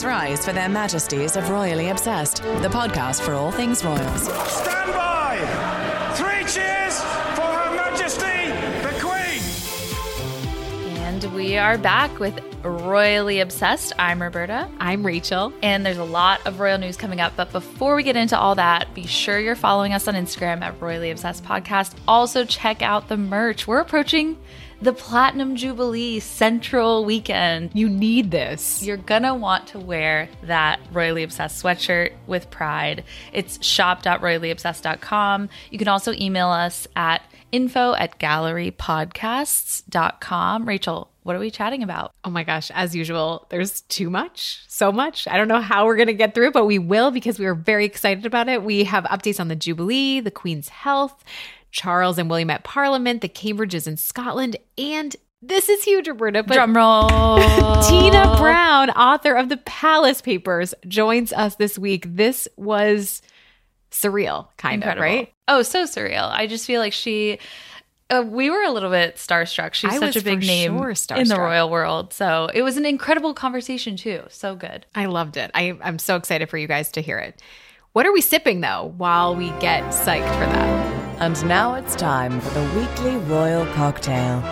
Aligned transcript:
Please 0.00 0.06
rise 0.06 0.42
for 0.46 0.54
their 0.54 0.70
majesties 0.70 1.36
of 1.36 1.50
Royally 1.50 1.90
Obsessed, 1.90 2.36
the 2.36 2.70
podcast 2.70 3.20
for 3.20 3.34
all 3.34 3.52
things 3.52 3.84
royals. 3.84 4.22
Stand 4.22 4.94
by! 4.94 5.36
Three 6.14 6.42
cheers 6.50 6.98
for 7.34 7.42
Her 7.42 7.76
Majesty 7.76 8.48
the 8.80 8.94
Queen! 8.98 9.42
And 11.04 11.22
we 11.34 11.58
are 11.58 11.76
back 11.76 12.18
with 12.18 12.40
Royally 12.64 13.40
Obsessed. 13.40 13.92
I'm 13.98 14.22
Roberta. 14.22 14.70
I'm 14.78 15.04
Rachel. 15.04 15.52
And 15.62 15.84
there's 15.84 15.98
a 15.98 16.04
lot 16.04 16.46
of 16.46 16.60
royal 16.60 16.78
news 16.78 16.96
coming 16.96 17.20
up. 17.20 17.34
But 17.36 17.52
before 17.52 17.94
we 17.94 18.02
get 18.02 18.16
into 18.16 18.38
all 18.38 18.54
that, 18.54 18.94
be 18.94 19.06
sure 19.06 19.38
you're 19.38 19.54
following 19.54 19.92
us 19.92 20.08
on 20.08 20.14
Instagram 20.14 20.62
at 20.62 20.80
Royally 20.80 21.10
Obsessed 21.10 21.44
Podcast. 21.44 21.94
Also, 22.08 22.46
check 22.46 22.80
out 22.80 23.08
the 23.08 23.18
merch. 23.18 23.66
We're 23.66 23.80
approaching 23.80 24.38
the 24.82 24.92
Platinum 24.94 25.56
Jubilee 25.56 26.20
Central 26.20 27.04
Weekend. 27.04 27.70
You 27.74 27.86
need 27.88 28.30
this. 28.30 28.82
You're 28.82 28.96
gonna 28.96 29.34
want 29.34 29.66
to 29.68 29.78
wear 29.78 30.28
that 30.44 30.80
Royally 30.92 31.22
Obsessed 31.22 31.62
sweatshirt 31.62 32.12
with 32.26 32.50
pride. 32.50 33.04
It's 33.32 33.64
shop.royallyobsessed.com. 33.64 35.48
You 35.70 35.78
can 35.78 35.88
also 35.88 36.12
email 36.12 36.48
us 36.48 36.86
at 36.96 37.22
info 37.52 37.94
at 37.94 38.18
gallerypodcasts.com. 38.18 40.66
Rachel, 40.66 41.10
what 41.24 41.36
are 41.36 41.40
we 41.40 41.50
chatting 41.50 41.82
about? 41.82 42.14
Oh 42.24 42.30
my 42.30 42.44
gosh, 42.44 42.70
as 42.70 42.96
usual, 42.96 43.46
there's 43.50 43.82
too 43.82 44.08
much, 44.08 44.62
so 44.68 44.90
much. 44.90 45.28
I 45.28 45.36
don't 45.36 45.48
know 45.48 45.60
how 45.60 45.84
we're 45.84 45.96
going 45.96 46.06
to 46.06 46.14
get 46.14 46.34
through 46.34 46.52
but 46.52 46.64
we 46.64 46.78
will 46.78 47.10
because 47.10 47.38
we 47.38 47.44
are 47.46 47.54
very 47.54 47.84
excited 47.84 48.24
about 48.24 48.48
it. 48.48 48.62
We 48.62 48.84
have 48.84 49.04
updates 49.04 49.38
on 49.40 49.48
the 49.48 49.56
Jubilee, 49.56 50.20
the 50.20 50.30
Queen's 50.30 50.70
health, 50.70 51.22
Charles 51.70 52.18
and 52.18 52.28
William 52.28 52.50
at 52.50 52.64
Parliament, 52.64 53.20
the 53.20 53.28
Cambridges 53.28 53.86
in 53.86 53.96
Scotland, 53.96 54.56
and 54.76 55.16
this 55.42 55.68
is 55.70 55.82
huge, 55.84 56.06
Roberta. 56.06 56.42
But 56.42 56.54
Drum 56.54 56.76
roll. 56.76 57.08
Tina 57.88 58.36
Brown, 58.36 58.90
author 58.90 59.34
of 59.34 59.48
the 59.48 59.56
Palace 59.58 60.20
Papers, 60.20 60.74
joins 60.86 61.32
us 61.32 61.56
this 61.56 61.78
week. 61.78 62.04
This 62.06 62.46
was 62.56 63.22
surreal, 63.90 64.48
kind 64.58 64.82
Incredible. 64.82 65.06
of, 65.06 65.10
right? 65.10 65.32
Oh, 65.48 65.62
so 65.62 65.84
surreal. 65.84 66.30
I 66.30 66.46
just 66.46 66.66
feel 66.66 66.80
like 66.80 66.92
she. 66.92 67.38
Uh, 68.10 68.24
we 68.26 68.50
were 68.50 68.62
a 68.62 68.70
little 68.70 68.90
bit 68.90 69.16
starstruck. 69.16 69.72
She's 69.72 69.92
I 69.92 69.98
such 69.98 70.16
a 70.16 70.22
big 70.22 70.40
name 70.40 70.76
sure 70.76 71.16
in 71.16 71.28
the 71.28 71.38
royal 71.38 71.70
world. 71.70 72.12
So 72.12 72.50
it 72.52 72.62
was 72.62 72.76
an 72.76 72.84
incredible 72.84 73.34
conversation 73.34 73.96
too. 73.96 74.24
So 74.28 74.56
good. 74.56 74.84
I 74.96 75.06
loved 75.06 75.36
it. 75.36 75.52
I, 75.54 75.78
I'm 75.80 76.00
so 76.00 76.16
excited 76.16 76.50
for 76.50 76.58
you 76.58 76.66
guys 76.66 76.90
to 76.92 77.00
hear 77.02 77.18
it. 77.18 77.40
What 77.92 78.06
are 78.06 78.12
we 78.12 78.20
sipping 78.20 78.62
though 78.62 78.92
while 78.96 79.36
we 79.36 79.50
get 79.60 79.84
psyched 79.84 80.34
for 80.34 80.46
that? 80.52 80.99
And 81.20 81.46
now 81.46 81.74
it's 81.74 81.94
time 81.96 82.40
for 82.40 82.48
the 82.58 82.62
weekly 82.78 83.16
royal 83.30 83.66
cocktail. 83.74 84.42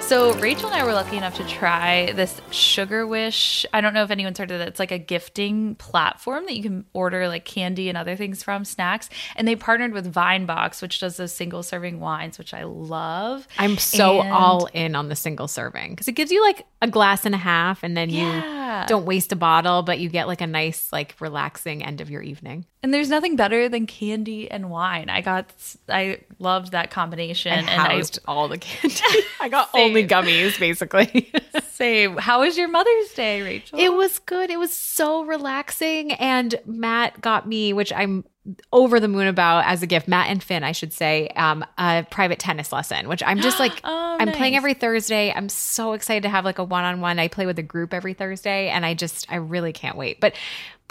So 0.00 0.34
Rachel 0.34 0.66
and 0.70 0.74
I 0.74 0.84
were 0.84 0.92
lucky 0.92 1.16
enough 1.16 1.36
to 1.36 1.46
try 1.46 2.12
this 2.12 2.38
Sugarwish. 2.50 3.64
I 3.72 3.80
don't 3.80 3.94
know 3.94 4.02
if 4.02 4.10
anyone's 4.10 4.38
heard 4.38 4.50
of 4.50 4.60
it. 4.60 4.68
It's 4.68 4.78
like 4.78 4.90
a 4.92 4.98
gifting 4.98 5.74
platform 5.76 6.44
that 6.46 6.56
you 6.56 6.62
can 6.62 6.84
order 6.92 7.28
like 7.28 7.44
candy 7.44 7.88
and 7.88 7.96
other 7.96 8.16
things 8.16 8.42
from, 8.42 8.64
snacks. 8.64 9.08
And 9.36 9.46
they 9.46 9.56
partnered 9.56 9.92
with 9.92 10.12
Vinebox, 10.12 10.82
which 10.82 11.00
does 11.00 11.16
those 11.18 11.32
single 11.32 11.62
serving 11.62 12.00
wines, 12.00 12.36
which 12.38 12.52
I 12.52 12.64
love. 12.64 13.46
I'm 13.58 13.78
so 13.78 14.20
And- 14.20 14.32
all 14.32 14.66
in 14.72 14.94
on 14.96 15.08
the 15.08 15.16
single 15.16 15.48
serving 15.48 15.90
because 15.90 16.08
it 16.08 16.12
gives 16.12 16.30
you 16.30 16.42
like 16.42 16.66
a 16.82 16.88
glass 16.88 17.24
and 17.24 17.34
a 17.34 17.38
half, 17.38 17.82
and 17.82 17.96
then 17.96 18.10
Yeah. 18.10 18.82
you 18.82 18.88
don't 18.88 19.04
waste 19.06 19.32
a 19.32 19.36
bottle, 19.36 19.82
but 19.82 19.98
you 19.98 20.08
get 20.08 20.26
like 20.26 20.40
a 20.40 20.46
nice, 20.46 20.92
like 20.92 21.14
relaxing 21.20 21.82
end 21.84 22.00
of 22.00 22.10
your 22.10 22.22
evening. 22.22 22.64
And 22.82 22.92
there's 22.92 23.08
nothing 23.08 23.36
better 23.36 23.68
than 23.68 23.86
candy 23.86 24.50
and 24.50 24.68
wine. 24.68 25.08
I 25.08 25.20
got, 25.20 25.46
I 25.88 26.18
loved 26.40 26.72
that 26.72 26.90
combination. 26.90 27.52
And 27.52 27.68
I 27.68 27.72
and 27.72 27.92
housed 27.92 28.18
all 28.26 28.48
the 28.48 28.58
candy. 28.58 28.96
I 29.40 29.48
got 29.48 29.70
Same. 29.72 29.90
only 29.90 30.06
gummies, 30.06 30.58
basically. 30.58 31.32
Same. 31.70 32.16
How 32.16 32.40
was 32.40 32.58
your 32.58 32.66
Mother's 32.66 33.12
Day, 33.14 33.42
Rachel? 33.42 33.78
It 33.78 33.92
was 33.92 34.18
good. 34.18 34.50
It 34.50 34.58
was 34.58 34.72
so 34.74 35.24
relaxing. 35.24 36.12
And 36.14 36.56
Matt 36.66 37.20
got 37.20 37.46
me, 37.46 37.72
which 37.72 37.92
I'm 37.92 38.24
over 38.72 38.98
the 38.98 39.06
moon 39.06 39.28
about 39.28 39.64
as 39.66 39.84
a 39.84 39.86
gift, 39.86 40.08
Matt 40.08 40.28
and 40.28 40.42
Finn, 40.42 40.64
I 40.64 40.72
should 40.72 40.92
say, 40.92 41.28
um, 41.36 41.64
a 41.78 42.04
private 42.10 42.40
tennis 42.40 42.72
lesson, 42.72 43.08
which 43.08 43.22
I'm 43.24 43.40
just 43.40 43.60
like, 43.60 43.80
Oh, 43.84 44.16
I'm 44.18 44.32
playing 44.32 44.56
every 44.56 44.74
Thursday. 44.74 45.32
I'm 45.32 45.48
so 45.48 45.92
excited 45.92 46.24
to 46.24 46.28
have 46.28 46.44
like 46.44 46.58
a 46.58 46.64
one 46.64 46.82
on 46.82 47.00
one. 47.00 47.20
I 47.20 47.28
play 47.28 47.46
with 47.46 47.58
a 47.60 47.62
group 47.62 47.94
every 47.94 48.14
Thursday 48.14 48.68
and 48.68 48.84
I 48.84 48.94
just, 48.94 49.30
I 49.30 49.36
really 49.36 49.72
can't 49.72 49.96
wait. 49.96 50.20
But 50.20 50.34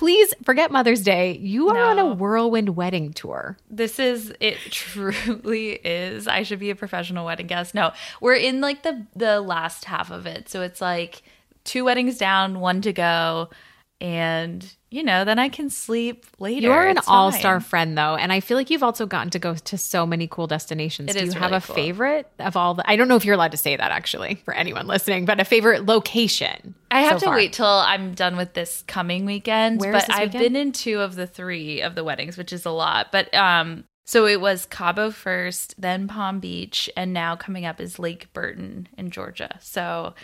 please 0.01 0.33
forget 0.43 0.71
Mother's 0.71 1.03
Day. 1.03 1.37
You 1.37 1.69
are 1.69 1.77
on 1.77 1.99
a 1.99 2.07
whirlwind 2.07 2.75
wedding 2.75 3.13
tour. 3.13 3.55
This 3.69 3.99
is 3.99 4.33
it 4.39 4.57
truly 4.71 5.73
is. 5.73 6.27
I 6.27 6.41
should 6.41 6.57
be 6.57 6.71
a 6.71 6.75
professional 6.75 7.23
wedding 7.23 7.45
guest. 7.45 7.75
No, 7.75 7.91
we're 8.19 8.33
in 8.33 8.61
like 8.61 8.81
the 8.81 9.05
the 9.15 9.39
last 9.41 9.85
half 9.85 10.09
of 10.09 10.25
it. 10.25 10.49
So 10.49 10.63
it's 10.63 10.81
like 10.81 11.21
two 11.65 11.85
weddings 11.85 12.17
down, 12.17 12.61
one 12.61 12.81
to 12.81 12.91
go, 12.91 13.51
and 13.99 14.75
you 14.91 15.03
know, 15.03 15.23
then 15.23 15.39
I 15.39 15.47
can 15.49 15.69
sleep 15.69 16.25
later. 16.37 16.67
You're 16.67 16.87
an 16.87 16.99
all 17.07 17.31
star 17.31 17.61
friend, 17.61 17.97
though, 17.97 18.15
and 18.15 18.31
I 18.31 18.41
feel 18.41 18.57
like 18.57 18.69
you've 18.69 18.83
also 18.83 19.05
gotten 19.05 19.29
to 19.31 19.39
go 19.39 19.55
to 19.55 19.77
so 19.77 20.05
many 20.05 20.27
cool 20.27 20.47
destinations. 20.47 21.09
It 21.15 21.19
Do 21.19 21.25
you 21.25 21.31
have 21.31 21.51
really 21.51 21.57
a 21.57 21.61
cool. 21.61 21.75
favorite 21.75 22.27
of 22.39 22.57
all 22.57 22.73
the? 22.73 22.83
I 22.89 22.97
don't 22.97 23.07
know 23.07 23.15
if 23.15 23.23
you're 23.23 23.35
allowed 23.35 23.51
to 23.51 23.57
say 23.57 23.75
that 23.75 23.89
actually 23.91 24.35
for 24.43 24.53
anyone 24.53 24.87
listening, 24.87 25.23
but 25.25 25.39
a 25.39 25.45
favorite 25.45 25.85
location. 25.85 26.75
I 26.91 27.01
have 27.01 27.13
so 27.13 27.19
to 27.19 27.25
far. 27.27 27.35
wait 27.35 27.53
till 27.53 27.65
I'm 27.65 28.13
done 28.13 28.35
with 28.35 28.53
this 28.53 28.83
coming 28.85 29.25
weekend. 29.25 29.79
Where 29.79 29.93
but 29.93 30.09
I've 30.13 30.33
weekend? 30.33 30.53
been 30.53 30.55
in 30.57 30.71
two 30.73 30.99
of 30.99 31.15
the 31.15 31.25
three 31.25 31.81
of 31.81 31.95
the 31.95 32.03
weddings, 32.03 32.37
which 32.37 32.51
is 32.51 32.65
a 32.65 32.71
lot. 32.71 33.13
But 33.13 33.33
um, 33.33 33.85
so 34.05 34.27
it 34.27 34.41
was 34.41 34.65
Cabo 34.65 35.09
first, 35.09 35.73
then 35.79 36.09
Palm 36.09 36.41
Beach, 36.41 36.89
and 36.97 37.13
now 37.13 37.37
coming 37.37 37.65
up 37.65 37.79
is 37.79 37.97
Lake 37.97 38.33
Burton 38.33 38.89
in 38.97 39.09
Georgia. 39.09 39.57
So 39.61 40.15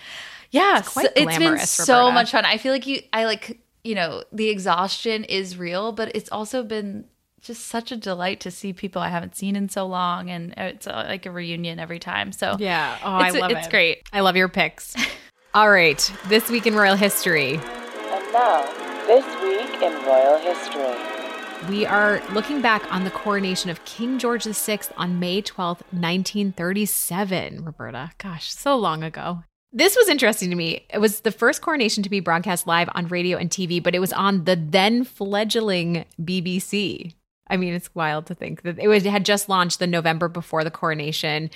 yeah, 0.52 0.80
It's 0.80 0.90
quite 0.90 1.06
so 1.06 1.12
it's 1.16 1.38
been 1.38 1.58
so 1.60 1.98
Roberta. 2.00 2.14
much 2.14 2.32
fun. 2.32 2.44
I 2.46 2.58
feel 2.58 2.74
like 2.74 2.86
you, 2.88 3.02
I 3.14 3.26
like, 3.26 3.60
you 3.88 3.96
know, 3.96 4.22
the 4.34 4.50
exhaustion 4.50 5.24
is 5.24 5.58
real, 5.58 5.94
but 5.94 6.14
it's 6.14 6.30
also 6.30 6.62
been 6.62 7.06
just 7.40 7.66
such 7.68 7.90
a 7.92 7.96
delight 7.96 8.42
to 8.42 8.52
see 8.52 8.74
people 8.74 9.02
I 9.02 9.08
haven't 9.08 9.38
seen 9.38 9.56
in 9.56 9.70
so 9.70 9.88
long, 9.88 10.30
and 10.30 10.54
it's 10.58 10.86
uh, 10.88 11.06
like 11.08 11.26
a 11.26 11.32
reunion 11.32 11.80
every 11.80 12.00
time. 12.00 12.34
So 12.34 12.58
Yeah. 12.60 12.98
Oh, 13.02 13.18
it's, 13.20 13.36
I 13.36 13.40
love 13.40 13.52
it's 13.52 13.68
it. 13.68 13.72
great. 13.72 14.10
I 14.12 14.20
love 14.20 14.36
your 14.36 14.50
picks. 14.50 14.94
All 15.54 15.70
right. 15.70 16.00
This 16.28 16.50
week 16.50 16.68
in 16.68 16.76
royal 16.76 16.98
history, 16.98 17.54
And 17.56 18.34
now, 18.34 18.66
this 19.08 19.26
week 19.42 19.82
in 19.82 19.94
royal 20.06 20.38
history. 20.40 21.70
we 21.70 21.86
are 21.86 22.22
looking 22.34 22.62
back 22.62 22.84
on 22.92 23.06
the 23.06 23.12
coronation 23.12 23.70
of 23.70 23.84
King 23.86 24.20
George 24.20 24.44
VI 24.44 24.80
on 24.98 25.18
May 25.18 25.42
12th, 25.42 25.82
1937. 25.92 27.64
Roberta, 27.64 28.12
gosh, 28.18 28.52
so 28.54 28.76
long 28.76 29.02
ago. 29.04 29.44
This 29.74 29.96
was 29.96 30.08
interesting 30.08 30.50
to 30.50 30.56
me. 30.56 30.86
It 30.90 31.00
was 31.00 31.22
the 31.22 31.32
first 31.32 31.62
coronation 31.62 32.02
to 32.04 32.10
be 32.10 32.20
broadcast 32.20 32.68
live 32.68 32.90
on 32.96 33.08
radio 33.08 33.38
and 33.38 33.50
TV, 33.50 33.84
but 33.84 33.96
it 33.96 34.00
was 34.00 34.14
on 34.14 34.46
the 34.46 34.56
then 34.56 35.04
fledgling 35.04 36.06
BBC. 36.22 37.14
I 37.50 37.58
mean, 37.58 37.74
it's 37.74 37.94
wild 37.94 38.26
to 38.28 38.36
think 38.36 38.62
that 38.64 38.80
it 38.80 38.88
was, 38.88 39.06
it 39.06 39.12
had 39.12 39.26
just 39.26 39.50
launched 39.50 39.80
the 39.80 39.88
November 39.88 40.28
before 40.28 40.64
the 40.64 40.72
coronation. 40.72 41.50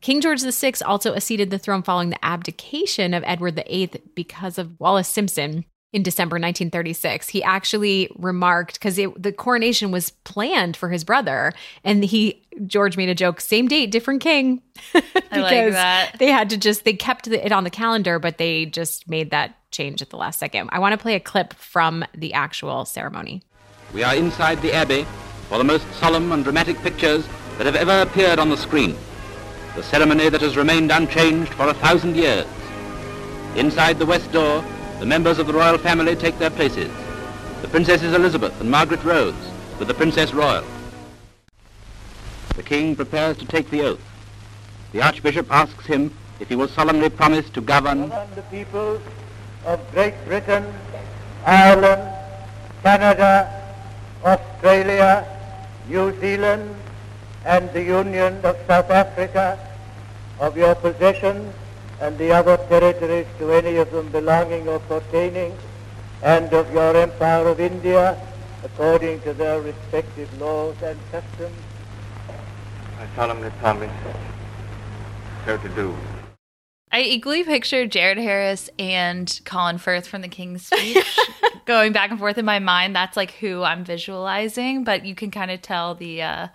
King 0.00 0.20
George 0.20 0.42
VI 0.42 0.74
also 0.84 1.14
acceded 1.14 1.50
the 1.50 1.58
throne 1.58 1.82
following 1.82 2.10
the 2.10 2.24
abdication 2.24 3.14
of 3.14 3.24
Edward 3.26 3.56
VIII 3.56 3.90
because 4.14 4.58
of 4.58 4.78
Wallis 4.78 5.08
Simpson 5.08 5.64
in 5.92 6.02
December 6.02 6.34
1936. 6.34 7.28
He 7.28 7.42
actually 7.42 8.10
remarked 8.16 8.74
because 8.74 8.96
the 8.96 9.32
coronation 9.32 9.90
was 9.90 10.10
planned 10.10 10.76
for 10.76 10.90
his 10.90 11.04
brother, 11.04 11.52
and 11.84 12.04
he 12.04 12.42
George 12.66 12.96
made 12.96 13.08
a 13.08 13.14
joke, 13.14 13.40
same 13.40 13.68
date, 13.68 13.90
different 13.90 14.20
king. 14.20 14.62
I 14.94 15.00
like 15.38 15.72
that. 15.72 16.16
They 16.18 16.28
had 16.28 16.50
to 16.50 16.56
just 16.56 16.84
they 16.84 16.94
kept 16.94 17.28
it 17.28 17.52
on 17.52 17.64
the 17.64 17.70
calendar, 17.70 18.18
but 18.18 18.38
they 18.38 18.66
just 18.66 19.08
made 19.08 19.30
that 19.30 19.56
change 19.70 20.02
at 20.02 20.10
the 20.10 20.16
last 20.16 20.38
second. 20.38 20.70
I 20.72 20.78
want 20.78 20.92
to 20.92 20.98
play 20.98 21.14
a 21.14 21.20
clip 21.20 21.54
from 21.54 22.04
the 22.14 22.32
actual 22.32 22.84
ceremony. 22.84 23.42
We 23.92 24.02
are 24.02 24.14
inside 24.14 24.62
the 24.62 24.72
Abbey 24.74 25.06
for 25.48 25.58
the 25.58 25.64
most 25.64 25.84
solemn 25.94 26.32
and 26.32 26.42
dramatic 26.42 26.78
pictures 26.78 27.26
that 27.56 27.66
have 27.66 27.76
ever 27.76 28.02
appeared 28.02 28.38
on 28.38 28.48
the 28.48 28.56
screen. 28.56 28.96
The 29.76 29.82
ceremony 29.82 30.28
that 30.28 30.40
has 30.40 30.56
remained 30.56 30.90
unchanged 30.90 31.52
for 31.54 31.68
a 31.68 31.74
thousand 31.74 32.16
years. 32.16 32.46
Inside 33.54 33.98
the 33.98 34.06
west 34.06 34.32
door, 34.32 34.64
the 34.98 35.06
members 35.06 35.38
of 35.38 35.46
the 35.46 35.52
royal 35.52 35.76
family 35.76 36.16
take 36.16 36.38
their 36.38 36.50
places. 36.50 36.90
The 37.60 37.68
Princesses 37.68 38.14
Elizabeth 38.14 38.58
and 38.60 38.70
Margaret 38.70 39.04
Rose 39.04 39.34
with 39.78 39.88
the 39.88 39.94
Princess 39.94 40.32
Royal. 40.32 40.64
The 42.54 42.62
King 42.62 42.96
prepares 42.96 43.36
to 43.38 43.44
take 43.44 43.68
the 43.68 43.82
oath. 43.82 44.00
The 44.92 45.02
Archbishop 45.02 45.52
asks 45.52 45.84
him 45.84 46.12
if 46.40 46.48
he 46.48 46.56
will 46.56 46.68
solemnly 46.68 47.10
promise 47.10 47.50
to 47.50 47.60
govern 47.60 48.08
the 48.34 48.44
peoples 48.50 49.02
of 49.66 49.80
Great 49.92 50.14
Britain, 50.24 50.64
Ireland, 51.44 52.02
Canada, 52.82 53.64
Australia, 54.24 55.26
New 55.88 56.18
Zealand, 56.20 56.74
and 57.44 57.70
the 57.72 57.82
Union 57.82 58.40
of 58.44 58.56
South 58.66 58.90
Africa, 58.90 59.58
of 60.40 60.56
your 60.56 60.74
possessions 60.74 61.54
and 62.00 62.16
the 62.18 62.32
other 62.32 62.56
territories 62.68 63.26
to 63.38 63.52
any 63.52 63.76
of 63.76 63.90
them 63.90 64.08
belonging 64.08 64.68
or 64.68 64.78
pertaining, 64.80 65.56
and 66.22 66.52
of 66.52 66.72
your 66.72 66.96
Empire 66.96 67.48
of 67.48 67.60
India, 67.60 68.18
according 68.64 69.20
to 69.22 69.32
their 69.32 69.60
respective 69.60 70.40
laws 70.40 70.76
and 70.82 70.98
customs. 71.10 71.58
I 72.98 73.06
solemnly 73.14 73.50
promise 73.60 73.92
so 75.44 75.56
to 75.56 75.68
do. 75.70 75.94
I 76.92 77.02
equally 77.02 77.44
picture 77.44 77.86
Jared 77.86 78.18
Harris 78.18 78.70
and 78.78 79.40
Colin 79.44 79.78
Firth 79.78 80.06
from 80.06 80.22
the 80.22 80.28
King's 80.28 80.66
Speech 80.66 81.18
going 81.64 81.92
back 81.92 82.10
and 82.10 82.18
forth 82.18 82.38
in 82.38 82.44
my 82.44 82.58
mind. 82.58 82.94
That's 82.94 83.16
like 83.16 83.32
who 83.32 83.62
I'm 83.62 83.84
visualizing, 83.84 84.84
but 84.84 85.04
you 85.04 85.14
can 85.14 85.30
kind 85.30 85.50
of 85.50 85.62
tell 85.62 85.94
the 85.94 86.22
uh, 86.22 86.48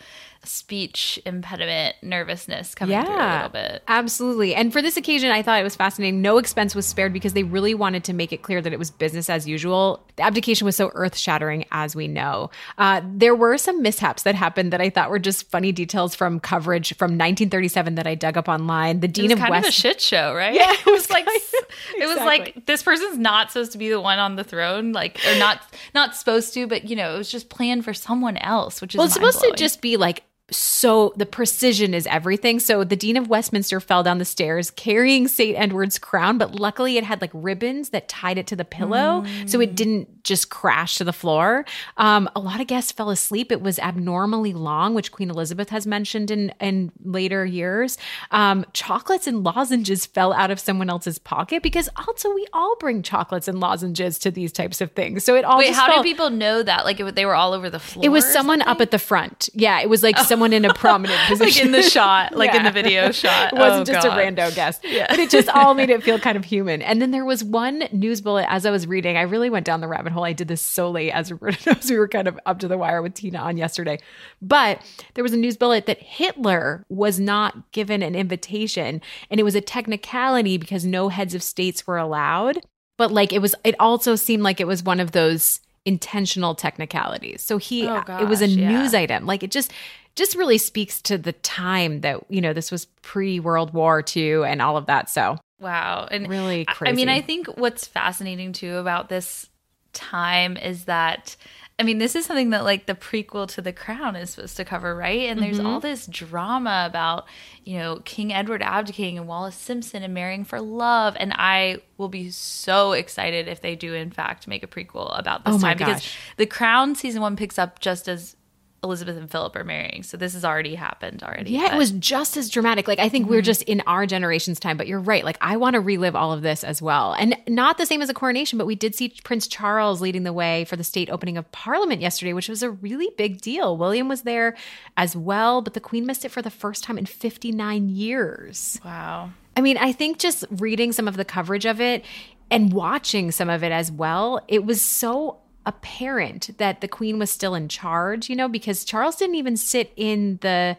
speech 0.43 1.19
impediment 1.25 1.95
nervousness 2.01 2.73
coming 2.75 2.99
through 3.05 3.15
a 3.15 3.33
little 3.35 3.49
bit. 3.49 3.83
Absolutely. 3.87 4.55
And 4.55 4.73
for 4.73 4.81
this 4.81 4.97
occasion, 4.97 5.31
I 5.31 5.41
thought 5.41 5.59
it 5.59 5.63
was 5.63 5.75
fascinating. 5.75 6.21
No 6.21 6.37
expense 6.39 6.73
was 6.73 6.85
spared 6.85 7.13
because 7.13 7.33
they 7.33 7.43
really 7.43 7.73
wanted 7.73 8.03
to 8.05 8.13
make 8.13 8.33
it 8.33 8.41
clear 8.41 8.61
that 8.61 8.73
it 8.73 8.79
was 8.79 8.89
business 8.89 9.29
as 9.29 9.47
usual. 9.47 10.03
The 10.15 10.23
abdication 10.23 10.65
was 10.65 10.75
so 10.75 10.91
earth 10.95 11.15
shattering, 11.15 11.65
as 11.71 11.95
we 11.95 12.07
know. 12.07 12.49
Uh, 12.77 13.01
there 13.05 13.35
were 13.35 13.57
some 13.57 13.81
mishaps 13.81 14.23
that 14.23 14.35
happened 14.35 14.73
that 14.73 14.81
I 14.81 14.89
thought 14.89 15.09
were 15.09 15.19
just 15.19 15.49
funny 15.51 15.71
details 15.71 16.15
from 16.15 16.39
coverage 16.39 16.95
from 16.95 17.11
1937 17.11 17.95
that 17.95 18.07
I 18.07 18.15
dug 18.15 18.35
up 18.37 18.49
online. 18.49 18.99
The 19.01 19.07
It 19.07 19.13
Dean 19.13 19.23
was 19.25 19.33
of 19.33 19.39
kind 19.39 19.51
West. 19.51 19.65
of 19.67 19.69
a 19.69 19.71
shit 19.73 20.01
show, 20.01 20.33
right? 20.33 20.53
Yeah, 20.53 20.71
it 20.73 20.85
was 20.85 21.09
like 21.09 21.25
it 21.27 22.07
was 22.07 22.11
Exactly. 22.17 22.25
like 22.25 22.65
this 22.65 22.83
person's 22.83 23.17
not 23.17 23.51
supposed 23.51 23.71
to 23.73 23.77
be 23.77 23.89
the 23.89 24.01
one 24.01 24.19
on 24.19 24.35
the 24.35 24.43
throne, 24.43 24.91
like 24.91 25.19
or 25.27 25.37
not 25.37 25.61
not 25.93 26.15
supposed 26.15 26.53
to, 26.55 26.67
but 26.67 26.85
you 26.85 26.95
know, 26.95 27.13
it 27.15 27.17
was 27.17 27.31
just 27.31 27.49
planned 27.49 27.85
for 27.85 27.93
someone 27.93 28.37
else, 28.37 28.81
which 28.81 28.95
is 28.95 28.97
Well, 28.97 29.05
it's 29.05 29.13
supposed 29.13 29.39
to 29.41 29.53
just 29.55 29.81
be 29.81 29.97
like 29.97 30.23
so 30.51 31.13
the 31.15 31.25
precision 31.25 31.93
is 31.93 32.05
everything. 32.07 32.59
So 32.59 32.83
the 32.83 32.95
Dean 32.95 33.15
of 33.17 33.29
Westminster 33.29 33.79
fell 33.79 34.03
down 34.03 34.17
the 34.17 34.25
stairs 34.25 34.69
carrying 34.71 35.27
St. 35.27 35.57
Edward's 35.57 35.97
crown, 35.97 36.37
but 36.37 36.55
luckily 36.55 36.97
it 36.97 37.03
had 37.03 37.21
like 37.21 37.31
ribbons 37.33 37.89
that 37.89 38.07
tied 38.09 38.37
it 38.37 38.47
to 38.47 38.55
the 38.55 38.65
pillow. 38.65 39.23
So 39.45 39.59
Mm. 39.59 39.63
it 39.63 39.75
didn't 39.75 40.23
just 40.23 40.49
crash 40.49 40.95
to 40.95 41.03
the 41.03 41.13
floor. 41.13 41.65
Um, 41.97 42.29
a 42.35 42.39
lot 42.39 42.59
of 42.61 42.67
guests 42.67 42.91
fell 42.91 43.09
asleep. 43.09 43.51
It 43.51 43.61
was 43.61 43.79
abnormally 43.79 44.53
long, 44.53 44.93
which 44.93 45.11
Queen 45.11 45.29
Elizabeth 45.29 45.69
has 45.69 45.87
mentioned 45.87 46.29
in, 46.29 46.53
in 46.59 46.91
later 47.03 47.45
years. 47.45 47.97
Um, 48.31 48.65
chocolates 48.73 49.25
and 49.27 49.43
lozenges 49.43 50.05
fell 50.05 50.33
out 50.33 50.51
of 50.51 50.59
someone 50.59 50.89
else's 50.89 51.17
pocket 51.17 51.63
because 51.63 51.87
also 52.07 52.33
we 52.33 52.45
all 52.53 52.75
bring 52.79 53.01
chocolates 53.03 53.47
and 53.47 53.59
lozenges 53.59 54.19
to 54.19 54.31
these 54.31 54.51
types 54.51 54.81
of 54.81 54.91
things. 54.91 55.23
So 55.23 55.35
it 55.35 55.45
all 55.45 55.57
Wait, 55.57 55.73
how 55.73 55.87
felt- 55.87 56.03
did 56.03 56.09
people 56.09 56.29
know 56.29 56.61
that? 56.61 56.83
Like 56.85 56.99
it, 56.99 57.15
they 57.15 57.25
were 57.25 57.35
all 57.35 57.53
over 57.53 57.69
the 57.69 57.79
floor. 57.79 58.05
it 58.05 58.09
was 58.09 58.25
someone 58.25 58.61
up 58.63 58.81
at 58.81 58.91
the 58.91 58.99
front. 58.99 59.49
Yeah, 59.53 59.79
it 59.81 59.89
was 59.89 60.03
like 60.03 60.17
someone 60.19 60.40
in 60.51 60.65
a 60.65 60.73
prominent 60.73 61.19
position. 61.27 61.45
like 61.45 61.65
in 61.65 61.71
the 61.71 61.81
shot, 61.83 62.35
like 62.35 62.53
in 62.55 62.63
the 62.63 62.71
video 62.71 63.11
shot. 63.11 63.53
It 63.53 63.57
wasn't 63.59 63.89
Oh, 63.89 63.93
just 63.93 64.07
God. 64.07 64.17
a 64.17 64.21
rando 64.21 64.53
guest. 64.55 64.83
Yeah. 64.83 65.05
But 65.09 65.19
it 65.19 65.29
just 65.29 65.47
all 65.49 65.73
made 65.73 65.89
it 65.89 66.01
feel 66.03 66.19
kind 66.27 66.35
of 66.37 66.43
human. 66.45 66.81
And 66.81 67.01
then 67.01 67.11
there 67.11 67.23
was 67.25 67.43
one 67.43 67.83
news 67.91 68.19
bullet 68.21 68.45
as 68.49 68.65
I 68.65 68.71
was 68.71 68.87
reading. 68.87 69.17
I 69.17 69.21
really 69.21 69.49
went 69.49 69.65
down 69.65 69.81
the 69.81 69.87
rabbit 69.87 70.11
hole. 70.13 70.23
I 70.23 70.33
did 70.33 70.47
this 70.47 70.61
solely 70.61 71.11
as 71.11 71.31
Roberta 71.31 71.73
knows 71.73 71.89
we 71.89 71.97
were 71.97 72.07
kind 72.07 72.27
of 72.27 72.39
up 72.45 72.59
to 72.59 72.67
the 72.67 72.77
wire 72.77 73.01
with 73.01 73.13
Tina 73.13 73.37
on 73.39 73.57
yesterday. 73.57 73.99
But 74.41 74.81
there 75.13 75.23
was 75.23 75.33
a 75.33 75.37
news 75.37 75.57
bullet 75.57 75.85
that 75.85 76.01
Hitler 76.01 76.85
was 76.89 77.19
not 77.19 77.71
given 77.71 78.01
an 78.01 78.15
invitation. 78.15 79.01
And 79.29 79.39
it 79.39 79.43
was 79.43 79.55
a 79.55 79.61
technicality 79.61 80.57
because 80.57 80.85
no 80.85 81.09
heads 81.09 81.35
of 81.35 81.43
states 81.43 81.85
were 81.85 81.97
allowed. 81.97 82.59
But 82.97 83.11
like 83.11 83.33
it 83.33 83.39
was, 83.41 83.55
it 83.63 83.75
also 83.79 84.15
seemed 84.15 84.43
like 84.43 84.59
it 84.59 84.67
was 84.67 84.83
one 84.83 84.99
of 84.99 85.11
those 85.11 85.59
intentional 85.85 86.53
technicalities. 86.53 87.41
So 87.41 87.57
he, 87.57 87.87
Oh, 87.87 88.03
it 88.19 88.27
was 88.27 88.41
a 88.41 88.47
yeah. 88.47 88.69
news 88.69 88.93
item. 88.93 89.25
Like 89.25 89.41
it 89.41 89.49
just, 89.49 89.71
just 90.15 90.35
really 90.35 90.57
speaks 90.57 91.01
to 91.03 91.17
the 91.17 91.33
time 91.33 92.01
that 92.01 92.21
you 92.29 92.41
know 92.41 92.53
this 92.53 92.71
was 92.71 92.85
pre 93.01 93.39
World 93.39 93.73
War 93.73 94.03
II 94.15 94.43
and 94.43 94.61
all 94.61 94.77
of 94.77 94.85
that. 94.87 95.09
So 95.09 95.37
Wow. 95.61 96.07
And 96.09 96.27
Really 96.27 96.65
I- 96.67 96.89
I 96.89 96.91
mean. 96.91 97.07
I 97.07 97.21
think 97.21 97.47
what's 97.47 97.87
fascinating 97.87 98.51
too 98.51 98.77
about 98.77 99.09
this 99.09 99.47
time 99.93 100.57
is 100.57 100.85
that 100.85 101.35
I 101.79 101.83
mean, 101.83 101.97
this 101.97 102.15
is 102.15 102.27
something 102.27 102.51
that 102.51 102.63
like 102.63 102.85
the 102.85 102.93
prequel 102.93 103.47
to 103.53 103.61
The 103.61 103.73
Crown 103.73 104.15
is 104.15 104.31
supposed 104.31 104.55
to 104.57 104.65
cover, 104.65 104.95
right? 104.95 105.21
And 105.21 105.41
there's 105.41 105.59
all 105.59 105.79
mm-hmm. 105.79 105.87
this 105.87 106.05
drama 106.05 106.85
about, 106.87 107.25
you 107.63 107.79
know, 107.79 108.01
King 108.05 108.31
Edward 108.31 108.61
abdicating 108.61 109.17
and 109.17 109.27
Wallis 109.27 109.55
Simpson 109.55 110.03
and 110.03 110.13
marrying 110.13 110.43
for 110.43 110.61
love. 110.61 111.17
And 111.19 111.33
I 111.35 111.79
will 111.97 112.09
be 112.09 112.29
so 112.29 112.91
excited 112.91 113.47
if 113.47 113.61
they 113.61 113.75
do 113.75 113.95
in 113.95 114.11
fact 114.11 114.47
make 114.47 114.61
a 114.61 114.67
prequel 114.67 115.17
about 115.17 115.43
this 115.43 115.55
Oh 115.55 115.59
time 115.59 115.77
because. 115.77 116.07
The 116.37 116.45
Crown 116.45 116.93
season 116.93 117.19
one 117.21 117.35
picks 117.35 117.57
up 117.57 117.79
just 117.79 118.07
as 118.07 118.35
Elizabeth 118.83 119.15
and 119.15 119.29
Philip 119.29 119.55
are 119.55 119.63
marrying. 119.63 120.01
So 120.01 120.17
this 120.17 120.33
has 120.33 120.43
already 120.43 120.73
happened 120.73 121.21
already. 121.21 121.51
yeah, 121.51 121.75
it 121.75 121.77
was 121.77 121.91
just 121.91 122.35
as 122.35 122.49
dramatic. 122.49 122.87
Like 122.87 122.97
I 122.97 123.09
think 123.09 123.29
we're 123.29 123.41
mhm. 123.41 123.45
just 123.45 123.61
in 123.63 123.83
our 123.85 124.07
generation's 124.07 124.59
time, 124.59 124.75
but 124.75 124.87
you're 124.87 124.99
right. 124.99 125.23
Like 125.23 125.37
I 125.39 125.57
want 125.57 125.75
to 125.75 125.79
relive 125.79 126.15
all 126.15 126.31
of 126.31 126.41
this 126.41 126.63
as 126.63 126.81
well, 126.81 127.13
and 127.13 127.37
not 127.47 127.77
the 127.77 127.85
same 127.85 128.01
as 128.01 128.09
a 128.09 128.13
coronation, 128.13 128.57
but 128.57 128.65
we 128.65 128.73
did 128.73 128.95
see 128.95 129.13
Prince 129.23 129.47
Charles 129.47 130.01
leading 130.01 130.23
the 130.23 130.33
way 130.33 130.65
for 130.65 130.75
the 130.75 130.83
state 130.83 131.11
opening 131.11 131.37
of 131.37 131.51
Parliament 131.51 132.01
yesterday, 132.01 132.33
which 132.33 132.49
was 132.49 132.63
a 132.63 132.71
really 132.71 133.09
big 133.17 133.39
deal. 133.41 133.77
William 133.77 134.07
was 134.07 134.23
there 134.23 134.55
as 134.97 135.15
well, 135.15 135.61
but 135.61 135.75
the 135.75 135.79
Queen 135.79 136.07
missed 136.07 136.25
it 136.25 136.29
for 136.29 136.41
the 136.41 136.49
first 136.49 136.83
time 136.83 136.97
in 136.97 137.05
59 137.05 137.89
years. 137.89 138.79
Wow. 138.83 139.31
I 139.55 139.61
mean, 139.61 139.77
I 139.77 139.91
think 139.91 140.17
just 140.17 140.43
reading 140.49 140.91
some 140.91 141.07
of 141.07 141.17
the 141.17 141.25
coverage 141.25 141.65
of 141.65 141.79
it 141.79 142.03
and 142.49 142.73
watching 142.73 143.31
some 143.31 143.49
of 143.49 143.63
it 143.63 143.71
as 143.71 143.91
well, 143.91 144.43
it 144.47 144.65
was 144.65 144.81
so 144.81 145.40
apparent 145.65 146.57
that 146.57 146.81
the 146.81 146.87
queen 146.87 147.19
was 147.19 147.29
still 147.29 147.55
in 147.55 147.67
charge, 147.67 148.29
you 148.29 148.35
know, 148.35 148.47
because 148.47 148.83
Charles 148.83 149.15
didn't 149.15 149.35
even 149.35 149.57
sit 149.57 149.91
in 149.95 150.39
the 150.41 150.77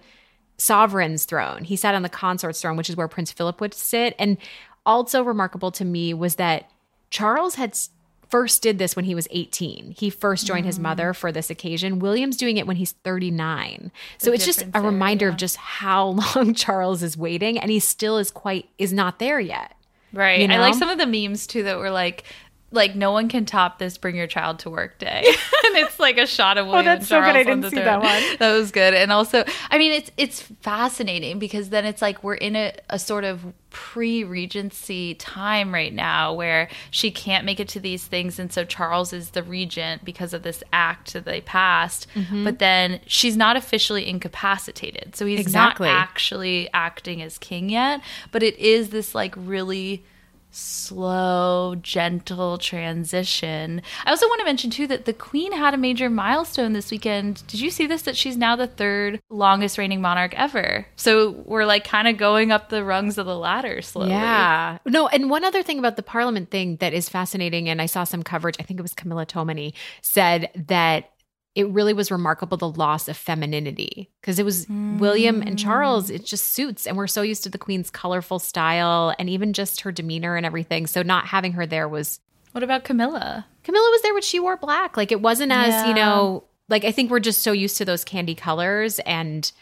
sovereign's 0.58 1.24
throne. 1.24 1.64
He 1.64 1.76
sat 1.76 1.94
on 1.94 2.02
the 2.02 2.08
consort's 2.08 2.60
throne, 2.60 2.76
which 2.76 2.90
is 2.90 2.96
where 2.96 3.08
Prince 3.08 3.32
Philip 3.32 3.60
would 3.60 3.74
sit. 3.74 4.14
And 4.18 4.38
also 4.84 5.22
remarkable 5.22 5.70
to 5.72 5.84
me 5.84 6.14
was 6.14 6.36
that 6.36 6.70
Charles 7.10 7.56
had 7.56 7.76
first 8.28 8.62
did 8.62 8.78
this 8.78 8.96
when 8.96 9.04
he 9.04 9.14
was 9.14 9.28
18. 9.30 9.94
He 9.96 10.08
first 10.08 10.46
joined 10.46 10.64
his 10.64 10.78
mother 10.78 11.12
mm. 11.12 11.16
for 11.16 11.30
this 11.30 11.50
occasion. 11.50 11.98
William's 11.98 12.36
doing 12.36 12.56
it 12.56 12.66
when 12.66 12.76
he's 12.76 12.92
39. 12.92 13.92
So 14.18 14.32
it's 14.32 14.46
just 14.46 14.62
a 14.62 14.64
difference 14.64 14.82
there, 14.82 14.90
reminder 14.90 15.26
yeah. 15.26 15.32
of 15.32 15.36
just 15.36 15.56
how 15.56 16.06
long 16.36 16.54
Charles 16.54 17.02
is 17.02 17.16
waiting 17.16 17.58
and 17.58 17.70
he 17.70 17.78
still 17.78 18.16
is 18.16 18.30
quite 18.30 18.68
is 18.78 18.92
not 18.92 19.18
there 19.18 19.38
yet. 19.38 19.76
Right. 20.14 20.40
You 20.40 20.48
I 20.48 20.58
like 20.58 20.74
some 20.74 20.88
of 20.88 20.98
the 20.98 21.06
memes 21.06 21.46
too 21.46 21.62
that 21.64 21.78
were 21.78 21.90
like, 21.90 22.24
like 22.72 22.94
no 22.96 23.12
one 23.12 23.28
can 23.28 23.44
top 23.46 23.78
this 23.78 23.98
bring 23.98 24.16
your 24.16 24.26
child 24.26 24.58
to 24.60 24.70
work 24.70 24.98
day. 24.98 25.22
and 25.66 25.76
it's 25.76 25.98
like 26.00 26.18
a 26.18 26.26
shot 26.26 26.58
of 26.58 26.66
William 26.66 26.86
Oh, 26.86 26.88
that's 26.96 27.08
so 27.08 27.20
good. 27.20 27.36
I 27.36 27.42
didn't 27.44 27.64
see 27.64 27.76
throne. 27.76 27.84
that 27.84 28.02
one. 28.02 28.36
That 28.38 28.52
was 28.52 28.70
good. 28.72 28.94
And 28.94 29.12
also, 29.12 29.44
I 29.70 29.78
mean, 29.78 29.92
it's 29.92 30.10
it's 30.16 30.40
fascinating 30.40 31.38
because 31.38 31.68
then 31.70 31.84
it's 31.84 32.02
like 32.02 32.24
we're 32.24 32.34
in 32.34 32.56
a, 32.56 32.72
a 32.90 32.98
sort 32.98 33.24
of 33.24 33.44
pre-regency 33.70 35.14
time 35.14 35.72
right 35.72 35.92
now 35.94 36.34
where 36.34 36.68
she 36.90 37.10
can't 37.10 37.44
make 37.44 37.58
it 37.58 37.68
to 37.68 37.80
these 37.80 38.04
things 38.04 38.38
and 38.38 38.52
so 38.52 38.64
Charles 38.64 39.12
is 39.12 39.30
the 39.30 39.42
regent 39.42 40.04
because 40.04 40.34
of 40.34 40.42
this 40.42 40.62
act 40.72 41.12
that 41.14 41.24
they 41.24 41.40
passed 41.40 42.06
Mm-hmm. 42.14 42.44
but 42.44 42.58
then 42.58 43.00
she's 43.06 43.36
not 43.36 43.56
officially 43.56 44.06
incapacitated 44.08 45.16
so 45.16 45.24
he's 45.24 45.40
Exactly. 45.40 45.88
not 45.88 45.96
actually 45.96 46.68
acting 46.74 47.22
as 47.22 47.38
king 47.38 47.70
yet 47.70 48.00
but 48.30 48.42
it 48.42 48.58
is 48.58 48.90
this 48.90 49.14
like 49.14 49.34
really 49.36 50.04
slow, 50.52 51.74
gentle 51.82 52.58
transition. 52.58 53.82
I 54.04 54.10
also 54.10 54.26
want 54.26 54.40
to 54.40 54.44
mention 54.44 54.70
too 54.70 54.86
that 54.86 55.06
the 55.06 55.12
Queen 55.12 55.52
had 55.52 55.74
a 55.74 55.78
major 55.78 56.08
milestone 56.10 56.72
this 56.72 56.90
weekend. 56.90 57.42
Did 57.46 57.60
you 57.60 57.70
see 57.70 57.86
this? 57.86 58.02
That 58.02 58.16
she's 58.16 58.36
now 58.36 58.54
the 58.54 58.66
third 58.66 59.20
longest 59.30 59.78
reigning 59.78 60.00
monarch 60.00 60.34
ever. 60.36 60.86
So 60.96 61.30
we're 61.46 61.64
like 61.64 61.84
kind 61.84 62.06
of 62.06 62.16
going 62.16 62.52
up 62.52 62.68
the 62.68 62.84
rungs 62.84 63.18
of 63.18 63.26
the 63.26 63.36
ladder 63.36 63.82
slowly. 63.82 64.10
Yeah. 64.10 64.78
No, 64.86 65.08
and 65.08 65.30
one 65.30 65.44
other 65.44 65.62
thing 65.62 65.78
about 65.78 65.96
the 65.96 66.02
parliament 66.02 66.50
thing 66.50 66.76
that 66.76 66.92
is 66.92 67.08
fascinating, 67.08 67.68
and 67.68 67.80
I 67.80 67.86
saw 67.86 68.04
some 68.04 68.22
coverage, 68.22 68.56
I 68.60 68.62
think 68.62 68.78
it 68.78 68.82
was 68.82 68.94
Camilla 68.94 69.24
Tominey, 69.24 69.72
said 70.02 70.50
that 70.68 71.11
it 71.54 71.68
really 71.68 71.92
was 71.92 72.10
remarkable 72.10 72.56
the 72.56 72.70
loss 72.70 73.08
of 73.08 73.16
femininity 73.16 74.10
because 74.20 74.38
it 74.38 74.44
was 74.44 74.66
William 74.68 75.42
and 75.42 75.50
hmm. 75.50 75.56
Charles, 75.56 76.08
it 76.08 76.24
just 76.24 76.48
suits. 76.48 76.86
And 76.86 76.96
we're 76.96 77.06
so 77.06 77.22
used 77.22 77.42
to 77.42 77.50
the 77.50 77.58
Queen's 77.58 77.90
colorful 77.90 78.38
style 78.38 79.14
and 79.18 79.28
even 79.28 79.52
just 79.52 79.82
her 79.82 79.92
demeanor 79.92 80.36
and 80.36 80.46
everything. 80.46 80.86
So 80.86 81.02
not 81.02 81.26
having 81.26 81.52
her 81.52 81.66
there 81.66 81.88
was 81.88 82.20
What 82.52 82.64
about 82.64 82.84
Camilla? 82.84 83.46
Camilla 83.64 83.88
was 83.90 84.02
there, 84.02 84.14
but 84.14 84.24
she 84.24 84.40
wore 84.40 84.56
black. 84.56 84.96
Like 84.96 85.12
it 85.12 85.20
wasn't 85.20 85.52
as, 85.52 85.86
you 85.86 85.94
know, 85.94 86.44
like 86.68 86.84
I 86.84 86.92
think 86.92 87.10
we're 87.10 87.20
just 87.20 87.42
so 87.42 87.52
used 87.52 87.76
to 87.76 87.84
those 87.84 88.02
candy 88.02 88.34
colors 88.34 88.98
and 89.00 89.52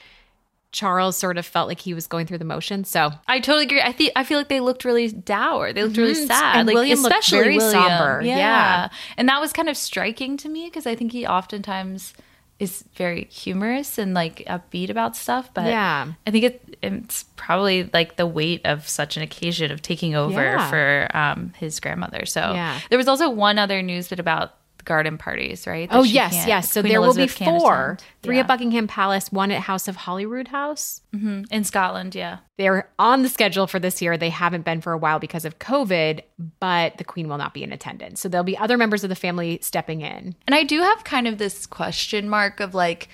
Charles 0.73 1.17
sort 1.17 1.37
of 1.37 1.45
felt 1.45 1.67
like 1.69 1.81
he 1.81 1.95
was 1.95 2.07
going 2.07 2.27
through 2.27 2.39
the 2.39 2.45
motions. 2.45 2.89
So 2.89 3.11
I 3.27 3.41
totally 3.41 3.65
agree. 3.65 3.81
I 3.83 3.93
think 3.93 4.13
I 4.15 4.23
feel 4.25 4.39
like 4.39 4.49
they 4.49 4.61
looked 4.61 4.85
really 4.85 5.09
dour. 5.09 5.73
They 5.73 5.83
looked 5.83 5.97
really 5.97 6.15
Mhm. 6.15 6.27
sad. 6.29 6.57
And 6.57 6.67
like 6.69 6.75
William 6.75 7.01
looked 7.03 7.13
especially 7.15 7.39
very 7.45 7.57
William. 7.57 7.83
somber. 7.83 8.23
Yeah. 8.25 8.89
and 9.17 9.29
that 9.29 9.41
was 9.41 9.53
kind 9.53 9.69
of 9.69 9.77
striking 9.77 10.37
to 10.39 10.49
me 10.49 10.67
because 10.67 10.87
I 10.87 10.95
think 10.95 11.11
he 11.13 11.27
oftentimes 11.27 12.15
is 12.61 12.85
very 12.95 13.25
humorous 13.33 13.97
and 13.99 14.13
like 14.13 14.45
upbeat 14.47 14.91
about 14.91 15.17
stuff. 15.17 15.49
But 15.55 15.65
Yeah. 15.67 16.13
I 16.27 16.31
think 16.31 16.45
it, 16.45 16.77
it's 16.83 17.25
probably 17.37 17.89
like 17.93 18.17
the 18.17 18.27
weight 18.27 18.61
of 18.67 18.87
such 18.87 19.17
an 19.17 19.23
occasion 19.23 19.73
of 19.73 19.81
taking 19.83 20.15
over 20.15 20.43
Yeah. 20.43 20.69
for 20.71 21.09
um, 21.17 21.53
his 21.57 21.81
grandmother. 21.81 22.27
So 22.27 22.53
Yeah. 22.53 22.79
there 22.91 22.99
was 22.99 23.09
also 23.09 23.29
one 23.31 23.59
other 23.59 23.81
news 23.83 24.09
bit 24.09 24.21
about 24.21 24.55
garden 24.85 25.19
parties, 25.19 25.67
right? 25.67 25.89
That 25.89 25.97
Oh 25.97 26.03
yes, 26.03 26.47
yes. 26.47 26.71
So 26.71 26.81
Queen 26.81 26.93
there 26.93 27.01
will 27.01 27.15
be 27.15 27.27
four: 27.27 27.99
three 28.23 28.37
Yeah. 28.37 28.43
at 28.43 28.49
Buckingham 28.49 28.87
Palace, 28.87 29.31
one 29.33 29.51
at 29.51 29.63
House 29.63 29.89
of 29.89 29.97
Holyrood 29.97 30.49
House. 30.49 31.01
Mm-hmm. 31.15 31.43
in 31.51 31.65
Scotland. 31.65 32.15
Yeah. 32.15 32.39
They're 32.57 32.89
on 32.97 33.23
the 33.23 33.29
schedule 33.29 33.67
for 33.67 33.81
this 33.81 34.01
year. 34.01 34.17
They 34.17 34.31
haven't 34.31 34.65
been 34.65 34.81
for 34.81 34.93
a 34.93 34.99
while 34.99 35.19
because 35.19 35.45
of 35.45 35.59
COVID, 35.59 36.21
but 36.61 36.99
the 36.99 37.05
Queen 37.05 37.29
will 37.29 37.37
not 37.37 37.53
be 37.53 37.65
in 37.65 37.73
attendance. 37.73 38.21
So 38.21 38.29
there'll 38.29 38.45
be 38.45 38.57
other 38.57 38.79
members 38.79 39.03
of 39.03 39.11
the 39.11 39.17
family 39.17 39.59
stepping 39.61 40.03
in. 40.03 40.37
And 40.47 40.55
I 40.55 40.63
do 40.63 40.81
have 40.81 41.03
kind 41.03 41.27
of 41.27 41.39
this 41.39 41.67
question 41.67 42.29
mark 42.29 42.61
of 42.61 42.75
like, 42.75 43.09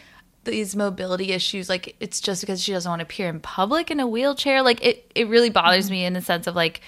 these 0.44 0.76
mobility 0.76 1.32
issues 1.32 1.68
like 1.68 1.96
it's 1.98 2.20
just 2.20 2.40
because 2.40 2.62
she 2.62 2.70
doesn't 2.70 2.88
want 2.88 3.00
to 3.00 3.02
appear 3.02 3.28
in 3.28 3.40
public 3.40 3.90
in 3.90 3.98
a 3.98 4.06
wheelchair 4.06 4.62
like 4.62 4.80
it 4.80 5.10
it 5.16 5.26
really 5.26 5.50
bothers 5.50 5.86
mm-hmm. 5.86 5.94
me 5.94 6.04
in 6.04 6.12
the 6.12 6.20
sense 6.20 6.46
of 6.46 6.54
like 6.54 6.80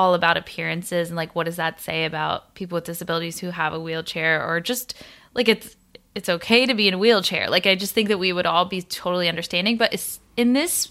all 0.00 0.14
about 0.14 0.36
appearances 0.36 1.08
and 1.10 1.16
like 1.16 1.34
what 1.34 1.44
does 1.44 1.56
that 1.56 1.80
say 1.80 2.04
about 2.04 2.54
people 2.54 2.76
with 2.76 2.84
disabilities 2.84 3.38
who 3.40 3.50
have 3.50 3.72
a 3.74 3.80
wheelchair 3.80 4.44
or 4.46 4.60
just 4.60 4.94
like 5.34 5.48
it's 5.48 5.76
it's 6.14 6.28
okay 6.28 6.66
to 6.66 6.74
be 6.74 6.88
in 6.88 6.94
a 6.94 6.98
wheelchair. 6.98 7.48
Like 7.50 7.66
i 7.66 7.74
just 7.74 7.94
think 7.94 8.08
that 8.08 8.18
we 8.18 8.32
would 8.32 8.46
all 8.46 8.64
be 8.64 8.82
totally 8.82 9.28
understanding 9.28 9.76
but 9.76 9.92
it's, 9.92 10.18
in 10.36 10.54
this 10.54 10.90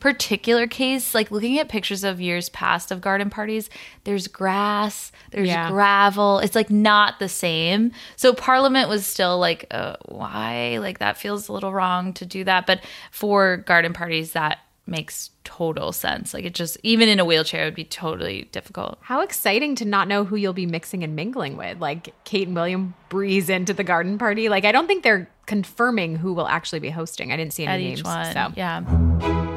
particular 0.00 0.66
case 0.66 1.14
like 1.14 1.30
looking 1.30 1.58
at 1.58 1.68
pictures 1.70 2.04
of 2.04 2.20
years 2.20 2.50
past 2.50 2.92
of 2.92 3.00
garden 3.00 3.30
parties 3.30 3.70
there's 4.04 4.28
grass 4.28 5.10
there's 5.30 5.48
Yeah. 5.48 5.70
gravel 5.70 6.40
it's 6.40 6.54
like 6.54 6.68
not 6.70 7.18
the 7.18 7.28
same. 7.28 7.92
So 8.16 8.34
parliament 8.34 8.90
was 8.90 9.06
still 9.06 9.38
like 9.38 9.64
uh, 9.70 9.96
why? 10.06 10.76
Like 10.78 10.98
that 10.98 11.16
feels 11.16 11.48
a 11.48 11.52
little 11.54 11.72
wrong 11.72 12.12
to 12.14 12.26
do 12.26 12.44
that. 12.44 12.66
But 12.66 12.84
for 13.10 13.56
garden 13.56 13.94
parties 13.94 14.32
that 14.32 14.58
makes 14.86 15.30
total 15.44 15.92
sense 15.92 16.34
like 16.34 16.44
it 16.44 16.54
just 16.54 16.76
even 16.82 17.08
in 17.08 17.18
a 17.18 17.24
wheelchair 17.24 17.62
it 17.62 17.64
would 17.66 17.74
be 17.74 17.84
totally 17.84 18.48
difficult 18.52 18.98
How 19.00 19.20
exciting 19.20 19.74
to 19.76 19.84
not 19.84 20.08
know 20.08 20.24
who 20.24 20.36
you'll 20.36 20.52
be 20.52 20.66
mixing 20.66 21.02
and 21.04 21.14
mingling 21.16 21.56
with. 21.56 21.80
Like 21.80 22.14
Kate 22.24 22.46
and 22.46 22.56
William 22.56 22.94
breeze 23.08 23.48
into 23.48 23.72
the 23.72 23.84
garden 23.84 24.18
party. 24.18 24.48
Like 24.48 24.64
I 24.64 24.72
don't 24.72 24.86
think 24.86 25.02
they're 25.02 25.30
confirming 25.46 26.16
who 26.16 26.32
will 26.32 26.48
actually 26.48 26.80
be 26.80 26.90
hosting. 26.90 27.32
I 27.32 27.36
didn't 27.36 27.52
see 27.52 27.66
any 27.66 27.84
at 27.84 27.88
names. 27.88 28.02
So 28.02 28.52
yeah 28.56 29.53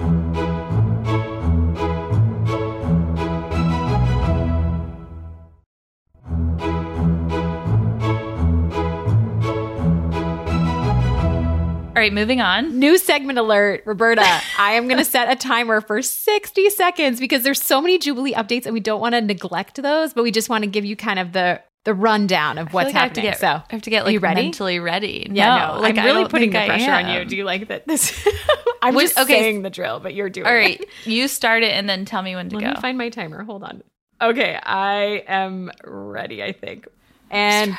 All 11.98 12.02
right, 12.02 12.14
moving 12.14 12.42
on. 12.42 12.78
New 12.78 13.00
segment 13.00 13.40
alert, 13.40 13.82
Roberta. 13.88 14.22
I 14.60 14.74
am 14.74 14.88
going 14.88 15.00
to 15.00 15.04
set 15.04 15.32
a 15.32 15.36
timer 15.36 15.82
for 15.82 16.04
60 16.04 16.70
seconds 16.70 17.20
because 17.20 17.42
there's 17.42 17.60
so 17.60 17.82
many 17.82 17.98
Jubilee 17.98 18.34
updates 18.36 18.68
and 18.68 18.74
we 18.76 18.80
don't 18.80 19.02
want 19.02 19.16
to 19.16 19.22
neglect 19.22 19.82
those, 19.82 20.14
but 20.14 20.22
we 20.22 20.30
just 20.30 20.48
want 20.48 20.64
to 20.64 20.70
give 20.70 20.86
you 20.86 20.96
kind 20.96 21.18
of 21.18 21.34
the 21.34 21.60
the 21.86 21.96
rundown 21.96 22.60
of 22.60 22.72
what's 22.72 22.88
like 22.94 22.96
I 22.96 23.00
have 23.00 23.14
to 23.14 23.22
happening. 23.22 23.32
get, 23.32 23.40
so 23.40 23.48
I 23.48 23.64
have 23.70 23.82
to 23.82 23.90
get 23.90 24.06
like 24.06 24.14
you 24.14 24.20
ready? 24.20 24.44
mentally 24.44 24.78
ready. 24.78 25.28
Yeah, 25.32 25.72
no, 25.74 25.80
like 25.82 25.98
I'm 25.98 26.06
really 26.06 26.28
putting 26.30 26.52
the 26.52 26.66
pressure 26.66 26.92
on 26.92 27.08
you. 27.10 27.26
Do 27.26 27.36
you 27.36 27.46
like 27.46 27.68
that? 27.70 27.88
This 27.88 28.28
I'm 28.84 28.94
Which- 28.94 29.08
just 29.16 29.20
okay. 29.22 29.40
saying 29.40 29.64
the 29.64 29.72
drill, 29.72 30.00
but 30.00 30.14
you're 30.14 30.30
doing 30.30 30.46
All 30.46 30.54
right, 30.54 30.80
it. 30.80 30.90
you 31.06 31.28
start 31.28 31.64
it 31.64 31.72
and 31.72 31.90
then 31.90 32.06
tell 32.06 32.22
me 32.22 32.36
when 32.36 32.48
to 32.50 32.58
Let 32.58 32.64
go. 32.64 32.70
me 32.74 32.76
find 32.80 32.96
my 33.00 33.10
timer. 33.10 33.44
Hold 33.44 33.64
on. 33.64 33.82
Okay, 34.22 34.60
I 34.62 35.24
am 35.28 35.72
ready, 35.84 36.44
I 36.44 36.52
think. 36.52 36.88
And 37.32 37.76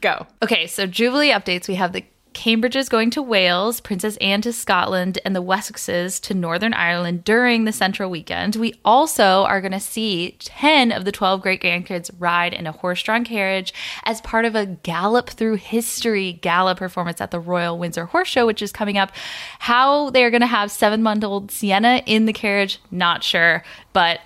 go. 0.00 0.26
Okay, 0.42 0.66
so 0.66 0.86
Jubilee 0.86 1.30
updates. 1.30 1.68
We 1.68 1.74
have 1.74 1.92
the 1.92 2.04
Cambridges 2.34 2.88
going 2.88 3.10
to 3.10 3.22
Wales, 3.22 3.80
Princess 3.80 4.16
Anne 4.18 4.40
to 4.42 4.52
Scotland, 4.52 5.18
and 5.24 5.34
the 5.34 5.42
Wessexes 5.42 6.20
to 6.22 6.34
Northern 6.34 6.72
Ireland 6.72 7.24
during 7.24 7.64
the 7.64 7.72
Central 7.72 8.10
weekend. 8.10 8.56
We 8.56 8.74
also 8.84 9.44
are 9.44 9.60
going 9.60 9.72
to 9.72 9.80
see 9.80 10.36
10 10.38 10.92
of 10.92 11.04
the 11.04 11.12
12 11.12 11.42
great 11.42 11.60
grandkids 11.60 12.10
ride 12.18 12.54
in 12.54 12.66
a 12.66 12.72
horse 12.72 13.02
drawn 13.02 13.24
carriage 13.24 13.74
as 14.04 14.20
part 14.20 14.44
of 14.44 14.54
a 14.54 14.66
Gallop 14.66 15.30
Through 15.30 15.56
History 15.56 16.34
gala 16.34 16.74
performance 16.74 17.20
at 17.20 17.30
the 17.30 17.40
Royal 17.40 17.78
Windsor 17.78 18.06
Horse 18.06 18.28
Show, 18.28 18.46
which 18.46 18.62
is 18.62 18.72
coming 18.72 18.96
up. 18.96 19.12
How 19.58 20.10
they're 20.10 20.30
going 20.30 20.40
to 20.40 20.46
have 20.46 20.70
seven 20.70 21.02
month 21.02 21.24
old 21.24 21.50
Sienna 21.50 22.02
in 22.06 22.26
the 22.26 22.32
carriage, 22.32 22.78
not 22.90 23.24
sure, 23.24 23.64
but 23.92 24.20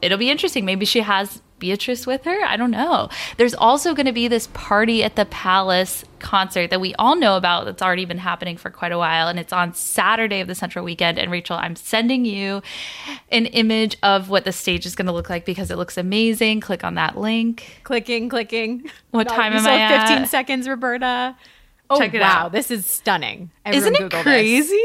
it'll 0.00 0.18
be 0.18 0.30
interesting. 0.30 0.64
Maybe 0.64 0.86
she 0.86 1.00
has 1.00 1.42
Beatrice 1.60 2.06
with 2.06 2.24
her. 2.24 2.42
I 2.44 2.56
don't 2.56 2.72
know. 2.72 3.08
There's 3.36 3.54
also 3.54 3.94
going 3.94 4.06
to 4.06 4.12
be 4.12 4.26
this 4.26 4.48
party 4.48 5.04
at 5.04 5.14
the 5.14 5.26
Palace 5.26 6.04
concert 6.18 6.70
that 6.70 6.80
we 6.80 6.94
all 6.94 7.14
know 7.14 7.36
about 7.36 7.64
that's 7.66 7.82
already 7.82 8.04
been 8.04 8.18
happening 8.18 8.56
for 8.56 8.70
quite 8.70 8.90
a 8.90 8.98
while. 8.98 9.28
And 9.28 9.38
it's 9.38 9.52
on 9.52 9.74
Saturday 9.74 10.40
of 10.40 10.48
the 10.48 10.54
Central 10.54 10.84
Weekend. 10.84 11.18
And 11.18 11.30
Rachel, 11.30 11.56
I'm 11.56 11.76
sending 11.76 12.24
you 12.24 12.62
an 13.30 13.46
image 13.46 13.96
of 14.02 14.28
what 14.28 14.44
the 14.44 14.52
stage 14.52 14.86
is 14.86 14.96
going 14.96 15.06
to 15.06 15.12
look 15.12 15.30
like 15.30 15.44
because 15.44 15.70
it 15.70 15.76
looks 15.76 15.96
amazing. 15.96 16.60
Click 16.60 16.82
on 16.82 16.94
that 16.94 17.16
link. 17.16 17.80
Clicking, 17.84 18.28
clicking. 18.28 18.90
What 19.10 19.28
Got 19.28 19.36
time 19.36 19.52
am 19.52 19.62
so 19.62 19.70
I 19.70 19.78
at? 19.78 20.08
15 20.08 20.26
seconds, 20.26 20.68
Roberta. 20.68 21.36
Oh, 21.92 21.98
Check 21.98 22.14
it 22.14 22.20
wow. 22.20 22.44
out. 22.46 22.52
This 22.52 22.70
is 22.70 22.86
stunning. 22.86 23.50
Everyone 23.64 23.82
Isn't 23.82 23.94
it 23.96 23.98
Google 23.98 24.18
this. 24.18 24.22
crazy? 24.22 24.82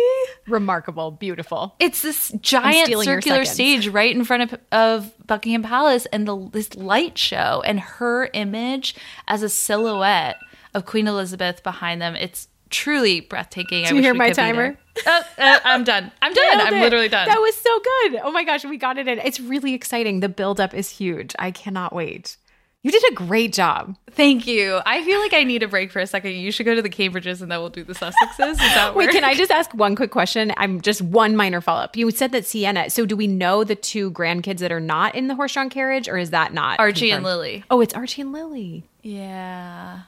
Remarkable. 0.47 1.11
Beautiful. 1.11 1.75
It's 1.79 2.01
this 2.01 2.31
giant 2.41 2.91
circular 3.03 3.45
stage 3.45 3.87
right 3.87 4.13
in 4.15 4.23
front 4.25 4.51
of, 4.51 4.59
of 4.71 5.27
Buckingham 5.27 5.61
Palace 5.63 6.07
and 6.07 6.27
the 6.27 6.49
this 6.49 6.75
light 6.75 7.17
show 7.17 7.61
and 7.65 7.79
her 7.79 8.29
image 8.33 8.95
as 9.27 9.43
a 9.43 9.49
silhouette 9.49 10.37
of 10.73 10.85
Queen 10.85 11.07
Elizabeth 11.07 11.61
behind 11.61 12.01
them. 12.01 12.15
It's 12.15 12.47
truly 12.71 13.21
breathtaking. 13.21 13.85
I 13.85 13.89
you 13.89 13.95
wish 13.95 14.03
hear 14.03 14.13
we 14.13 14.17
my 14.19 14.31
timer? 14.31 14.77
there. 15.05 15.23
Uh, 15.37 15.59
I'm 15.63 15.83
done. 15.83 16.11
I'm 16.21 16.33
done. 16.33 16.61
I'm 16.61 16.73
it. 16.73 16.81
literally 16.81 17.09
done. 17.09 17.27
That 17.27 17.39
was 17.39 17.55
so 17.55 17.79
good. 17.79 18.21
Oh 18.23 18.31
my 18.31 18.43
gosh, 18.43 18.65
we 18.65 18.77
got 18.77 18.97
it 18.97 19.07
in. 19.07 19.19
It's 19.19 19.39
really 19.39 19.73
exciting. 19.73 20.21
The 20.21 20.29
buildup 20.29 20.73
is 20.73 20.89
huge. 20.89 21.35
I 21.37 21.51
cannot 21.51 21.93
wait. 21.93 22.37
You 22.85 22.91
did 22.91 23.03
a 23.11 23.15
great 23.15 23.51
job. 23.51 23.97
Thank 24.11 24.45
you. 24.45 24.79
I 24.85 25.03
feel 25.03 25.19
like 25.19 25.33
I 25.33 25.43
need 25.43 25.63
a 25.63 25.67
break 25.67 25.91
for 25.91 25.97
a 25.97 26.05
second. 26.05 26.33
You 26.33 26.51
should 26.51 26.67
go 26.67 26.75
to 26.75 26.83
the 26.83 26.89
Cambridges 26.89 27.41
and 27.41 27.51
then 27.51 27.57
we'll 27.57 27.71
do 27.71 27.83
the 27.83 27.93
Sussexes. 27.93 28.93
Wait, 28.93 29.09
can 29.09 29.23
I 29.23 29.33
just 29.33 29.49
ask 29.49 29.73
one 29.73 29.95
quick 29.95 30.11
question? 30.11 30.53
I'm 30.55 30.79
just 30.79 31.01
one 31.01 31.35
minor 31.35 31.61
follow 31.61 31.81
up. 31.81 31.97
You 31.97 32.11
said 32.11 32.31
that 32.33 32.45
Sienna. 32.45 32.91
So 32.91 33.07
do 33.07 33.15
we 33.15 33.25
know 33.25 33.63
the 33.63 33.73
two 33.73 34.11
grandkids 34.11 34.59
that 34.59 34.71
are 34.71 34.79
not 34.79 35.15
in 35.15 35.25
the 35.25 35.33
horse 35.33 35.53
drawn 35.53 35.71
carriage, 35.71 36.07
or 36.07 36.19
is 36.19 36.29
that 36.29 36.53
not 36.53 36.79
Archie 36.79 37.09
and? 37.09 37.23
Lily. 37.23 37.63
Oh, 37.71 37.81
it's 37.81 37.95
Archie 37.95 38.21
and 38.21 38.31
Lily. 38.31 38.83
Yeah. 39.01 40.01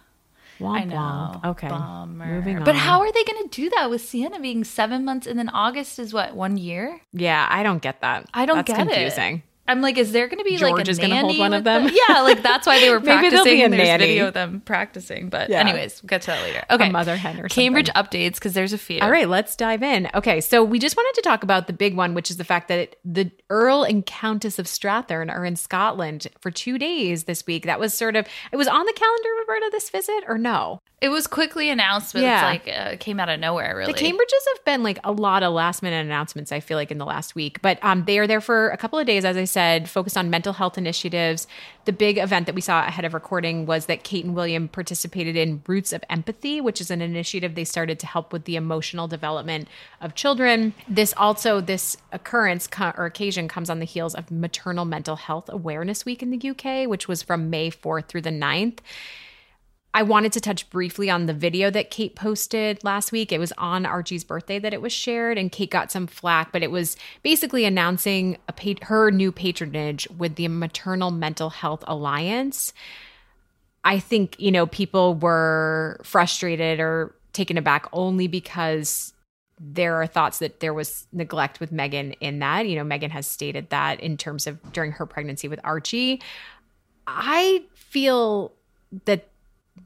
Womp 0.59 0.79
I 0.79 0.83
know. 0.83 0.95
womp. 0.95 1.45
Okay. 1.45 1.69
Bummer. 1.69 2.25
Moving 2.27 2.57
on. 2.57 2.63
But 2.63 2.75
how 2.75 2.99
are 2.99 3.11
they 3.11 3.23
going 3.23 3.49
to 3.49 3.49
do 3.49 3.71
that 3.71 3.89
with 3.89 4.01
Sienna 4.01 4.39
being 4.39 4.63
seven 4.63 5.03
months 5.03 5.25
and 5.25 5.39
then 5.39 5.49
August 5.49 5.97
is 5.97 6.13
what, 6.13 6.35
one 6.35 6.57
year? 6.57 7.01
Yeah, 7.11 7.47
I 7.49 7.63
don't 7.63 7.81
get 7.81 8.01
that. 8.01 8.27
I 8.35 8.45
don't 8.45 8.57
That's 8.57 8.67
get 8.67 8.77
confusing. 8.77 9.37
it. 9.37 9.41
I'm 9.67 9.81
like, 9.81 9.97
is 9.97 10.11
there 10.11 10.27
going 10.27 10.37
to 10.39 10.43
be 10.43 10.57
like 10.57 10.75
George 10.75 10.87
a 10.87 10.91
is 10.91 10.99
gonna 10.99 11.15
hold 11.19 11.27
nanny 11.31 11.39
one 11.39 11.53
of 11.53 11.63
them? 11.63 11.89
Yeah, 12.09 12.21
like 12.21 12.41
that's 12.41 12.65
why 12.65 12.79
they 12.79 12.89
were 12.91 12.99
practicing. 12.99 13.21
Maybe 13.21 13.29
there'll 13.29 13.45
be 13.45 13.63
a 13.63 13.69
There's 13.69 13.87
nanny. 13.89 14.05
video 14.05 14.27
of 14.29 14.33
them 14.33 14.61
practicing. 14.65 15.29
But 15.29 15.49
Yeah. 15.49 15.59
anyways, 15.59 16.01
we'll 16.01 16.07
get 16.07 16.21
to 16.23 16.27
that 16.27 16.41
later. 16.43 16.63
Okay, 16.69 16.89
mother 16.89 17.15
hen 17.17 17.39
or 17.39 17.47
Cambridge 17.49 17.89
something. 17.93 18.21
updates 18.21 18.35
because 18.35 18.53
there's 18.53 18.73
a 18.73 18.77
few. 18.77 18.99
All 19.01 19.11
right, 19.11 19.27
let's 19.27 19.55
dive 19.55 19.83
in. 19.83 20.09
Okay, 20.15 20.41
so 20.41 20.63
we 20.63 20.79
just 20.79 20.95
wanted 20.95 21.15
to 21.15 21.21
talk 21.21 21.43
about 21.43 21.67
the 21.67 21.73
big 21.73 21.95
one, 21.95 22.13
which 22.13 22.29
is 22.31 22.37
the 22.37 22.43
fact 22.43 22.67
that 22.69 22.95
the 23.03 23.31
Earl 23.49 23.83
and 23.83 24.05
Countess 24.05 24.59
of 24.59 24.65
Strathearn 24.65 25.31
are 25.31 25.45
in 25.45 25.55
Scotland 25.55 26.27
for 26.39 26.51
two 26.51 26.77
days 26.77 27.25
this 27.25 27.45
week. 27.47 27.65
That 27.65 27.79
was 27.79 27.93
sort 27.93 28.15
of, 28.15 28.25
it 28.51 28.55
was 28.57 28.67
on 28.67 28.85
the 28.85 28.93
calendar, 28.93 29.29
Roberta, 29.39 29.69
this 29.71 29.89
visit, 29.89 30.23
or 30.27 30.37
no? 30.37 30.81
It 30.99 31.09
was 31.09 31.27
quickly 31.27 31.69
announced, 31.69 32.13
but 32.13 32.23
Yeah. 32.23 32.51
it's 32.53 32.65
like 32.67 32.75
uh, 32.75 32.89
it 32.93 32.99
came 32.99 33.19
out 33.19 33.29
of 33.29 33.39
nowhere. 33.39 33.75
Really, 33.77 33.93
The 33.93 33.99
Cambridges 33.99 34.55
have 34.55 34.65
been 34.65 34.81
like 34.81 34.97
a 35.03 35.11
lot 35.11 35.43
of 35.43 35.53
last 35.53 35.83
minute 35.83 36.03
announcements, 36.05 36.51
I 36.51 36.59
feel 36.59 36.75
like, 36.77 36.89
in 36.89 36.97
the 36.97 37.05
last 37.05 37.35
week. 37.35 37.61
But 37.61 37.77
um, 37.83 38.03
they 38.05 38.17
are 38.17 38.25
there 38.25 38.41
for 38.41 38.69
a 38.69 38.77
couple 38.77 38.97
of 38.97 39.05
days, 39.05 39.23
as 39.23 39.37
I 39.37 39.43
said, 39.43 39.56
focused 39.87 40.17
on 40.17 40.29
mental 40.29 40.53
health 40.53 40.77
initiatives. 40.77 41.47
The 41.85 41.93
big 41.93 42.17
event 42.17 42.45
that 42.45 42.55
we 42.55 42.61
saw 42.61 42.85
ahead 42.85 43.05
of 43.05 43.13
recording 43.13 43.65
was 43.65 43.85
that 43.85 44.03
Kate 44.03 44.25
and 44.25 44.35
William 44.35 44.67
participated 44.67 45.35
in 45.35 45.63
Roots 45.67 45.93
of 45.93 46.03
Empathy, 46.09 46.61
which 46.61 46.79
is 46.81 46.91
an 46.91 47.01
initiative 47.01 47.55
they 47.55 47.63
started 47.63 47.99
to 47.99 48.07
help 48.07 48.33
with 48.33 48.45
the 48.45 48.55
emotional 48.55 49.07
development 49.07 49.67
of 50.01 50.15
children. 50.15 50.73
This 50.87 51.13
also, 51.17 51.61
this 51.61 51.97
occurrence 52.11 52.67
co- 52.67 52.93
or 52.97 53.05
occasion 53.05 53.47
comes 53.47 53.69
on 53.69 53.79
the 53.79 53.85
heels 53.85 54.15
of 54.15 54.31
Maternal 54.31 54.85
Mental 54.85 55.15
Health 55.15 55.49
Awareness 55.49 56.05
Week 56.05 56.21
in 56.21 56.31
the 56.31 56.49
UK, 56.49 56.87
which 56.87 57.07
was 57.07 57.23
from 57.23 57.49
May 57.49 57.71
4th 57.71 58.07
through 58.07 58.21
the 58.21 58.29
9th. 58.29 58.79
I 59.93 60.03
wanted 60.03 60.31
to 60.33 60.41
touch 60.41 60.69
briefly 60.69 61.09
on 61.09 61.25
the 61.25 61.33
video 61.33 61.71
that 61.71 61.89
Kate 61.89 62.15
posted 62.15 62.83
last 62.83 63.11
week. 63.11 63.31
It 63.31 63.39
was 63.39 63.51
on 63.57 63.85
Archie's 63.85 64.23
birthday 64.23 64.59
that 64.59 64.73
it 64.73 64.81
was 64.81 64.93
shared, 64.93 65.37
and 65.37 65.51
Kate 65.51 65.71
got 65.71 65.91
some 65.91 66.05
flack, 66.05 66.51
but 66.51 66.61
it 66.61 66.69
was 66.69 66.97
basically 67.23 67.65
announcing 67.65 68.37
pa- 68.55 68.75
her 68.83 69.09
new 69.09 69.31
patronage 69.31 70.07
with 70.17 70.35
the 70.35 70.47
Maternal 70.49 71.09
Mental 71.09 71.49
Health 71.49 71.83
Alliance. 71.87 72.73
I 73.83 73.99
think, 73.99 74.39
you 74.39 74.51
know, 74.51 74.67
people 74.67 75.15
were 75.15 75.99
frustrated 76.03 76.79
or 76.79 77.15
taken 77.33 77.57
aback 77.57 77.87
only 77.93 78.27
because 78.27 79.13
there 79.59 79.95
are 79.95 80.05
thoughts 80.05 80.39
that 80.39 80.59
there 80.59 80.73
was 80.73 81.07
neglect 81.11 81.59
with 81.59 81.71
Meghan 81.71 82.15
in 82.19 82.39
that. 82.39 82.67
You 82.67 82.75
know, 82.75 82.83
Meghan 82.83 83.09
has 83.11 83.25
stated 83.25 83.69
that 83.69 83.99
in 83.99 84.17
terms 84.17 84.45
of 84.45 84.73
during 84.73 84.91
her 84.91 85.05
pregnancy 85.05 85.47
with 85.47 85.59
Archie. 85.63 86.21
I 87.07 87.63
feel 87.73 88.53
that 89.05 89.27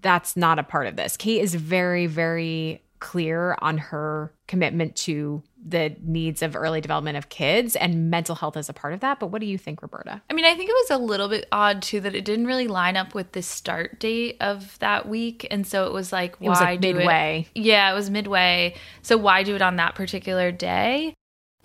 that's 0.02 0.38
not 0.38 0.60
a 0.60 0.64
part 0.64 0.88
of 0.88 0.96
this. 0.96 1.18
Kate 1.18 1.42
is 1.42 1.56
very, 1.56 2.08
very 2.08 2.82
clear 3.00 3.58
on 3.62 3.78
her 3.80 4.32
commitment 4.48 4.96
to 4.96 5.42
the 5.64 5.96
needs 6.04 6.42
of 6.42 6.56
early 6.56 6.82
development 6.82 7.18
of 7.18 7.30
kids 7.30 7.76
and 7.76 8.10
mental 8.10 8.36
health 8.36 8.56
as 8.56 8.70
a 8.70 8.74
part 8.74 8.94
of 8.94 9.00
that. 9.00 9.20
But 9.20 9.28
what 9.28 9.42
do 9.42 9.48
you 9.48 9.58
think, 9.58 9.82
Roberta? 9.82 10.22
I 10.30 10.34
mean, 10.34 10.46
I 10.46 10.56
think 10.56 10.70
it 10.70 10.74
was 10.74 10.92
a 10.92 11.04
little 11.04 11.28
bit 11.28 11.48
odd 11.52 11.82
too 11.82 12.00
that 12.02 12.16
it 12.16 12.26
didn't 12.26 12.48
really 12.48 12.68
line 12.68 12.96
up 12.96 13.14
with 13.14 13.32
the 13.34 13.42
start 13.42 14.00
date 14.00 14.38
of 14.40 14.78
that 14.80 15.08
week, 15.08 15.48
and 15.52 15.66
so 15.66 15.86
it 15.86 15.94
was 15.94 16.12
like, 16.12 16.36
why 16.40 16.46
It 16.46 16.50
was 16.50 16.62
like 16.62 16.82
do 16.82 16.94
midway. 16.94 17.48
It? 17.54 17.62
Yeah, 17.62 17.92
it 17.92 17.96
was 17.96 18.10
midway. 18.10 18.76
So 19.02 19.18
why 19.18 19.44
do 19.44 19.56
it 19.56 19.62
on 19.62 19.76
that 19.78 19.96
particular 19.96 20.52
day? 20.52 21.14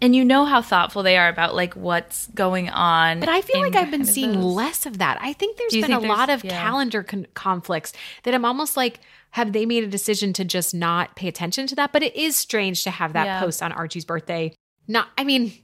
And 0.03 0.15
you 0.15 0.25
know 0.27 0.45
how 0.45 0.61
thoughtful 0.61 1.03
they 1.03 1.17
are 1.17 1.29
about 1.29 1.55
like 1.55 1.75
what's 1.75 2.27
going 2.29 2.69
on. 2.69 3.19
But 3.21 3.31
I 3.31 3.41
feel 3.41 3.61
like 3.63 3.75
I've 3.75 3.91
been 3.91 4.05
seeing 4.05 4.33
those- 4.33 4.45
less 4.45 4.87
of 4.87 4.99
that. 4.99 5.19
I 5.23 5.33
think 5.33 5.57
there's 5.57 5.73
been 5.73 5.85
a 5.85 6.01
think 6.01 6.07
lot 6.09 6.29
of 6.29 6.45
yeah. 6.45 6.51
calendar 6.51 7.03
con- 7.03 7.27
conflicts 7.35 7.93
that 8.25 8.35
I'm 8.35 8.45
almost 8.45 8.77
like, 8.77 9.01
have 9.31 9.53
they 9.53 9.65
made 9.65 9.85
a 9.85 9.89
decision 9.89 10.33
to 10.35 10.45
just 10.45 10.75
not 10.75 11.17
pay 11.17 11.29
attention 11.29 11.67
to 11.69 11.75
that? 11.77 11.93
But 11.93 12.03
it 12.03 12.15
is 12.15 12.37
strange 12.37 12.85
to 12.85 12.91
have 12.91 13.15
that 13.15 13.25
Yeah. 13.25 13.41
post 13.41 13.63
on 13.63 13.73
Archie's 13.73 14.05
birthday. 14.05 14.53
Not, 14.87 15.09
I 15.17 15.25
mean, 15.25 15.55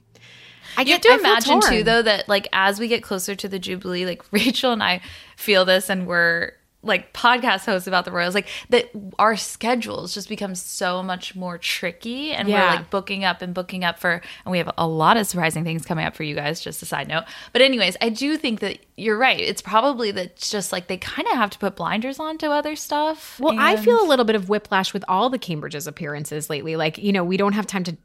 I 0.77 0.81
You 0.81 0.85
get 0.85 0.93
have 0.93 1.01
to 1.03 1.09
I 1.09 1.15
imagine 1.29 1.61
too, 1.61 1.83
though, 1.83 2.01
that 2.01 2.27
like 2.27 2.47
as 2.51 2.79
we 2.79 2.87
get 2.87 3.03
closer 3.03 3.35
to 3.35 3.47
the 3.47 3.59
Jubilee, 3.59 4.05
like 4.07 4.23
Rachel 4.31 4.71
and 4.71 4.81
I 4.81 5.01
feel 5.37 5.63
this, 5.63 5.89
and 5.91 6.07
we're 6.07 6.53
like 6.83 7.13
podcast 7.13 7.65
hosts 7.65 7.87
about 7.87 8.05
the 8.05 8.11
Royals, 8.11 8.35
like 8.35 8.47
that 8.69 8.91
our 9.17 9.35
schedules 9.37 10.13
just 10.13 10.27
become 10.29 10.53
so 10.53 11.01
much 11.01 11.35
more 11.35 11.57
tricky, 11.57 12.31
and 12.33 12.47
Yeah. 12.49 12.59
we're 12.71 12.75
like 12.77 12.89
booking 12.89 13.23
up 13.23 13.41
and 13.41 13.53
booking 13.53 13.83
up 13.83 13.97
for, 13.99 14.21
and 14.45 14.51
we 14.51 14.57
have 14.57 14.69
a 14.77 14.85
lot 14.87 15.15
of 15.17 15.25
surprising 15.25 15.63
things 15.63 15.85
coming 15.85 16.05
up 16.05 16.15
for 16.15 16.23
you 16.23 16.35
guys. 16.35 16.59
Just 16.61 16.81
a 16.81 16.85
side 16.85 17.07
note, 17.07 17.23
but 17.53 17.61
anyways, 17.61 17.95
I 18.01 18.09
do 18.09 18.35
think 18.37 18.59
that 18.59 18.79
you're 18.97 19.17
right. 19.17 19.39
It's 19.39 19.61
probably 19.61 20.11
that 20.11 20.35
just 20.35 20.71
like 20.71 20.87
they 20.87 20.97
kind 20.97 21.27
of 21.29 21.35
have 21.35 21.49
to 21.51 21.57
put 21.57 21.75
blinders 21.75 22.19
on 22.19 22.37
to 22.39 22.51
other 22.51 22.75
stuff. 22.75 23.39
Well, 23.39 23.55
I 23.57 23.75
feel 23.77 24.01
a 24.01 24.05
little 24.07 24.25
bit 24.25 24.35
of 24.35 24.49
whiplash 24.49 24.93
with 24.93 25.03
all 25.07 25.29
the 25.29 25.39
Cambridge's 25.39 25.87
appearances 25.87 26.49
lately. 26.49 26.75
Like, 26.75 26.97
you 26.97 27.11
know, 27.11 27.23
we 27.23 27.37
don't 27.37 27.53
have 27.53 27.65
time 27.65 27.83
to 27.85 27.97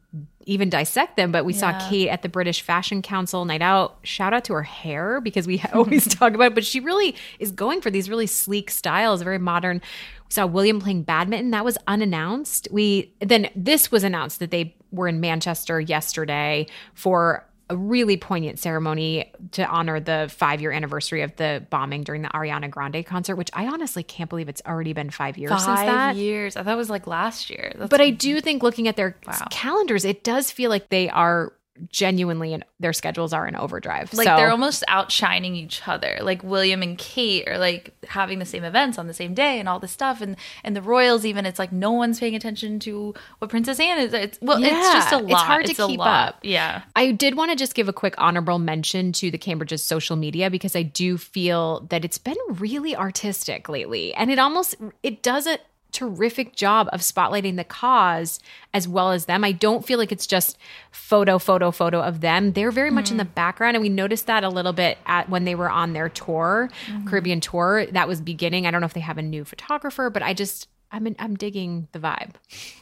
even 0.47 0.71
dissect 0.71 1.17
them, 1.17 1.31
but 1.31 1.45
we 1.45 1.53
saw 1.53 1.79
Kate 1.91 2.09
at 2.09 2.23
the 2.23 2.29
British 2.29 2.63
Fashion 2.63 3.03
Council 3.03 3.45
night 3.45 3.61
out. 3.61 3.99
Shout 4.03 4.33
out 4.33 4.45
to 4.45 4.55
her 4.55 4.63
hair 4.63 5.21
because 5.21 5.47
we 5.47 5.63
always 5.75 6.09
talk 6.15 6.33
about 6.33 6.53
it, 6.53 6.55
but 6.55 6.65
she 6.65 6.81
really 6.81 7.15
is 7.39 7.51
going 7.51 7.83
for 7.83 7.91
these 7.91 8.09
really 8.09 8.27
sleek 8.27 8.71
styles, 8.71 9.21
very 9.21 9.39
modern. 9.39 9.77
We 9.77 10.33
saw 10.33 10.47
William 10.47 10.81
playing 10.81 11.03
badminton. 11.03 11.51
That 11.51 11.65
was 11.65 11.77
unannounced. 11.87 12.69
We 12.71 13.13
then 13.21 13.51
this 13.55 13.93
was 13.93 14.05
announced 14.05 14.39
that 14.41 14.51
they 14.51 14.75
were 14.91 15.09
in 15.09 15.21
Manchester 15.21 15.81
yesterday 15.81 16.67
for 16.95 17.48
a 17.71 17.77
really 17.77 18.17
poignant 18.17 18.59
ceremony 18.59 19.33
to 19.53 19.67
honor 19.67 20.01
the 20.01 20.33
five 20.35 20.61
year 20.61 20.73
anniversary 20.73 21.23
of 21.23 21.35
the 21.37 21.65
bombing 21.71 22.03
during 22.03 22.23
the 22.23 22.29
Ariana 22.29 22.71
Grande 22.71 23.05
concert, 23.05 23.37
which 23.37 23.51
I 23.53 23.67
honestly 23.67 24.03
can't 24.03 24.31
believe 24.31 24.49
it's 24.49 24.63
already 24.67 24.93
been 24.93 25.11
five 25.11 25.37
years 25.37 25.51
since 25.51 25.65
five 25.65 25.87
that. 25.87 26.17
years. 26.17 26.57
I 26.57 26.63
thought 26.63 26.73
it 26.73 26.77
was 26.77 26.91
like 26.91 27.07
last 27.07 27.51
year. 27.51 27.73
That's 27.77 27.91
But 27.91 28.01
I 28.01 28.11
do 28.11 28.41
think 28.41 28.63
looking 28.63 28.89
at 28.89 28.97
their 28.97 29.17
Wow. 29.27 29.47
calendars, 29.51 30.05
it 30.05 30.25
does 30.25 30.51
feel 30.51 30.71
like 30.71 30.89
they 30.89 31.11
are 31.11 31.53
genuinely 31.91 32.53
and 32.55 32.65
their 32.81 32.93
schedules 32.93 33.33
are 33.33 33.47
in 33.47 33.57
overdrive. 33.57 34.13
like 34.15 34.27
So- 34.27 34.37
they're 34.37 34.51
almost 34.51 34.85
outshining 34.89 35.55
each 35.57 35.87
other 35.87 36.19
like 36.21 36.43
william 36.43 36.83
and 36.83 36.97
kate 36.99 37.49
are 37.49 37.59
like 37.59 37.93
having 38.09 38.39
the 38.39 38.45
same 38.45 38.65
events 38.65 38.99
on 38.99 39.07
the 39.07 39.15
same 39.15 39.35
day 39.35 39.59
and 39.59 39.69
all 39.69 39.79
this 39.79 39.93
stuff 39.93 40.21
and 40.21 40.37
and 40.65 40.75
the 40.77 40.83
royals 40.83 41.25
even 41.25 41.47
it's 41.47 41.59
like 41.59 41.73
no 41.73 41.93
one's 41.93 42.19
paying 42.21 42.35
attention 42.35 42.79
to 42.81 43.15
what 43.39 43.51
princess 43.51 43.79
anne 43.81 43.99
is 43.99 44.13
it's 44.13 44.39
well 44.43 44.63
it's 44.63 44.93
just 44.93 45.13
a 45.13 45.19
lot 45.19 45.31
it's 45.31 45.41
hard 45.43 45.67
to 45.67 45.83
a 45.85 45.87
keep 45.87 46.01
up. 46.01 46.39
yeah 46.43 46.83
I 46.97 47.13
did 47.13 47.37
want 47.37 47.51
to 47.51 47.57
just 47.57 47.75
give 47.75 47.89
a 47.89 47.93
quick 47.93 48.15
honorable 48.19 48.59
mention 48.59 49.13
to 49.13 49.31
the 49.31 49.39
Cambridge's 49.39 49.83
social 49.83 50.17
media 50.17 50.51
because 50.51 50.75
I 50.75 50.83
do 50.83 51.17
feel 51.17 51.81
that 51.91 52.05
it's 52.05 52.19
been 52.19 52.37
really 52.51 52.97
artistic 52.97 53.69
lately. 53.69 54.13
And 54.15 54.31
it 54.31 54.39
almost 54.39 54.75
it 55.03 55.23
does 55.23 55.47
a 55.47 55.59
terrific 55.93 56.55
job 56.55 56.89
of 56.93 57.01
spotlighting 57.01 57.57
the 57.57 57.65
cause 57.65 58.41
as 58.75 58.87
well 58.87 59.11
as 59.11 59.25
them. 59.25 59.45
I 59.45 59.53
don't 59.53 59.85
feel 59.85 59.99
like 59.99 60.13
it's 60.13 60.27
just 60.27 60.59
photo 60.91 61.39
photo 61.39 61.71
photo 61.71 62.01
of 62.01 62.21
them. 62.21 62.53
They're 62.53 62.71
very 62.71 62.91
much 62.91 63.11
in 63.11 63.17
the 63.17 63.25
mm-hmm. 63.25 63.33
background 63.35 63.77
and 63.77 63.83
we 63.83 63.89
noticed 63.89 64.27
that 64.27 64.45
a 64.45 64.49
little 64.49 64.73
bit 64.73 64.99
at 65.07 65.29
when 65.29 65.45
they 65.45 65.55
were 65.55 65.71
on 65.71 65.93
their 65.93 66.09
tour, 66.09 66.71
mm-hmm. 66.87 67.09
Caribbean 67.09 67.41
tour. 67.41 67.87
That 67.87 68.09
was 68.09 68.21
beginning. 68.21 68.67
I 68.67 68.71
don't 68.71 68.81
know 68.81 68.87
if 68.87 68.95
they 68.95 69.01
have 69.01 69.19
a 69.19 69.23
new 69.23 69.45
photographer, 69.45 70.11
but 70.11 70.23
I 70.23 70.35
just 70.35 70.69
I'm 70.91 71.07
in, 71.07 71.17
I'm 71.19 71.37
digging 71.37 71.89
the 71.93 71.99
vibe. 71.99 72.31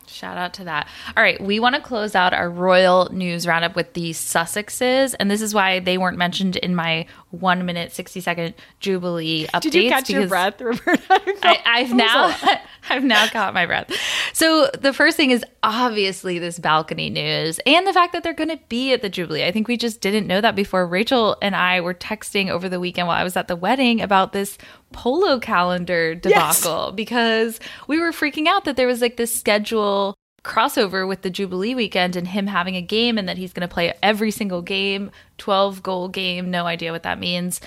Shout 0.07 0.39
out 0.39 0.55
to 0.55 0.65
that. 0.65 0.89
All 1.17 1.23
right, 1.23 1.41
we 1.43 1.59
want 1.59 1.75
to 1.75 1.81
close 1.81 2.15
out 2.15 2.33
our 2.33 2.49
royal 2.49 3.09
news 3.13 3.47
roundup 3.47 3.75
with 3.75 3.95
the 3.95 4.11
Sussexes, 4.11 5.15
and 5.19 5.29
this 5.29 5.43
is 5.43 5.53
why 5.53 5.81
they 5.81 5.99
weren't 5.99 6.17
mentioned 6.17 6.57
in 6.57 6.77
my 6.77 7.07
one 7.31 7.67
minute 7.67 7.93
sixty 7.93 8.21
second 8.21 8.55
Jubilee 8.79 9.47
updates. 9.49 9.63
because- 10.07 10.31
Roberta? 10.31 11.01
I, 11.43 11.61
I've 11.67 11.93
now 11.93 12.37
I've 12.91 13.05
now 13.05 13.27
caught 13.29 13.55
my 13.55 13.67
breath. 13.67 13.93
So 14.33 14.71
the 14.79 14.93
first 14.93 15.17
thing 15.17 15.31
is 15.31 15.45
obviously 15.63 16.39
this 16.39 16.59
balcony 16.59 17.11
news 17.11 17.59
and 17.67 17.87
the 17.87 17.93
fact 17.93 18.13
that 18.13 18.23
they're 18.23 18.35
going 18.35 18.51
to 18.51 18.61
be 18.69 18.93
at 18.93 19.03
the 19.03 19.09
Jubilee. 19.09 19.45
I 19.45 19.53
think 19.53 19.69
we 19.69 19.77
just 19.77 20.01
didn't 20.01 20.27
know 20.27 20.41
that 20.41 20.55
before. 20.55 20.87
Rachel 20.87 21.37
and 21.43 21.57
I 21.57 21.81
were 21.81 21.95
texting 21.95 22.49
over 22.51 22.69
the 22.69 22.81
weekend 22.81 23.09
while 23.09 23.19
I 23.19 23.25
was 23.25 23.37
at 23.37 23.49
the 23.49 23.57
wedding 23.57 24.01
about 24.01 24.33
this 24.33 24.59
polo 24.93 25.39
calendar 25.39 26.15
debacle 26.15 26.93
because 26.93 27.61
we 27.89 27.99
were 27.99 28.13
freaking 28.13 28.47
out 28.47 28.65
that 28.65 28.77
there 28.77 28.87
was 28.87 29.01
like 29.01 29.17
this 29.17 29.35
schedule 29.35 30.17
crossover 30.45 31.09
with 31.09 31.23
the 31.23 31.31
Jubilee 31.31 31.75
weekend 31.75 32.15
and 32.15 32.29
him 32.29 32.47
having 32.47 32.77
a 32.77 32.83
game 32.83 33.19
and 33.19 33.29
that 33.29 33.37
he's 33.37 33.53
going 33.53 33.69
to 33.69 33.73
play 33.73 33.93
every 34.01 34.31
single 34.31 34.63
game, 34.63 35.11
12 35.39 35.83
goal 35.83 36.09
game, 36.09 36.51
no 36.53 36.67
idea 36.67 36.93
what 36.93 37.03
that 37.03 37.19
means. 37.19 37.61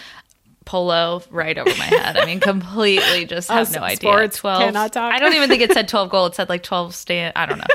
Polo 0.70 1.24
right 1.32 1.58
over 1.58 1.68
my 1.78 1.86
head. 1.86 2.16
I 2.16 2.26
mean, 2.28 2.40
completely 2.40 3.26
just 3.26 3.50
have 3.50 3.62
Us 3.68 3.74
no 3.74 3.82
idea. 3.82 3.98
sports 3.98 4.38
12. 4.38 4.60
cannot 4.62 4.94
talk. 4.94 5.12
I 5.12 5.18
don't 5.18 5.34
even 5.34 5.50
think 5.50 5.64
it 5.64 5.74
said 5.74 5.88
12 5.88 6.12
goal. 6.12 6.28
It 6.28 6.36
said 6.36 6.48
like 6.48 6.62
12 6.62 6.94
stand. 6.94 7.34
I 7.36 7.48
don't 7.48 7.58
know. 7.58 7.66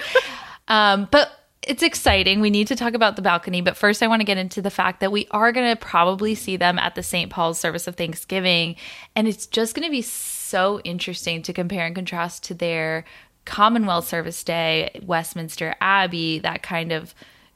Um, 0.69 1.09
but 1.11 1.31
it's 1.63 1.83
exciting. 1.83 2.41
We 2.41 2.51
need 2.51 2.69
to 2.69 2.77
talk 2.77 2.95
about 2.95 3.17
the 3.17 3.23
balcony. 3.23 3.63
But 3.63 3.77
first, 3.77 4.01
I 4.01 4.07
want 4.07 4.21
to 4.21 4.25
get 4.25 4.39
into 4.39 4.63
the 4.63 4.71
fact 4.71 5.01
that 5.01 5.11
we 5.11 5.27
are 5.33 5.51
going 5.51 5.69
to 5.69 5.77
probably 5.77 6.37
see 6.37 6.57
them 6.57 6.79
at 6.79 6.95
the 6.95 7.03
St. 7.03 7.31
Paul's 7.31 7.59
service 7.59 7.89
of 7.89 7.97
Thanksgiving. 7.97 8.77
And 9.17 9.27
it's 9.27 9.47
just 9.47 9.75
going 9.75 9.87
to 9.87 9.91
be 9.91 10.03
so 10.03 10.79
interesting 10.85 11.43
to 11.43 11.53
compare 11.53 11.87
and 11.87 11.97
contrast 11.97 12.45
to 12.45 12.55
their 12.55 13.05
Commonwealth 13.45 14.07
Service 14.07 14.45
Day, 14.45 15.01
Westminster 15.05 15.75
Abbey, 15.81 16.39
that 16.39 16.63
kind 16.63 16.93
of 16.93 17.13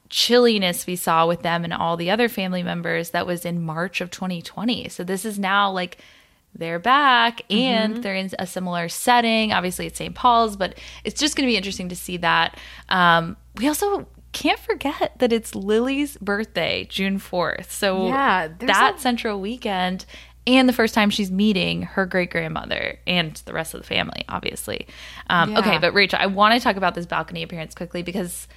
chilliness 0.09 0.87
we 0.87 0.95
saw 0.95 1.27
with 1.27 1.41
them 1.43 1.63
and 1.63 1.73
all 1.73 1.95
the 1.97 2.09
other 2.09 2.27
family 2.29 2.63
members 2.63 3.11
that 3.11 3.27
was 3.27 3.45
in 3.45 3.61
March 3.61 4.01
of 4.01 4.09
2020. 4.09 4.89
So 4.89 5.03
this 5.03 5.23
is 5.25 5.37
now 5.37 5.71
like 5.71 5.97
they're 6.55 6.79
back 6.79 7.41
and 7.51 8.03
they're 8.03 8.15
in 8.15 8.31
a 8.39 8.47
similar 8.47 8.89
setting. 8.89 9.53
Obviously, 9.53 9.85
it's 9.85 9.99
St. 9.99 10.15
Paul's, 10.15 10.57
but 10.57 10.75
it's 11.03 11.19
just 11.19 11.35
going 11.35 11.47
to 11.47 11.51
be 11.51 11.57
interesting 11.57 11.89
to 11.89 11.95
see 11.95 12.17
that. 12.17 12.57
Um, 12.89 13.37
we 13.57 13.67
also 13.67 14.07
can't 14.31 14.57
forget 14.59 15.13
that 15.19 15.31
it's 15.31 15.53
Lily's 15.53 16.17
birthday, 16.17 16.85
June 16.89 17.19
4th. 17.19 17.69
So 17.69 18.07
Yeah, 18.07 18.47
that 18.61 18.95
a- 18.95 18.99
central 18.99 19.39
weekend. 19.39 20.05
And 20.47 20.67
the 20.67 20.73
first 20.73 20.95
time 20.95 21.11
she's 21.11 21.29
meeting 21.29 21.83
her 21.83 22.07
great 22.07 22.31
grandmother 22.31 22.97
and 23.05 23.35
the 23.45 23.53
rest 23.53 23.75
of 23.75 23.81
the 23.81 23.85
family, 23.85 24.25
obviously. 24.27 24.87
Um, 25.29 25.51
Yeah. 25.51 25.59
Okay, 25.59 25.77
but 25.77 25.93
Rachel, 25.93 26.17
I 26.19 26.25
want 26.25 26.55
to 26.55 26.59
talk 26.59 26.75
about 26.75 26.95
this 26.95 27.05
balcony 27.05 27.43
appearance 27.43 27.75
quickly 27.75 28.01
because 28.01 28.47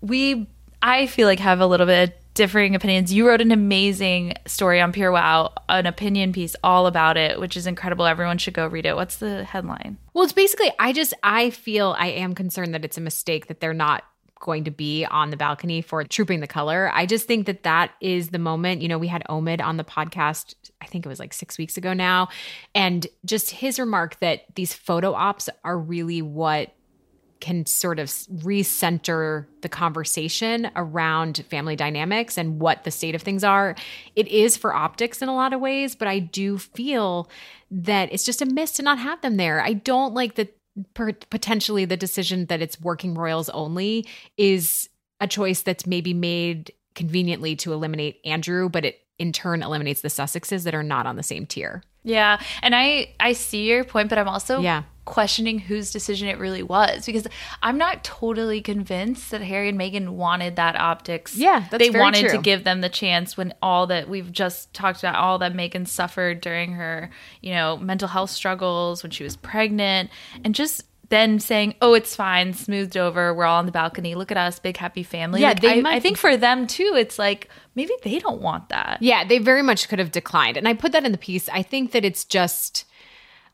we 0.00 0.46
I 0.82 1.06
feel 1.06 1.28
like 1.28 1.38
have 1.38 1.60
a 1.60 1.66
little 1.66 1.86
bit 1.86 2.18
differing 2.34 2.74
opinions. 2.74 3.12
You 3.12 3.28
wrote 3.28 3.40
an 3.40 3.52
amazing 3.52 4.34
story 4.46 4.80
on 4.80 4.92
PureWow, 4.92 5.52
an 5.68 5.86
opinion 5.86 6.32
piece 6.32 6.56
all 6.64 6.86
about 6.86 7.16
it, 7.16 7.38
which 7.38 7.56
is 7.56 7.66
incredible. 7.66 8.06
Everyone 8.06 8.38
should 8.38 8.54
go 8.54 8.66
read 8.66 8.86
it. 8.86 8.96
What's 8.96 9.16
the 9.16 9.44
headline? 9.44 9.98
Well, 10.14 10.24
it's 10.24 10.32
basically, 10.32 10.72
I 10.78 10.92
just, 10.92 11.14
I 11.22 11.50
feel 11.50 11.94
I 11.98 12.08
am 12.08 12.34
concerned 12.34 12.74
that 12.74 12.84
it's 12.84 12.98
a 12.98 13.02
mistake 13.02 13.46
that 13.46 13.60
they're 13.60 13.74
not 13.74 14.04
going 14.40 14.64
to 14.64 14.70
be 14.70 15.04
on 15.04 15.30
the 15.30 15.36
balcony 15.36 15.82
for 15.82 16.02
trooping 16.02 16.40
the 16.40 16.46
color. 16.48 16.90
I 16.92 17.06
just 17.06 17.28
think 17.28 17.46
that 17.46 17.62
that 17.62 17.92
is 18.00 18.30
the 18.30 18.40
moment. 18.40 18.82
You 18.82 18.88
know, 18.88 18.98
we 18.98 19.06
had 19.06 19.22
Omid 19.28 19.62
on 19.62 19.76
the 19.76 19.84
podcast, 19.84 20.54
I 20.80 20.86
think 20.86 21.06
it 21.06 21.08
was 21.08 21.20
like 21.20 21.32
six 21.32 21.58
weeks 21.58 21.76
ago 21.76 21.92
now. 21.92 22.28
And 22.74 23.06
just 23.24 23.50
his 23.50 23.78
remark 23.78 24.18
that 24.18 24.42
these 24.56 24.74
photo 24.74 25.12
ops 25.12 25.48
are 25.64 25.78
really 25.78 26.22
what 26.22 26.74
can 27.42 27.66
sort 27.66 27.98
of 27.98 28.06
recenter 28.08 29.46
the 29.62 29.68
conversation 29.68 30.70
around 30.76 31.44
family 31.50 31.74
dynamics 31.74 32.38
and 32.38 32.60
what 32.60 32.84
the 32.84 32.90
state 32.90 33.16
of 33.16 33.20
things 33.20 33.42
are. 33.42 33.74
It 34.14 34.28
is 34.28 34.56
for 34.56 34.72
optics 34.72 35.20
in 35.20 35.28
a 35.28 35.34
lot 35.34 35.52
of 35.52 35.60
ways, 35.60 35.96
but 35.96 36.06
I 36.06 36.20
do 36.20 36.56
feel 36.56 37.28
that 37.72 38.12
it's 38.12 38.24
just 38.24 38.42
a 38.42 38.46
miss 38.46 38.70
to 38.74 38.84
not 38.84 38.98
have 38.98 39.20
them 39.22 39.38
there. 39.38 39.60
I 39.60 39.72
don't 39.72 40.14
like 40.14 40.36
that 40.36 40.56
potentially 40.94 41.84
the 41.84 41.96
decision 41.96 42.46
that 42.46 42.62
it's 42.62 42.80
working 42.80 43.14
royals 43.14 43.48
only 43.48 44.06
is 44.36 44.88
a 45.20 45.26
choice 45.26 45.62
that's 45.62 45.84
maybe 45.84 46.14
made 46.14 46.72
conveniently 46.94 47.56
to 47.56 47.72
eliminate 47.72 48.20
Andrew, 48.24 48.68
but 48.68 48.84
it 48.84 49.00
in 49.18 49.32
turn 49.32 49.64
eliminates 49.64 50.00
the 50.00 50.08
Sussexes 50.08 50.62
that 50.62 50.76
are 50.76 50.82
not 50.84 51.06
on 51.06 51.16
the 51.16 51.22
same 51.24 51.46
tier. 51.46 51.82
Yeah, 52.04 52.40
and 52.62 52.74
I 52.74 53.08
I 53.20 53.32
see 53.32 53.68
your 53.68 53.84
point, 53.84 54.08
but 54.08 54.18
I'm 54.18 54.28
also 54.28 54.60
Yeah. 54.60 54.82
questioning 55.04 55.58
whose 55.58 55.90
decision 55.90 56.28
it 56.28 56.38
really 56.38 56.62
was 56.62 57.06
because 57.06 57.26
I'm 57.62 57.76
not 57.76 58.04
totally 58.04 58.60
convinced 58.60 59.30
that 59.32 59.40
Harry 59.42 59.68
and 59.68 59.78
Meghan 59.78 60.10
wanted 60.10 60.56
that 60.56 60.76
optics. 60.76 61.36
Yeah, 61.36 61.64
they 61.70 61.90
wanted 61.90 62.28
to 62.30 62.38
give 62.38 62.64
them 62.64 62.80
the 62.80 62.88
chance 62.88 63.36
when 63.36 63.52
all 63.62 63.86
that 63.88 64.08
we've 64.08 64.30
just 64.32 64.72
talked 64.74 65.00
about, 65.00 65.16
all 65.16 65.38
that 65.38 65.54
Meghan 65.54 65.86
suffered 65.88 66.40
during 66.40 66.72
her, 66.74 67.10
you 67.40 67.52
know, 67.52 67.76
mental 67.76 68.08
health 68.08 68.30
struggles 68.30 69.02
when 69.02 69.10
she 69.10 69.24
was 69.24 69.36
pregnant, 69.36 70.10
and 70.44 70.54
just 70.54 70.84
then 71.12 71.38
saying, 71.38 71.74
"Oh, 71.80 71.94
it's 71.94 72.16
fine, 72.16 72.54
smoothed 72.54 72.96
over. 72.96 73.32
We're 73.34 73.44
all 73.44 73.58
on 73.58 73.66
the 73.66 73.72
balcony. 73.72 74.14
Look 74.14 74.30
at 74.32 74.36
us, 74.36 74.58
big 74.58 74.76
happy 74.76 75.02
family." 75.02 75.40
Yeah, 75.42 75.48
Like, 75.48 75.60
they 75.60 75.78
I, 75.78 75.80
might- 75.82 75.94
I 75.96 76.00
think 76.00 76.16
for 76.16 76.36
them 76.36 76.66
too, 76.66 76.94
it's 76.96 77.18
like 77.18 77.48
maybe 77.74 77.92
they 78.02 78.18
don't 78.18 78.40
want 78.40 78.70
that. 78.70 78.98
Yeah, 79.00 79.24
they 79.24 79.38
very 79.38 79.62
much 79.62 79.88
could 79.88 79.98
have 79.98 80.10
declined. 80.10 80.56
And 80.56 80.66
I 80.66 80.74
put 80.74 80.92
that 80.92 81.04
in 81.04 81.12
the 81.12 81.18
piece. 81.18 81.48
I 81.50 81.62
think 81.62 81.92
that 81.92 82.04
it's 82.04 82.24
just, 82.24 82.84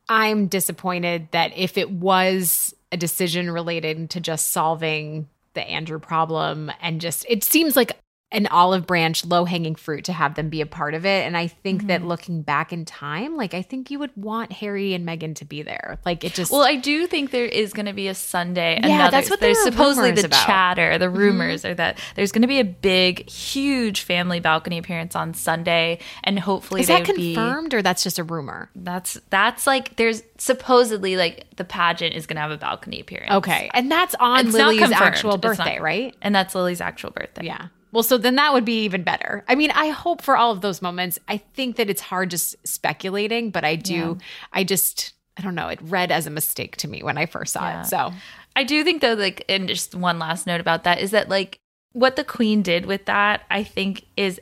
I'm 0.09 0.47
disappointed 0.47 1.29
that 1.33 1.53
if 1.57 1.77
it 1.77 1.91
was 1.91 2.75
a 2.93 2.97
decision 2.97 3.51
related 3.51 4.09
to 4.11 4.21
just 4.21 4.49
solving 4.53 5.29
the 5.55 5.61
Andrew 5.63 5.99
problem 5.99 6.71
and 6.81 7.01
just 7.01 7.27
it 7.29 7.43
seems 7.45 7.75
like 7.77 7.93
an 8.31 8.47
olive 8.49 8.87
branch, 8.87 9.25
low 9.25 9.47
hanging 9.47 9.75
fruit 9.75 10.05
to 10.05 10.13
have 10.13 10.35
them 10.35 10.51
be 10.51 10.61
a 10.61 10.67
part 10.67 10.93
of 10.93 11.07
it. 11.07 11.25
And 11.27 11.35
I 11.35 11.47
think 11.47 11.87
that 11.87 12.01
Mm-hmm. 12.01 12.09
looking 12.09 12.43
back 12.43 12.75
in 12.75 12.85
time, 12.85 13.37
like 13.39 13.55
I 13.55 13.63
think 13.63 13.91
you 13.91 13.99
would 14.01 14.11
want 14.17 14.53
Harry 14.53 14.93
and 14.93 15.09
Meghan 15.09 15.35
to 15.37 15.47
be 15.47 15.63
there. 15.63 15.99
Like 16.05 16.25
it 16.25 16.35
just 16.35 16.53
Well, 16.53 16.61
I 16.63 16.77
do 16.77 17.07
think 17.07 17.31
there 17.31 17.47
is 17.47 17.73
going 17.73 17.87
to 17.87 17.95
be 17.95 18.07
a 18.07 18.15
Sunday. 18.15 18.79
Yeah, 18.83 18.87
another- 18.97 19.11
that's 19.13 19.31
what 19.31 19.41
there 19.41 19.55
there's 19.55 19.65
supposedly 19.65 20.11
the 20.11 20.27
about. 20.27 20.45
chatter. 20.47 20.99
The 20.99 21.09
rumors 21.09 21.65
are 21.65 21.73
that 21.77 21.99
there's 22.17 22.31
going 22.31 22.43
to 22.43 22.49
be 22.49 22.61
a 22.61 22.65
big, 22.65 23.31
huge 23.31 24.03
family 24.03 24.41
balcony 24.41 24.77
appearance 24.77 25.17
on 25.17 25.33
Sunday, 25.33 25.99
and 26.23 26.39
hopefully 26.39 26.83
is 26.83 26.89
that 26.89 27.07
would 27.09 27.17
be. 27.17 27.35
confirmed 27.35 27.73
or 27.73 27.81
that's 27.81 28.03
just 28.03 28.19
a 28.19 28.25
rumor? 28.25 28.69
That's 28.77 29.19
that's 29.31 29.67
like 29.67 29.97
there's 29.97 30.23
supposedly 30.37 31.17
like 31.17 31.47
the 31.57 31.65
pageant 31.65 32.15
is 32.15 32.27
going 32.27 32.37
to 32.37 32.43
have 32.43 32.51
a 32.51 32.59
balcony 32.59 33.01
appearance. 33.01 33.33
Okay. 33.33 33.71
And 33.73 33.91
that's 33.91 34.15
on 34.21 34.47
It's 34.49 34.55
Lily's 34.55 34.83
actual 34.91 35.35
It's 35.37 35.43
not- 35.43 35.57
birthday, 35.57 35.79
right? 35.81 36.15
And 36.21 36.35
that's 36.35 36.55
Lily's 36.55 36.83
actual 36.83 37.11
birthday. 37.11 37.47
Yeah. 37.47 37.69
Well, 37.93 38.03
so 38.03 38.19
then 38.19 38.35
that 38.37 38.53
would 38.53 38.65
be 38.65 38.85
even 38.85 39.03
better. 39.03 39.45
I 39.49 39.55
mean, 39.55 39.71
I 39.71 39.89
hope 39.89 40.23
for 40.23 40.37
all 40.37 40.51
of 40.53 40.61
those 40.61 40.83
moments. 40.83 41.19
I 41.29 41.39
think 41.39 41.77
that 41.77 41.89
it's 41.89 42.03
hard 42.03 42.31
just 42.31 42.55
speculating, 42.67 43.51
but 43.51 43.65
I 43.65 43.77
do, 43.77 44.19
I 44.53 44.65
just, 44.65 45.15
I 45.37 45.43
don't 45.43 45.55
know, 45.55 45.69
it 45.69 45.79
read 45.83 46.13
as 46.13 46.27
a 46.27 46.31
mistake 46.31 46.77
to 46.79 46.89
me 46.89 47.03
when 47.03 47.17
I 47.19 47.27
first 47.27 47.53
saw 47.55 47.63
Yeah. 47.69 47.83
it. 47.83 47.87
So, 47.87 48.13
I 48.57 48.65
do 48.65 48.83
think 48.85 49.01
though, 49.03 49.15
like, 49.15 49.45
and 49.49 49.69
just 49.69 49.95
one 49.95 50.19
last 50.19 50.47
note 50.47 50.61
about 50.61 50.85
that 50.85 50.99
is 51.01 51.13
that 51.13 51.29
like 51.29 51.61
what 51.93 52.17
the 52.17 52.25
queen 52.25 52.61
did 52.63 52.87
with 52.87 53.05
that, 53.07 53.43
I 53.51 53.63
think 53.65 54.05
is 54.17 54.41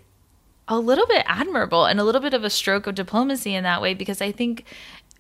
a 0.69 0.79
little 0.79 1.07
bit 1.07 1.23
admirable 1.29 1.85
and 1.85 2.01
a 2.01 2.05
little 2.05 2.21
bit 2.21 2.35
of 2.35 2.43
a 2.43 2.51
stroke 2.51 2.87
of 2.87 2.95
diplomacy 2.97 3.55
in 3.55 3.63
that 3.65 3.81
way 3.81 3.95
because 3.95 4.21
I 4.21 4.33
think 4.33 4.65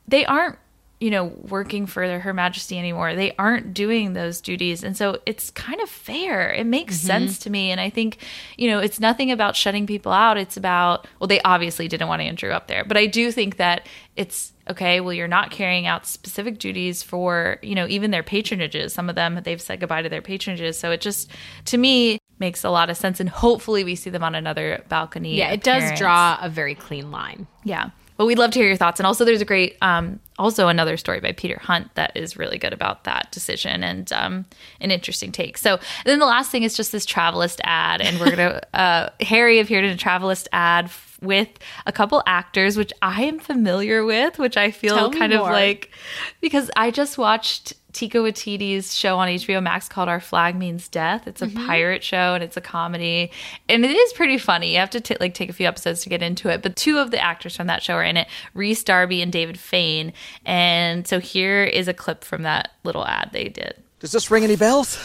they 0.08 0.24
aren't, 0.24 0.58
you 0.98 1.10
know, 1.10 1.24
working 1.24 1.86
for 1.86 2.18
Her 2.18 2.32
Majesty 2.32 2.78
anymore. 2.78 3.14
They 3.14 3.34
aren't 3.36 3.74
doing 3.74 4.14
those 4.14 4.40
duties. 4.40 4.82
And 4.82 4.96
so 4.96 5.18
it's 5.26 5.50
kind 5.50 5.80
of 5.82 5.90
fair. 5.90 6.50
It 6.50 6.64
makes 6.64 6.96
mm-hmm. 6.96 7.06
sense 7.06 7.38
to 7.40 7.50
me. 7.50 7.70
And 7.70 7.80
I 7.80 7.90
think, 7.90 8.18
you 8.56 8.70
know, 8.70 8.78
it's 8.78 8.98
nothing 8.98 9.30
about 9.30 9.56
shutting 9.56 9.86
people 9.86 10.10
out. 10.10 10.38
It's 10.38 10.56
about, 10.56 11.06
well, 11.20 11.28
they 11.28 11.40
obviously 11.42 11.86
didn't 11.86 12.08
want 12.08 12.22
Andrew 12.22 12.50
up 12.50 12.66
there, 12.66 12.82
but 12.84 12.96
I 12.96 13.06
do 13.06 13.30
think 13.30 13.58
that 13.58 13.86
it's 14.16 14.54
okay. 14.70 15.00
Well, 15.00 15.12
you're 15.12 15.28
not 15.28 15.50
carrying 15.50 15.86
out 15.86 16.06
specific 16.06 16.58
duties 16.58 17.02
for, 17.02 17.58
you 17.62 17.74
know, 17.74 17.86
even 17.88 18.10
their 18.10 18.22
patronages. 18.22 18.92
Some 18.92 19.10
of 19.10 19.16
them, 19.16 19.40
they've 19.44 19.60
said 19.60 19.80
goodbye 19.80 20.00
to 20.00 20.08
their 20.08 20.22
patronages. 20.22 20.76
So 20.76 20.90
it 20.92 21.02
just, 21.02 21.30
to 21.66 21.76
me, 21.76 22.18
makes 22.38 22.64
a 22.64 22.70
lot 22.70 22.88
of 22.88 22.96
sense. 22.96 23.20
And 23.20 23.28
hopefully 23.28 23.84
we 23.84 23.96
see 23.96 24.08
them 24.08 24.24
on 24.24 24.34
another 24.34 24.82
balcony. 24.88 25.36
yeah, 25.36 25.50
it 25.50 25.62
does 25.62 25.98
draw 25.98 26.38
a 26.40 26.48
very 26.48 26.74
clean 26.74 27.10
line. 27.10 27.46
Yeah. 27.64 27.90
But 28.16 28.26
we'd 28.26 28.38
love 28.38 28.50
to 28.52 28.58
hear 28.58 28.68
your 28.68 28.76
thoughts. 28.76 29.00
And 29.00 29.06
also, 29.06 29.24
there's 29.24 29.40
a 29.40 29.46
great, 29.46 29.76
um, 29.82 30.20
also 30.38 30.68
another 30.68 30.96
story 30.96 31.20
by 31.20 31.32
Peter 31.32 31.58
Hunt 31.62 31.94
that 31.94 32.12
is 32.16 32.36
really 32.36 32.58
good 32.58 32.72
about 32.72 33.04
that 33.04 33.30
decision 33.30 33.82
and 33.84 34.12
um, 34.12 34.44
an 34.80 34.90
interesting 34.90 35.32
take. 35.32 35.58
So, 35.58 35.78
then 36.04 36.18
the 36.18 36.26
last 36.26 36.50
thing 36.50 36.62
is 36.62 36.76
just 36.76 36.92
this 36.92 37.06
Travalyst 37.06 37.60
ad. 37.64 38.00
And 38.00 38.18
we're 38.18 38.36
going 38.36 38.36
to, 38.50 38.76
uh, 38.78 39.10
Harry 39.20 39.60
appeared 39.60 39.84
in 39.84 39.92
a 39.92 39.96
Travalyst 39.96 40.48
ad 40.52 40.86
f- 40.86 41.18
with 41.20 41.48
a 41.86 41.92
couple 41.92 42.22
actors, 42.26 42.76
which 42.76 42.92
I 43.02 43.22
am 43.24 43.38
familiar 43.38 44.04
with, 44.04 44.38
which 44.38 44.56
I 44.56 44.70
feel 44.70 44.96
Tell 44.96 45.10
kind 45.10 45.32
of 45.32 45.42
like, 45.42 45.90
because 46.40 46.70
I 46.76 46.90
just 46.90 47.18
watched 47.18 47.74
Taika 47.96 48.20
Waititi's 48.20 48.94
show 48.96 49.16
on 49.18 49.28
HBO 49.28 49.62
Max 49.62 49.88
called 49.88 50.08
Our 50.08 50.20
Flag 50.20 50.54
Means 50.54 50.86
Death. 50.88 51.26
It's 51.26 51.40
a 51.42 51.46
Mm-hmm. 51.46 51.66
pirate 51.66 52.04
show 52.04 52.34
and 52.34 52.44
it's 52.44 52.56
a 52.56 52.60
comedy, 52.60 53.30
and 53.68 53.84
it 53.84 53.90
is 53.90 54.12
pretty 54.12 54.36
funny. 54.38 54.72
You 54.72 54.78
have 54.80 54.90
to 54.90 55.00
t- 55.00 55.16
like 55.18 55.32
take 55.34 55.48
a 55.48 55.52
few 55.54 55.66
episodes 55.66 56.02
to 56.02 56.08
get 56.10 56.22
into 56.22 56.48
it. 56.50 56.60
But 56.62 56.76
two 56.76 56.98
of 56.98 57.10
the 57.10 57.18
actors 57.18 57.56
from 57.56 57.66
that 57.68 57.82
show 57.82 57.94
are 57.94 58.02
in 58.04 58.16
it: 58.16 58.28
Rhys 58.54 58.84
Darby 58.84 59.22
and 59.22 59.32
David 59.32 59.58
Fane. 59.58 60.12
And 60.44 61.06
so 61.08 61.20
here 61.20 61.64
is 61.64 61.88
a 61.88 61.94
clip 61.94 62.22
from 62.24 62.42
that 62.42 62.72
little 62.84 63.06
ad 63.06 63.30
they 63.32 63.48
did. 63.48 63.74
Does 64.00 64.12
this 64.12 64.30
ring 64.30 64.44
any 64.44 64.56
bells? 64.56 64.96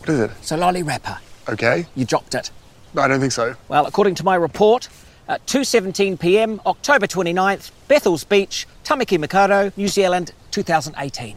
What 0.00 0.08
is 0.10 0.20
it? 0.20 0.30
It's 0.38 0.52
a 0.52 0.56
lolly 0.56 0.82
wrapper. 0.82 1.18
Okay. 1.48 1.86
You 1.94 2.04
dropped 2.04 2.34
it. 2.34 2.50
No, 2.94 3.02
I 3.02 3.08
don't 3.08 3.20
think 3.20 3.32
so. 3.32 3.54
Well, 3.68 3.86
according 3.86 4.14
to 4.16 4.24
my 4.24 4.34
report, 4.34 4.88
at 5.28 5.44
2:17 5.46 6.18
p.m., 6.20 6.60
October 6.66 7.06
29th, 7.06 7.70
Bethells 7.88 8.24
Beach, 8.28 8.66
Tamaki 8.86 9.18
Makaurau, 9.18 9.76
New 9.76 9.88
Zealand, 9.88 10.32
2018. 10.52 11.36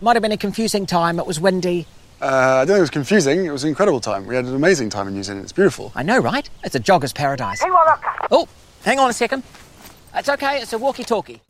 Might 0.00 0.16
have 0.16 0.22
been 0.22 0.32
a 0.32 0.38
confusing 0.38 0.86
time. 0.86 1.18
It 1.18 1.26
was 1.26 1.38
windy. 1.38 1.86
Uh, 2.22 2.24
I 2.26 2.58
don't 2.60 2.68
think 2.68 2.78
it 2.78 2.80
was 2.80 2.88
confusing. 2.88 3.44
It 3.44 3.50
was 3.50 3.62
an 3.62 3.68
incredible 3.68 4.00
time. 4.00 4.26
We 4.26 4.36
had 4.36 4.46
an 4.46 4.54
amazing 4.54 4.88
time 4.88 5.06
in 5.06 5.12
New 5.12 5.22
Zealand. 5.22 5.44
It's 5.44 5.52
beautiful. 5.52 5.92
I 5.94 6.02
know, 6.02 6.18
right? 6.18 6.48
It's 6.62 6.74
a 6.74 6.80
jogger's 6.80 7.12
paradise. 7.12 7.62
Oh, 8.30 8.48
hang 8.84 8.98
on 8.98 9.10
a 9.10 9.12
second. 9.12 9.42
It's 10.14 10.30
okay. 10.30 10.62
It's 10.62 10.72
a 10.72 10.78
walkie-talkie. 10.78 11.42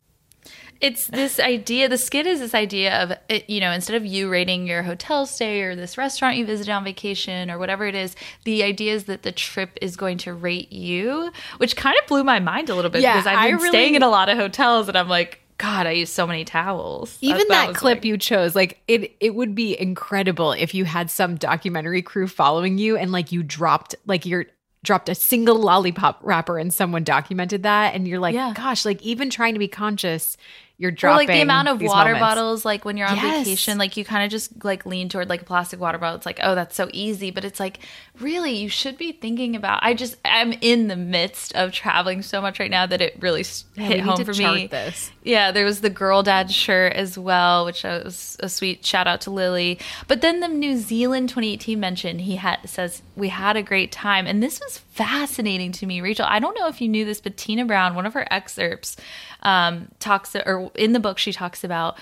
It's 0.85 1.07
this 1.07 1.39
idea. 1.39 1.89
The 1.89 1.97
skit 1.97 2.27
is 2.27 2.39
this 2.39 2.53
idea 2.53 3.01
of 3.01 3.11
it, 3.29 3.49
you 3.49 3.59
know, 3.59 3.71
instead 3.71 3.95
of 3.95 4.05
you 4.05 4.29
rating 4.29 4.67
your 4.67 4.83
hotel 4.83 5.25
stay 5.25 5.61
or 5.61 5.75
this 5.75 5.97
restaurant 5.97 6.37
you 6.37 6.45
visited 6.45 6.71
on 6.71 6.83
vacation 6.83 7.49
or 7.49 7.57
whatever 7.57 7.85
it 7.85 7.95
is, 7.95 8.15
the 8.43 8.63
idea 8.63 8.93
is 8.93 9.05
that 9.05 9.23
the 9.23 9.31
trip 9.31 9.77
is 9.81 9.95
going 9.95 10.17
to 10.19 10.33
rate 10.33 10.71
you, 10.71 11.31
which 11.57 11.75
kind 11.75 11.95
of 12.01 12.07
blew 12.07 12.23
my 12.23 12.39
mind 12.39 12.69
a 12.69 12.75
little 12.75 12.91
bit 12.91 13.01
Yeah, 13.01 13.13
because 13.13 13.27
I've 13.27 13.47
been 13.49 13.55
really- 13.57 13.69
staying 13.69 13.95
in 13.95 14.03
a 14.03 14.09
lot 14.09 14.29
of 14.29 14.37
hotels 14.37 14.87
and 14.87 14.97
I'm 14.97 15.09
like, 15.09 15.41
God, 15.57 15.87
I 15.87 15.91
use 15.91 16.09
so 16.11 16.27
many 16.27 16.43
towels. 16.43 17.17
Even 17.21 17.47
that, 17.47 17.69
was 17.69 17.77
clip 17.77 17.99
like- 17.99 18.05
you 18.05 18.17
chose, 18.17 18.55
like 18.55 18.81
it 18.87 19.15
it 19.21 19.33
would 19.35 19.55
be 19.55 19.79
incredible 19.79 20.51
if 20.51 20.73
you 20.73 20.83
had 20.85 21.09
some 21.09 21.35
documentary 21.35 22.01
crew 22.01 22.27
following 22.27 22.77
you 22.77 22.97
and 22.97 23.11
like 23.13 23.31
you 23.31 23.41
dropped 23.41 23.95
like 24.05 24.25
you're 24.25 24.45
dropped 24.83 25.09
a 25.09 25.15
single 25.15 25.55
lollipop 25.55 26.19
wrapper 26.21 26.59
and 26.59 26.71
someone 26.71 27.03
documented 27.03 27.63
that 27.63 27.95
and 27.95 28.07
you're 28.07 28.19
like, 28.19 28.35
Yeah. 28.35 28.53
gosh, 28.55 28.85
like 28.85 29.01
even 29.01 29.31
trying 29.31 29.53
to 29.55 29.59
be 29.59 29.67
conscious, 29.67 30.37
you're 30.77 30.89
Or 30.89 30.91
dropping 30.91 31.27
like 31.29 31.35
the 31.35 31.41
amount 31.41 31.69
of 31.69 31.81
water 31.81 32.11
moments. 32.13 32.19
bottles, 32.19 32.65
like 32.65 32.83
when 32.83 32.97
you're 32.97 33.07
on 33.07 33.15
Yes. 33.15 33.45
vacation, 33.45 33.77
like 33.77 33.95
you 33.95 34.03
kind 34.03 34.25
of 34.25 34.29
just 34.29 34.63
like 34.65 34.85
lean 34.85 35.07
toward 35.07 35.29
like 35.29 35.41
a 35.41 35.45
plastic 35.45 35.79
water 35.79 35.97
bottle. 35.97 36.17
It's 36.17 36.25
like, 36.25 36.39
oh, 36.43 36.53
that's 36.53 36.75
so 36.75 36.89
easy. 36.91 37.31
But 37.31 37.45
it's 37.45 37.59
like, 37.61 37.79
really, 38.19 38.51
you 38.57 38.67
should 38.67 38.97
be 38.97 39.13
thinking 39.13 39.55
about. 39.55 39.79
I 39.83 39.93
just, 39.93 40.17
I'm 40.25 40.51
in 40.59 40.87
the 40.89 40.97
midst 40.97 41.55
of 41.55 41.71
traveling 41.71 42.21
so 42.21 42.41
much 42.41 42.59
right 42.59 42.69
now 42.71 42.85
that 42.87 42.99
it 43.01 43.15
really 43.21 43.45
Yeah, 43.75 43.83
hit 43.85 43.99
home 44.01 44.25
for 44.25 44.33
me. 44.33 44.67
this. 44.67 45.11
Yeah, 45.23 45.51
there 45.51 45.63
was 45.65 45.79
the 45.81 45.89
girl 45.89 46.23
dad 46.23 46.51
shirt 46.51 46.93
as 46.93 47.17
well, 47.17 47.65
which 47.65 47.83
was 47.83 48.35
a 48.41 48.49
sweet 48.49 48.85
shout 48.85 49.07
out 49.07 49.21
to 49.21 49.31
Lily. 49.31 49.79
But 50.07 50.19
then 50.21 50.41
the 50.41 50.47
New 50.49 50.75
Zealand 50.77 51.29
2018 51.29 51.79
mention, 51.79 52.19
he 52.19 52.35
had 52.35 52.57
says 52.69 53.01
we 53.15 53.29
had 53.29 53.55
a 53.55 53.63
great 53.63 53.91
time, 53.93 54.27
and 54.27 54.43
this 54.43 54.59
was 54.59 54.77
fascinating 54.77 55.71
to 55.73 55.85
me, 55.85 56.01
Rachel. 56.01 56.25
I 56.27 56.39
don't 56.39 56.57
know 56.59 56.67
if 56.67 56.81
you 56.81 56.87
knew 56.89 57.05
this, 57.05 57.21
but 57.21 57.37
Tina 57.37 57.63
Brown, 57.65 57.95
one 57.95 58.05
of 58.05 58.13
her 58.13 58.27
excerpts, 58.31 58.97
um, 59.45 59.87
talks 59.99 60.35
or 60.35 60.71
in 60.75 60.91
the 60.91 60.99
book 60.99 61.17
she 61.17 61.31
talks 61.31 61.63
about 61.63 61.97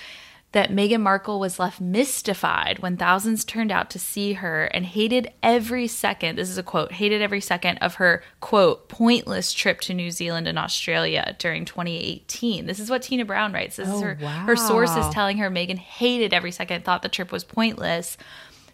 that 0.54 0.70
Meghan 0.70 1.02
Markle 1.02 1.40
was 1.40 1.58
left 1.58 1.82
mystified 1.82 2.78
when 2.80 2.96
thousands 2.96 3.44
turned 3.44 3.72
out 3.72 3.90
to 3.90 3.98
see 3.98 4.34
her 4.34 4.66
and 4.66 4.86
hated 4.86 5.32
every 5.42 5.88
second. 5.88 6.38
This 6.38 6.50
is 6.50 6.60
a 6.60 6.64
quote 6.64 6.92
hated 6.92 7.24
every 7.24 7.42
second 7.42 7.80
of 7.80 7.96
her, 7.96 8.24
quote, 8.40 8.88
pointless 8.88 9.52
trip 9.52 9.82
to 9.82 9.96
New 9.96 10.12
Zealand 10.12 10.48
and 10.48 10.60
Australia 10.60 11.36
during 11.40 11.66
2018. 11.66 12.68
This 12.68 12.80
is 12.80 12.90
what 12.90 13.02
Tina 13.02 13.26
Brown 13.26 13.52
writes. 13.52 13.78
This 13.78 13.90
is 13.90 14.00
her, 14.00 14.14
her 14.14 14.56
sources 14.56 14.98
wow. 14.98 15.12
telling 15.12 15.38
her 15.40 15.50
Meghan 15.50 15.80
hated 15.80 16.34
every 16.34 16.52
second, 16.52 16.86
thought 16.86 17.02
the 17.02 17.10
trip 17.10 17.32
was 17.32 17.44
pointless. 17.44 18.16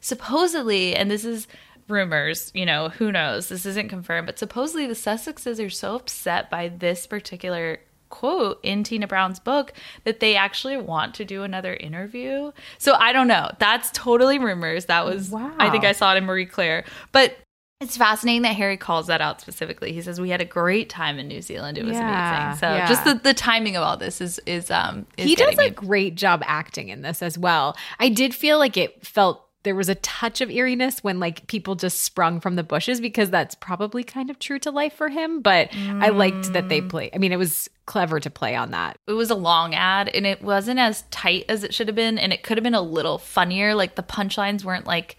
Supposedly, 0.02 0.98
and 0.98 1.10
this 1.10 1.24
is 1.24 1.48
rumors, 1.88 2.52
you 2.54 2.66
know, 2.66 2.90
who 2.90 3.10
knows, 3.10 3.48
this 3.48 3.66
isn't 3.66 3.88
confirmed, 3.88 4.28
but 4.28 4.38
supposedly 4.38 4.86
the 4.86 4.94
Sussexes 4.94 5.66
are 5.66 5.70
so 5.70 5.96
upset 5.96 6.50
by 6.50 6.68
this 6.68 7.08
particular 7.08 7.80
quote 8.10 8.60
in 8.64 8.84
Tina 8.84 9.08
Brown's 9.08 9.40
book 9.40 9.74
that 10.04 10.20
they 10.20 10.36
actually 10.36 10.78
want 10.78 11.14
to 11.16 11.26
do 11.26 11.44
another 11.44 11.74
interview. 11.76 12.52
So 12.78 12.94
I 12.96 13.14
don't 13.14 13.28
know. 13.28 13.50
That's 13.60 13.92
totally 13.92 14.40
rumors. 14.40 14.86
That 14.86 15.06
was 15.06 15.34
I 15.34 15.70
think 15.70 15.86
I 15.86 15.92
saw 15.92 16.14
it 16.14 16.18
in 16.18 16.26
Marie 16.26 16.46
Claire. 16.46 16.86
But 17.12 17.38
it's 17.82 17.96
fascinating 17.96 18.42
that 18.42 18.58
Harry 18.58 18.76
calls 18.76 19.08
that 19.08 19.22
out 19.22 19.40
specifically. 19.40 19.94
He 19.94 20.02
says 20.02 20.20
we 20.20 20.30
had 20.30 20.42
a 20.42 20.46
great 20.46 20.90
time 20.90 21.18
in 21.18 21.30
New 21.30 21.42
Zealand. 21.42 21.78
It 21.78 21.86
was 21.86 21.96
Yeah, 21.96 22.48
amazing. 22.48 22.60
So 22.60 22.76
yeah. 22.76 22.88
just 22.88 23.06
the, 23.06 23.14
the 23.14 23.34
timing 23.34 23.78
of 23.78 23.84
all 23.84 23.96
this 23.96 24.20
is 24.20 24.38
is 24.46 24.70
um 24.70 25.06
is 25.16 25.26
he 25.26 25.36
does 25.36 25.56
getting 25.56 25.72
a 25.72 25.74
great 25.74 26.16
job 26.16 26.44
acting 26.46 26.90
in 26.90 27.04
this 27.04 27.22
as 27.22 27.38
well. 27.38 27.78
I 28.00 28.10
did 28.10 28.36
feel 28.36 28.58
like 28.58 28.76
it 28.76 29.06
felt 29.06 29.46
there 29.70 29.76
was 29.76 29.88
a 29.88 29.94
touch 29.94 30.42
of 30.42 30.50
eeriness 30.50 31.04
when 31.04 31.20
like 31.20 31.46
people 31.46 31.76
just 31.76 32.02
sprung 32.02 32.40
from 32.40 32.56
the 32.56 32.64
bushes 32.64 33.00
because 33.00 33.30
that's 33.30 33.54
probably 33.54 34.04
kind 34.04 34.32
of 34.32 34.40
true 34.40 34.58
to 34.58 34.72
life 34.72 34.94
for 34.94 35.10
him. 35.10 35.42
But 35.42 35.70
I 35.76 36.10
liked 36.10 36.54
that 36.54 36.66
Mm. 36.66 36.70
they 36.70 36.82
play. 36.82 37.12
I 37.14 37.20
mean, 37.20 37.32
it 37.32 37.38
was 37.38 37.70
clever 37.86 38.20
to 38.20 38.32
play 38.32 38.56
on 38.56 38.72
that. 38.72 38.98
it 39.08 39.12
was 39.14 39.30
a 39.30 39.36
long 39.36 39.76
ad 39.76 40.10
and 40.10 40.26
it 40.26 40.42
wasn't 40.42 40.80
as 40.80 41.04
tight 41.12 41.46
as 41.48 41.64
it 41.64 41.72
should 41.72 41.88
have 41.88 41.96
been 41.96 42.18
and 42.18 42.34
it 42.34 42.42
could 42.42 42.58
have 42.58 42.64
been 42.64 42.74
a 42.74 42.82
little 42.82 43.20
funnier 43.20 43.76
like 43.76 43.94
the 43.94 44.02
punchlines 44.04 44.64
weren't 44.64 44.88
like 44.88 45.18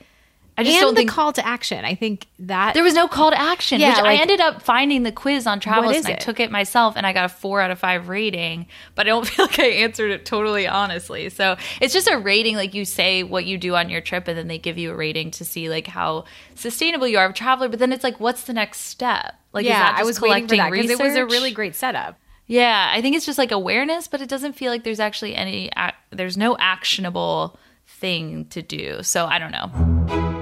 i 0.59 0.63
just 0.65 0.75
and 0.77 0.83
don't 0.83 0.95
the 0.95 1.01
think 1.01 1.11
call 1.11 1.33
to 1.33 1.47
action. 1.47 1.85
I 1.85 1.95
think 1.95 2.27
that 2.41 2.75
there 2.75 2.83
was 2.83 2.95
no 2.95 3.09
call 3.09 3.31
to 3.31 3.41
action 3.41 3.81
Yeah, 3.81 3.91
which 3.91 3.99
like- 3.99 4.19
i 4.19 4.23
ended 4.23 4.41
up 4.41 4.63
finding 4.63 5.03
the 5.05 5.13
quiz 5.13 5.47
on 5.47 5.61
travel 5.61 5.89
and 5.91 6.07
i 6.07 6.11
it? 6.13 6.21
took 6.21 6.39
it 6.41 6.51
myself 6.51 6.95
and 6.97 7.07
i 7.07 7.13
got 7.13 7.25
a 7.25 7.29
four 7.29 7.61
out 7.61 7.71
of 7.71 7.79
five 7.79 8.09
rating 8.09 8.67
but 8.95 9.07
i 9.07 9.11
don't 9.11 9.27
feel 9.29 9.47
like 9.47 9.59
i 9.59 9.67
answered 9.67 10.11
it 10.11 10.27
totally 10.27 10.67
honestly 10.67 11.29
so 11.31 11.57
it's 11.81 11.95
just 11.95 12.09
a 12.11 12.19
rating 12.19 12.57
like 12.57 12.75
you 12.75 12.85
say 12.85 13.23
what 13.23 13.45
you 13.47 13.57
do 13.59 13.75
on 13.77 13.89
your 13.89 14.01
trip 14.01 14.29
and 14.29 14.37
then 14.37 14.49
they 14.49 14.59
give 14.59 14.77
you 14.77 14.91
a 14.91 14.95
rating 14.95 15.31
to 15.31 15.45
see 15.45 15.69
like 15.71 15.87
how 15.87 16.25
sustainable 16.55 17.07
you 17.09 17.17
are 17.19 17.25
of 17.25 17.31
a 17.31 17.35
traveler 17.35 17.69
but 17.69 17.79
then 17.79 17.93
it's 17.93 18.05
like 18.05 18.19
what's 18.21 18.45
the 18.45 18.53
next 18.53 18.81
step 18.81 19.35
like 19.53 19.65
is 19.65 19.71
yeah, 19.71 19.95
I 19.97 20.05
was 20.05 20.21
waiting 20.21 20.47
for 20.47 20.55
collecting 20.55 20.59
that 20.59 20.71
because 20.71 20.91
it 21.01 21.03
was 21.03 21.17
a 21.17 21.27
really 21.27 21.51
great 21.51 21.75
setup. 21.75 22.17
Yeah, 22.47 22.91
I 22.95 23.01
think 23.01 23.17
it's 23.17 23.27
just 23.27 23.37
like 23.39 23.51
awareness, 23.51 24.07
but 24.07 24.21
it 24.21 24.29
doesn't 24.29 24.53
feel 24.55 24.71
like 24.71 24.85
there's 24.85 25.01
actually 25.01 25.35
any, 25.35 25.71
ac- 25.77 25.95
there's 26.11 26.37
no 26.37 26.57
actionable 26.59 27.59
thing 27.87 28.45
to 28.51 28.63
do. 28.63 29.03
So 29.03 29.27
I 29.27 29.39
don't 29.41 29.51
know. 29.53 30.37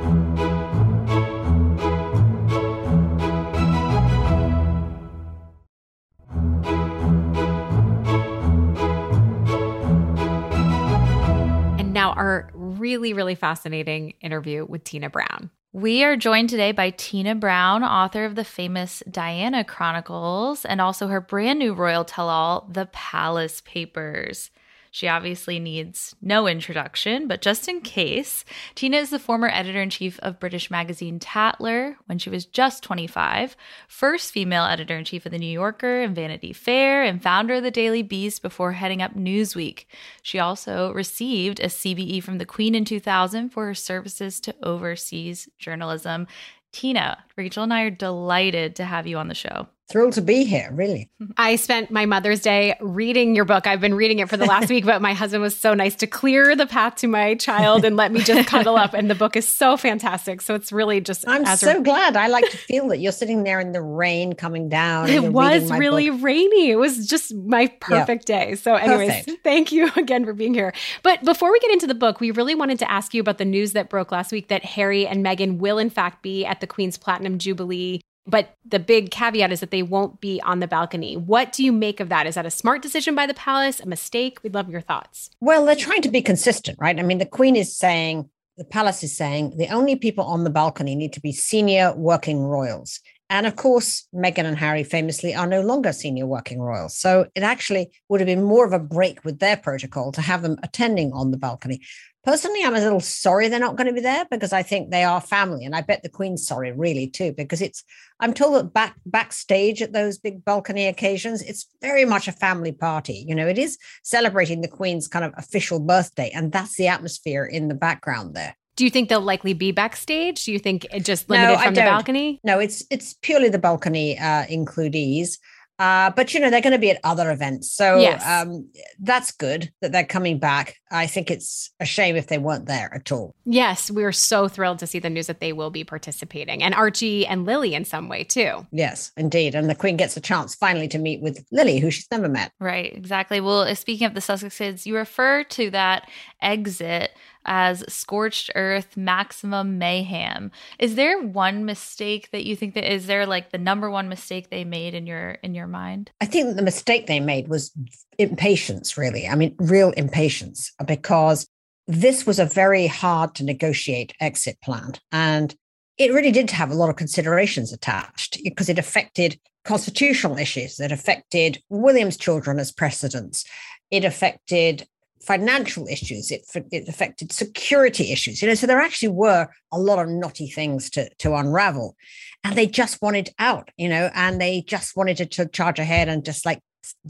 Really, 12.53 13.12
really 13.12 13.35
fascinating 13.35 14.14
interview 14.20 14.64
with 14.64 14.85
Tina 14.85 15.11
Brown. 15.11 15.51
We 15.72 16.03
are 16.03 16.16
joined 16.16 16.48
today 16.48 16.72
by 16.72 16.90
Tina 16.90 17.35
Brown, 17.35 17.85
author 17.85 18.24
of 18.24 18.35
the 18.35 18.44
famous 18.44 19.03
Diana 19.11 19.64
Chronicles, 19.64 20.64
and 20.64 20.81
also 20.81 21.09
her 21.09 21.20
brand 21.20 21.59
new 21.59 21.74
royal 21.74 22.05
tell 22.05 22.29
all, 22.29 22.68
The 22.70 22.87
Palace 22.87 23.62
Papers. 23.64 24.51
She 24.90 25.09
obviously 25.09 25.59
needs 25.59 26.14
no 26.20 26.46
introduction, 26.46 27.29
but 27.29 27.42
just 27.42 27.68
in 27.68 27.81
case, 27.81 28.44
Tina 28.74 28.96
is 28.96 29.11
the 29.11 29.18
former 29.18 29.48
editor 29.48 29.83
in 29.83 29.90
chief 29.90 30.18
of 30.20 30.40
British 30.40 30.70
magazine 30.70 31.18
Tatler 31.18 31.96
when 32.07 32.18
she 32.18 32.31
was 32.31 32.46
just 32.46 32.83
25, 32.83 33.57
first 33.87 34.33
female 34.33 34.64
editor 34.64 34.96
in 34.96 35.05
chief 35.05 35.27
of 35.27 35.33
The 35.33 35.38
New 35.38 35.46
Yorker 35.46 36.03
and 36.03 36.14
Vanity 36.14 36.53
Fair, 36.53 37.03
and 37.03 37.22
founder 37.22 37.55
of 37.55 37.62
the 37.62 37.70
Daily 37.70 38.03
Beast 38.03 38.42
before 38.42 38.72
heading 38.72 39.03
up 39.03 39.14
Newsweek. 39.14 39.87
She 40.22 40.38
also 40.38 40.92
received 40.92 41.61
a 41.61 41.66
CBE 41.66 42.22
from 42.22 42.38
the 42.38 42.46
Queen 42.46 42.74
in 42.74 42.85
2000 42.85 43.51
for 43.51 43.66
her 43.66 43.74
services 43.74 44.40
to 44.40 44.55
overseas 44.62 45.48
journalism. 45.59 46.27
Tina, 46.72 47.24
Rachel 47.37 47.64
and 47.64 47.72
I 47.72 47.83
are 47.83 47.90
delighted 47.90 48.77
to 48.77 48.85
have 48.85 49.07
you 49.07 49.16
on 49.18 49.29
the 49.29 49.35
show. 49.35 49.68
Thrilled 49.90 50.12
to 50.14 50.20
be 50.20 50.44
here, 50.44 50.68
really. 50.70 51.09
I 51.38 51.57
spent 51.57 51.90
my 51.90 52.05
Mother's 52.05 52.40
Day 52.40 52.77
reading 52.79 53.35
your 53.35 53.46
book. 53.46 53.66
I've 53.66 53.81
been 53.81 53.94
reading 53.94 54.18
it 54.18 54.29
for 54.29 54.37
the 54.37 54.44
last 54.44 54.68
week, 54.70 54.85
but 54.85 55.01
my 55.01 55.14
husband 55.14 55.42
was 55.42 55.57
so 55.57 55.72
nice 55.72 55.94
to 55.96 56.07
clear 56.07 56.55
the 56.55 56.66
path 56.66 56.96
to 56.96 57.09
my 57.09 57.37
child 57.37 57.87
and 57.87 57.96
let 57.96 58.12
me 58.12 58.20
just 58.20 58.46
cuddle 58.48 58.77
up. 58.77 58.92
And 58.92 59.09
the 59.11 59.14
book 59.14 59.35
is 59.35 59.48
so 59.48 59.79
fantastic. 59.79 60.42
So 60.42 60.55
it's 60.55 60.72
really 60.72 61.01
just. 61.01 61.27
I'm 61.27 61.46
so 61.57 61.83
glad. 61.83 62.16
I 62.16 62.27
like 62.27 62.51
to 62.51 62.57
feel 62.59 62.88
that 62.88 62.98
you're 62.98 63.12
sitting 63.12 63.44
there 63.44 63.61
in 63.61 63.72
the 63.72 63.81
rain 63.81 64.35
coming 64.35 64.68
down. 64.68 65.09
It 65.09 65.33
was 65.33 65.70
really 65.70 66.11
book. 66.11 66.22
rainy. 66.22 66.70
It 66.70 66.77
was 66.77 67.07
just 67.07 67.35
my 67.35 67.68
perfect 67.81 68.27
day. 68.27 68.57
So, 68.57 68.74
anyways, 68.74 69.09
Perfect. 69.09 69.42
thank 69.42 69.72
you 69.72 69.90
again 69.96 70.27
for 70.27 70.35
being 70.35 70.53
here. 70.53 70.74
But 71.03 71.24
before 71.24 71.51
we 71.51 71.59
get 71.61 71.70
into 71.70 71.87
the 71.87 71.94
book, 71.94 72.20
we 72.20 72.31
really 72.31 72.55
wanted 72.55 72.79
to 72.81 72.90
ask 72.90 73.14
you 73.14 73.22
about 73.22 73.38
the 73.38 73.46
news 73.46 73.72
that 73.72 73.88
broke 73.88 74.12
last 74.12 74.33
week 74.33 74.48
that 74.48 74.66
Harry 74.66 75.07
and 75.07 75.24
Meghan 75.24 75.59
will, 75.59 75.79
in 75.79 75.88
fact, 75.88 76.22
be 76.22 76.44
at 76.44 76.61
the 76.61 76.66
Queen's 76.66 76.98
Platinum 76.98 77.38
Jubilee. 77.38 78.03
But 78.29 78.55
the 78.64 78.79
big 78.79 79.11
caveat 79.11 79.51
is 79.51 79.61
that 79.61 79.71
they 79.71 79.83
won't 79.83 80.21
be 80.21 80.41
on 80.43 80.61
the 80.61 80.69
balcony. 80.69 81.17
What 81.17 81.51
do 81.51 81.64
you 81.64 81.73
make 81.73 81.99
of 81.99 82.11
that? 82.11 82.27
Is 82.27 82.35
that 82.35 82.45
a 82.45 82.51
smart 82.51 82.83
decision 82.83 83.14
by 83.14 83.27
the 83.27 83.35
palace, 83.35 83.81
a 83.81 83.87
mistake? 83.87 84.38
We'd 84.43 84.55
love 84.55 84.69
your 84.69 84.83
thoughts. 84.83 85.31
Well, 85.41 85.64
they're 85.64 85.75
trying 85.75 86.03
to 86.03 86.11
be 86.11 86.21
consistent, 86.21 86.79
right? 86.79 86.99
I 86.99 87.03
mean, 87.03 87.19
the 87.19 87.27
Queen 87.27 87.57
is 87.57 87.75
saying, 87.75 88.29
the 88.59 88.64
palace 88.64 89.03
is 89.03 89.17
saying, 89.17 89.57
the 89.57 89.69
only 89.69 89.97
people 89.97 90.25
on 90.25 90.45
the 90.45 90.51
balcony 90.51 90.95
need 90.95 91.14
to 91.14 91.21
be 91.21 91.33
senior 91.33 91.95
working 91.97 92.41
royals. 92.41 93.01
And 93.31 93.47
of 93.47 93.57
course, 93.57 94.09
Meghan 94.14 94.45
and 94.45 94.57
Harry 94.57 94.85
famously 94.85 95.35
are 95.35 95.47
no 95.47 95.61
longer 95.61 95.93
senior 95.93 96.27
working 96.27 96.61
royals. 96.61 96.97
So 96.97 97.27
it 97.35 97.43
actually 97.43 97.91
would 98.09 98.21
have 98.21 98.27
been 98.27 98.43
more 98.43 98.64
of 98.64 98.73
a 98.73 98.79
break 98.79 99.25
with 99.25 99.38
their 99.38 99.57
protocol 99.57 100.12
to 100.12 100.23
have 100.23 100.43
them 100.43 100.57
attending 100.62 101.12
on 101.12 101.31
the 101.31 101.37
balcony. 101.37 101.83
Personally, 102.25 102.62
I'm 102.64 102.75
a 102.75 102.81
little 102.81 103.01
sorry 103.01 103.49
they're 103.49 103.61
not 103.61 103.77
going 103.77 103.87
to 103.87 103.93
be 103.93 104.01
there 104.01 104.27
because 104.31 104.53
I 104.53 104.62
think 104.62 104.91
they 104.91 105.05
are 105.05 105.21
family. 105.21 105.64
And 105.64 105.75
I 105.75 105.83
bet 105.83 106.03
the 106.03 106.09
Queen's 106.09 106.47
sorry, 106.47 106.73
really, 106.73 107.09
too, 107.09 107.33
because 107.33 107.62
it's, 107.62 107.85
I'm 108.21 108.35
told 108.35 108.55
that 108.55 108.73
back 108.73 108.97
backstage 109.07 109.81
at 109.83 109.93
those 109.93 110.19
big 110.19 110.45
balcony 110.45 110.87
occasions, 110.87 111.43
it's 111.43 111.67
very 111.81 112.05
much 112.05 112.29
a 112.29 112.33
family 112.33 112.73
party. 112.73 113.25
You 113.27 113.35
know, 113.35 113.47
it 113.47 113.59
is 113.59 113.79
celebrating 114.03 114.62
the 114.62 114.69
Queen's 114.69 115.09
kind 115.09 115.25
of 115.25 115.33
official 115.37 115.81
birthday. 115.81 116.31
And 116.35 116.51
that's 116.51 116.77
the 116.77 116.88
atmosphere 116.88 117.45
in 117.45 117.69
the 117.69 117.75
background 117.75 118.35
there. 118.35 118.57
Do 118.79 118.85
you 118.85 118.91
think 118.91 119.09
they'll 119.09 119.21
likely 119.21 119.55
be 119.55 119.73
backstage? 119.73 120.45
Do 120.45 120.53
you 120.53 120.61
think 120.61 120.87
it 120.93 121.05
just 121.05 121.29
limited 121.29 121.57
I 121.59 121.64
from 121.64 121.75
the 121.75 121.81
don't. 121.81 121.91
balcony? 121.91 122.41
No, 122.45 122.61
it's 122.61 122.85
it's 122.93 123.14
purely 123.23 123.49
the 123.49 123.59
balcony 123.59 124.17
uh, 124.17 124.45
includees. 124.47 125.38
Uh, 125.81 126.11
but 126.17 126.35
you 126.35 126.41
know 126.41 126.51
they're 126.51 126.61
going 126.61 126.73
to 126.73 126.79
be 126.79 126.91
at 126.91 126.99
other 127.05 127.31
events, 127.31 127.71
so 127.71 127.99
Yes. 128.01 128.25
um, 128.27 128.69
that's 128.99 129.31
good 129.31 129.71
that 129.81 129.93
they're 129.93 130.05
coming 130.05 130.41
back. 130.41 130.75
I 130.91 131.07
think 131.07 131.31
it's 131.31 131.71
a 131.79 131.85
shame 131.85 132.17
if 132.17 132.27
they 132.27 132.38
weren't 132.38 132.67
there 132.67 132.93
at 132.93 133.12
all. 133.12 133.33
Yes, 133.45 133.88
we 133.88 134.03
are 134.03 134.11
so 134.11 134.49
thrilled 134.49 134.81
to 134.81 134.88
see 134.88 134.99
the 134.99 135.09
news 135.09 135.29
that 135.29 135.38
they 135.38 135.53
will 135.53 135.71
be 135.71 135.85
participating, 135.85 136.64
and 136.64 136.75
Archie 136.75 137.25
and 137.25 137.47
Lily 137.47 137.75
in 137.75 137.85
some 137.85 138.09
way 138.09 138.25
too. 138.25 138.67
Yes, 138.73 139.12
indeed, 139.17 139.55
and 139.55 139.71
the 139.71 139.75
Queen 139.77 139.97
gets 139.97 140.17
a 140.17 140.21
chance 140.21 140.57
finally 140.57 140.88
to 140.88 140.99
meet 140.99 141.21
with 141.21 141.45
Lily, 141.53 141.79
who 141.79 141.93
she's 141.93 142.11
never 142.11 142.29
met. 142.29 142.51
Right, 142.59 142.93
exactly. 142.93 143.41
Well, 143.41 143.61
uh, 143.61 143.75
speaking 143.77 144.07
of 144.09 144.14
the 144.14 144.21
Sussexes, 144.21 144.85
you 144.85 144.97
refer 144.97 145.45
to 145.45 145.71
that 145.71 146.09
exit 146.43 147.12
as 147.49 147.83
scorched 147.89 148.51
earth 148.55 148.97
maximum 148.97 149.79
mayhem. 149.79 150.53
Is 150.79 150.95
there 150.95 151.21
one 151.21 151.65
mistake 151.65 152.31
that 152.31 152.45
you 152.45 152.55
think 152.55 152.75
that 152.75 152.91
is 152.93 153.07
there 153.07 153.27
like 153.27 153.51
the 153.51 153.59
number 153.59 153.91
one 153.91 154.09
mistake 154.09 154.51
they 154.51 154.65
made 154.65 154.95
in 154.95 155.07
your 155.07 155.31
in 155.43 155.55
your 155.55 155.67
mind? 155.67 156.13
I 156.21 156.27
think 156.27 156.55
the 156.55 156.63
mistake 156.63 157.07
they 157.07 157.21
made 157.21 157.49
was 157.49 157.73
impatience, 158.19 158.97
really. 158.97 159.27
I 159.27 159.35
mean, 159.35 159.57
real 159.59 159.91
impatience, 159.93 160.73
because 160.87 161.49
this 161.87 162.27
was 162.27 162.39
a 162.39 162.45
very 162.45 162.87
hard 162.87 163.35
to 163.37 163.45
negotiate 163.45 164.13
exit 164.21 164.61
plan. 164.63 164.93
And 165.11 165.57
it 165.97 166.13
really 166.13 166.31
did 166.31 166.51
have 166.51 166.71
a 166.71 166.75
lot 166.75 166.91
of 166.91 166.97
considerations 166.97 167.73
attached 167.73 168.39
because 168.45 168.69
it 168.69 168.79
affected 168.79 169.41
constitutional 169.65 170.39
issues, 170.39 170.79
it 170.79 170.93
affected 170.93 171.63
William's 171.71 172.17
children 172.17 172.59
as 172.59 172.71
precedents, 172.71 173.45
it 173.91 174.05
affected 174.05 174.87
financial 175.23 175.87
issues, 175.87 176.31
it, 176.31 176.43
it 176.71 176.89
affected 176.89 177.33
security 177.33 178.13
issues. 178.13 178.41
You 178.41 178.49
know, 178.49 178.55
so 178.55 178.67
there 178.67 178.81
actually 178.81 179.09
were 179.09 179.49
a 179.73 179.79
lot 179.79 179.99
of 179.99 180.09
knotty 180.09 180.49
things 180.49 180.91
to, 180.91 181.09
to 181.19 181.35
unravel. 181.35 181.97
And 182.45 182.57
they 182.57 182.67
just 182.67 183.03
wanted 183.03 183.31
out, 183.39 183.71
you 183.77 183.89
know, 183.89 184.11
and 184.15 184.41
they 184.41 184.63
just 184.63 184.97
wanted 184.97 185.17
to, 185.19 185.27
to 185.27 185.47
charge 185.49 185.79
ahead 185.79 186.09
and 186.09 186.25
just 186.25 186.47
like 186.47 186.61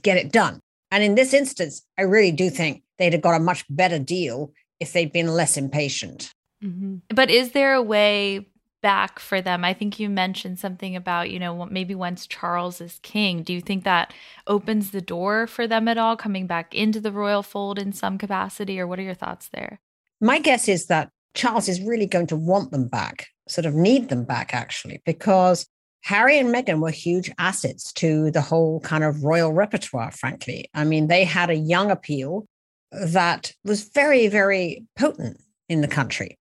get 0.03 0.17
it 0.17 0.33
done. 0.33 0.61
And 0.91 1.05
in 1.05 1.15
this 1.15 1.35
instance, 1.35 1.83
I 1.99 2.03
really 2.03 2.33
do 2.33 2.51
think 2.51 2.83
they'd 2.99 3.13
have 3.13 3.23
got 3.23 3.37
a 3.41 3.45
much 3.45 3.65
better 3.69 3.99
deal 3.99 4.53
if 4.81 4.93
they'd 4.93 5.13
been 5.13 5.29
less 5.29 5.57
impatient. 5.57 6.33
Mm-hmm. 6.65 6.97
But 7.15 7.31
is 7.31 7.53
there 7.53 7.75
a 7.75 7.83
way 7.83 8.48
back 8.81 9.19
for 9.19 9.41
them? 9.41 9.65
I 9.65 9.75
think 9.75 9.99
you 9.99 10.09
mentioned 10.09 10.59
something 10.59 10.97
about, 10.97 11.31
you 11.31 11.39
know, 11.39 11.67
maybe 11.67 11.95
once 11.95 12.27
Charles 12.27 12.81
is 12.81 13.01
king, 13.03 13.43
do 13.43 13.53
you 13.53 13.61
think 13.61 13.85
that 13.85 14.13
opens 14.47 14.91
the 14.91 15.01
door 15.01 15.47
for 15.47 15.67
them 15.67 15.89
at 15.89 15.99
all 15.99 16.17
coming 16.17 16.47
back 16.47 16.75
into 16.75 17.01
the 17.01 17.13
royal 17.13 17.43
fold 17.43 17.79
in 17.79 17.93
some 17.93 18.19
capacity 18.19 18.79
or 18.79 18.87
what 18.87 18.99
are 18.99 19.03
your 19.03 19.15
thoughts 19.15 19.49
there? 19.53 19.81
My 20.21 20.39
guess 20.39 20.69
is 20.69 20.87
that 20.87 21.11
Charles 21.35 21.69
is 21.69 21.81
really 21.81 22.07
going 22.07 22.27
to 22.29 22.37
want 22.37 22.73
them 22.73 22.89
back, 22.89 23.29
sort 23.49 23.67
of 23.67 23.75
need 23.75 24.09
them 24.09 24.25
back, 24.25 24.55
actually, 24.55 25.01
because 25.05 25.67
Harry 26.03 26.39
and 26.39 26.49
Meghan 26.49 26.81
were 26.81 26.91
huge 26.91 27.31
assets 27.39 27.93
to 27.93 28.31
the 28.31 28.41
whole 28.41 28.81
kind 28.81 29.05
of 29.05 29.25
royal 29.25 29.53
repertoire, 29.53 30.11
frankly. 30.11 30.69
I 30.75 30.85
mean, 30.85 31.09
they 31.09 31.25
had 31.25 31.51
a 31.51 31.55
young 31.55 31.91
appeal 31.91 32.47
that 32.93 33.53
was 33.65 33.85
very, 33.85 34.29
very 34.29 34.85
potent 34.97 35.41
in 35.69 35.81
the 35.81 35.89
country. 35.89 36.39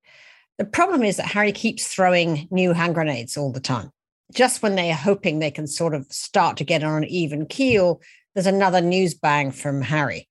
The 0.57 0.65
problem 0.65 1.03
is 1.03 1.17
that 1.17 1.27
Harry 1.27 1.51
keeps 1.51 1.87
throwing 1.87 2.47
new 2.49 2.73
hand 2.73 2.95
grenades 2.95 3.37
all 3.37 3.51
the 3.51 3.59
time. 3.59 3.91
Just 4.33 4.61
when 4.61 4.75
they 4.75 4.91
are 4.91 4.95
hoping 4.95 5.39
they 5.39 5.51
can 5.51 5.67
sort 5.67 5.93
of 5.93 6.05
start 6.11 6.57
to 6.57 6.63
get 6.63 6.83
on 6.83 7.03
an 7.03 7.09
even 7.09 7.45
keel, 7.45 8.01
there's 8.33 8.47
another 8.47 8.81
news 8.81 9.13
bang 9.13 9.51
from 9.51 9.81
Harry. 9.81 10.27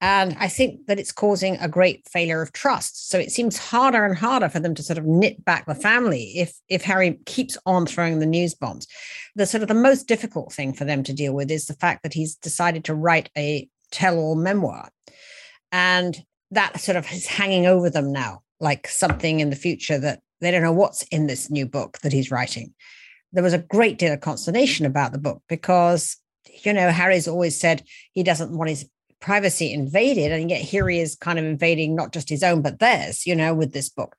And 0.00 0.36
I 0.40 0.48
think 0.48 0.86
that 0.86 0.98
it's 0.98 1.12
causing 1.12 1.56
a 1.58 1.68
great 1.68 2.08
failure 2.08 2.42
of 2.42 2.52
trust. 2.52 3.08
So 3.08 3.18
it 3.18 3.30
seems 3.30 3.56
harder 3.56 4.04
and 4.04 4.18
harder 4.18 4.48
for 4.48 4.58
them 4.58 4.74
to 4.74 4.82
sort 4.82 4.98
of 4.98 5.06
knit 5.06 5.44
back 5.44 5.64
the 5.66 5.76
family 5.76 6.32
if 6.36 6.54
if 6.68 6.82
Harry 6.82 7.20
keeps 7.24 7.56
on 7.66 7.86
throwing 7.86 8.18
the 8.18 8.26
news 8.26 8.52
bombs. 8.52 8.88
The 9.36 9.46
sort 9.46 9.62
of 9.62 9.68
the 9.68 9.74
most 9.74 10.08
difficult 10.08 10.52
thing 10.52 10.72
for 10.72 10.84
them 10.84 11.04
to 11.04 11.12
deal 11.12 11.32
with 11.34 11.52
is 11.52 11.66
the 11.66 11.74
fact 11.74 12.02
that 12.02 12.14
he's 12.14 12.34
decided 12.34 12.84
to 12.86 12.94
write 12.94 13.30
a 13.38 13.68
tell-all 13.92 14.34
memoir. 14.34 14.90
And 15.70 16.20
that 16.50 16.80
sort 16.80 16.96
of 16.96 17.10
is 17.12 17.26
hanging 17.26 17.66
over 17.66 17.88
them 17.88 18.12
now, 18.12 18.42
like 18.62 18.86
something 18.86 19.40
in 19.40 19.50
the 19.50 19.56
future 19.56 19.98
that 19.98 20.20
they 20.40 20.50
don't 20.50 20.62
know 20.62 20.72
what's 20.72 21.02
in 21.04 21.26
this 21.26 21.50
new 21.50 21.66
book 21.66 21.98
that 21.98 22.12
he's 22.12 22.30
writing. 22.30 22.72
There 23.32 23.42
was 23.42 23.52
a 23.52 23.58
great 23.58 23.98
deal 23.98 24.12
of 24.12 24.20
consternation 24.20 24.86
about 24.86 25.12
the 25.12 25.18
book 25.18 25.42
because, 25.48 26.16
you 26.64 26.72
know, 26.72 26.90
Harry's 26.90 27.28
always 27.28 27.58
said 27.58 27.82
he 28.12 28.22
doesn't 28.22 28.56
want 28.56 28.70
his 28.70 28.88
privacy 29.20 29.72
invaded. 29.72 30.32
And 30.32 30.48
yet 30.48 30.60
here 30.60 30.88
he 30.88 31.00
is 31.00 31.16
kind 31.16 31.38
of 31.38 31.44
invading 31.44 31.94
not 31.94 32.12
just 32.12 32.28
his 32.28 32.42
own, 32.42 32.62
but 32.62 32.78
theirs, 32.78 33.26
you 33.26 33.34
know, 33.34 33.52
with 33.52 33.72
this 33.72 33.88
book. 33.88 34.16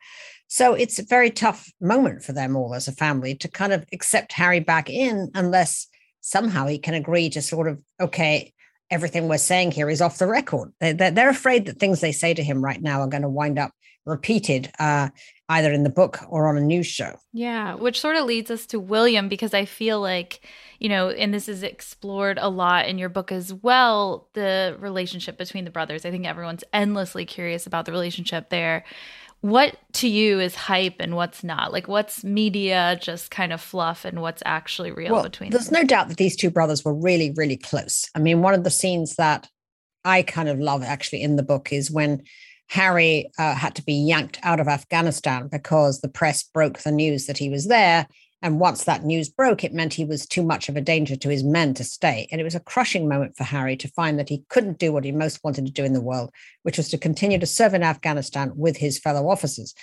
So 0.48 0.74
it's 0.74 1.00
a 1.00 1.06
very 1.06 1.32
tough 1.32 1.72
moment 1.80 2.24
for 2.24 2.34
them 2.34 2.56
all 2.56 2.76
as 2.76 2.88
a 2.88 2.92
family 2.92 3.36
to 3.36 3.48
kind 3.48 3.72
of 3.74 3.86
accept 3.94 4.34
Harry 4.34 4.60
back 4.60 4.90
in 4.90 5.32
unless 5.34 5.88
somehow 6.22 6.68
he 6.68 6.78
can 6.78 6.94
agree 6.94 7.30
to 7.30 7.42
sort 7.42 7.68
of, 7.68 7.80
okay, 8.00 8.54
everything 8.92 9.28
we're 9.28 9.38
saying 9.38 9.72
here 9.72 9.90
is 9.90 10.02
off 10.02 10.20
the 10.20 10.28
record. 10.28 10.72
They're, 10.80 11.30
afraid 11.30 11.66
that 11.66 11.80
things 11.80 12.02
they 12.02 12.12
say 12.12 12.34
to 12.34 12.44
him 12.44 12.64
right 12.64 12.82
now 12.82 13.02
are 13.02 13.08
going 13.08 13.24
to 13.24 13.30
wind 13.30 13.58
up 13.58 13.72
repeated 14.06 14.72
uh, 14.80 15.10
either 15.50 15.72
in 15.72 15.84
the 15.84 15.90
book 15.90 16.20
or 16.30 16.48
on 16.48 16.58
a 16.58 16.62
news 16.62 16.88
show. 16.88 17.16
Yeah, 17.32 17.76
which 17.76 18.00
sort 18.00 18.16
of 18.16 18.26
leads 18.26 18.52
us 18.52 18.66
to 18.68 18.80
William 18.80 19.30
because 19.30 19.54
I 19.54 19.66
feel 19.66 20.02
like, 20.02 20.46
you 20.80 20.90
know, 20.90 21.10
and 21.10 21.34
this 21.34 21.48
is 21.48 21.64
explored 21.64 22.38
a 22.42 22.50
lot 22.50 22.88
in 22.88 22.98
your 22.98 23.10
book 23.10 23.32
as 23.32 23.54
well 23.54 24.28
the 24.34 24.76
relationship 24.80 25.38
between 25.38 25.66
the 25.66 25.72
brothers. 25.72 26.06
I 26.06 26.12
think 26.12 26.26
everyone's 26.26 26.64
endlessly 26.74 27.26
curious 27.26 27.66
about 27.66 27.86
the 27.86 27.92
relationship 27.92 28.50
there. 28.50 28.84
What 29.42 29.78
to 29.94 30.08
you 30.08 30.40
is 30.40 30.56
hype 30.56 30.96
and 31.00 31.18
what's 31.18 31.44
not? 31.44 31.74
Like, 31.74 31.90
what's 31.90 32.24
media 32.24 32.98
just 33.02 33.30
kind 33.30 33.52
of 33.52 33.60
fluff 33.60 34.06
and 34.06 34.22
what's 34.22 34.42
actually 34.46 34.92
real 34.92 35.12
well, 35.12 35.24
between 35.24 35.50
There's 35.52 35.68
them? 35.68 35.82
no 35.82 35.88
doubt 35.88 36.08
that 36.08 36.18
these 36.18 36.38
two 36.38 36.50
brothers 36.50 36.86
were 36.86 36.94
really, 36.94 37.34
really 37.36 37.58
close. 37.58 38.10
I 38.16 38.20
mean, 38.20 38.42
one 38.42 38.54
of 38.54 38.64
the 38.64 38.72
scenes 38.72 39.18
that 39.18 39.50
I 40.06 40.22
kind 40.22 40.48
of 40.48 40.60
love 40.60 40.82
actually 40.82 41.24
in 41.24 41.36
the 41.36 41.44
book 41.44 41.74
is 41.74 41.92
when 41.92 42.24
Harry 42.70 43.32
uh, 43.38 43.56
had 43.56 43.76
to 43.76 43.84
be 43.84 43.94
yanked 43.94 44.40
out 44.44 44.60
of 44.60 44.68
Afghanistan 44.68 45.48
because 45.48 46.02
the 46.02 46.10
press 46.10 46.44
broke 46.44 46.80
the 46.80 46.92
news 46.92 47.28
that 47.28 47.38
he 47.38 47.50
was 47.50 47.68
there. 47.68 48.08
And 48.42 48.60
once 48.60 48.84
that 48.84 49.06
news 49.06 49.30
broke, 49.30 49.64
it 49.64 49.74
meant 49.74 49.94
he 49.94 50.04
was 50.04 50.26
too 50.26 50.44
much 50.44 50.68
of 50.68 50.76
a 50.76 50.82
danger 50.82 51.16
to 51.16 51.30
his 51.30 51.46
men 51.46 51.74
to 51.76 51.84
stay. 51.86 52.28
And 52.30 52.42
it 52.42 52.44
was 52.44 52.56
a 52.56 52.60
crushing 52.60 53.08
moment 53.08 53.38
for 53.38 53.46
Harry 53.46 53.78
to 53.78 53.88
find 53.90 54.20
that 54.20 54.28
he 54.28 54.44
couldn't 54.50 54.80
do 54.80 54.92
what 54.92 55.06
he 55.06 55.14
most 55.14 55.40
wanted 55.46 55.66
to 55.66 55.72
do 55.72 55.86
in 55.86 55.94
the 55.94 56.02
world, 56.02 56.30
which 56.64 56.76
was 56.76 56.90
to 56.90 56.98
continue 56.98 57.40
to 57.40 57.46
serve 57.46 57.74
in 57.74 57.84
Afghanistan 57.84 58.52
with 58.56 58.76
his 58.76 59.00
fellow 59.00 59.30
officers. 59.30 59.74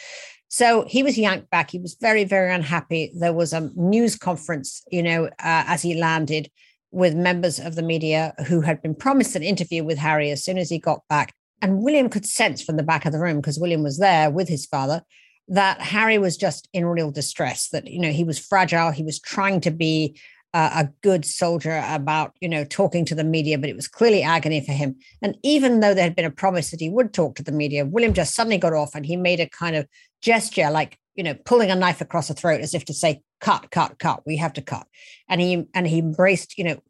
So 0.48 0.84
he 0.86 1.02
was 1.02 1.16
yanked 1.16 1.48
back. 1.48 1.70
He 1.70 1.78
was 1.78 1.96
very, 2.00 2.24
very 2.24 2.52
unhappy. 2.52 3.12
There 3.14 3.32
was 3.32 3.54
a 3.54 3.70
news 3.76 4.16
conference, 4.16 4.82
you 4.90 5.02
know, 5.02 5.26
uh, 5.26 5.30
as 5.38 5.80
he 5.80 5.94
landed 5.94 6.50
with 6.90 7.14
members 7.14 7.60
of 7.60 7.76
the 7.76 7.82
media 7.82 8.34
who 8.46 8.60
had 8.60 8.82
been 8.82 8.94
promised 8.94 9.36
an 9.36 9.42
interview 9.42 9.84
with 9.84 9.96
Harry 9.96 10.30
as 10.30 10.44
soon 10.44 10.58
as 10.58 10.68
he 10.68 10.78
got 10.78 11.00
back. 11.08 11.32
And 11.62 11.82
William 11.82 12.08
could 12.08 12.26
sense 12.26 12.62
from 12.62 12.76
the 12.76 12.82
back 12.82 13.04
of 13.04 13.12
the 13.12 13.18
room, 13.18 13.36
because 13.36 13.58
William 13.58 13.82
was 13.82 13.98
there 13.98 14.30
with 14.30 14.48
his 14.48 14.66
father, 14.66 15.02
that 15.48 15.80
Harry 15.80 16.18
was 16.18 16.36
just 16.36 16.68
in 16.72 16.86
real 16.86 17.10
distress, 17.10 17.68
that, 17.70 17.86
you 17.86 18.00
know, 18.00 18.12
he 18.12 18.24
was 18.24 18.38
fragile. 18.38 18.92
He 18.92 19.02
was 19.02 19.20
trying 19.20 19.60
to 19.62 19.70
be 19.70 20.18
uh, 20.54 20.84
a 20.84 20.88
good 21.02 21.24
soldier 21.24 21.84
about, 21.86 22.32
you 22.40 22.48
know, 22.48 22.64
talking 22.64 23.04
to 23.04 23.14
the 23.14 23.24
media, 23.24 23.58
but 23.58 23.68
it 23.68 23.76
was 23.76 23.88
clearly 23.88 24.22
agony 24.22 24.64
for 24.64 24.72
him. 24.72 24.96
And 25.22 25.36
even 25.42 25.80
though 25.80 25.94
there 25.94 26.04
had 26.04 26.16
been 26.16 26.24
a 26.24 26.30
promise 26.30 26.70
that 26.70 26.80
he 26.80 26.88
would 26.88 27.12
talk 27.12 27.36
to 27.36 27.42
the 27.42 27.52
media, 27.52 27.84
William 27.84 28.14
just 28.14 28.34
suddenly 28.34 28.58
got 28.58 28.72
off 28.72 28.94
and 28.94 29.04
he 29.04 29.16
made 29.16 29.40
a 29.40 29.48
kind 29.48 29.76
of 29.76 29.86
gesture 30.22 30.70
like, 30.70 30.98
you 31.20 31.24
know, 31.24 31.34
pulling 31.44 31.70
a 31.70 31.74
knife 31.74 32.00
across 32.00 32.28
the 32.28 32.34
throat 32.34 32.62
as 32.62 32.72
if 32.72 32.86
to 32.86 32.94
say, 32.94 33.20
cut, 33.42 33.70
cut, 33.70 33.98
cut, 33.98 34.22
we 34.26 34.38
have 34.38 34.54
to 34.54 34.62
cut. 34.62 34.86
And 35.28 35.38
he 35.38 35.66
and 35.74 35.86
he 35.86 35.98
embraced, 35.98 36.56
you 36.56 36.64
know, 36.64 36.80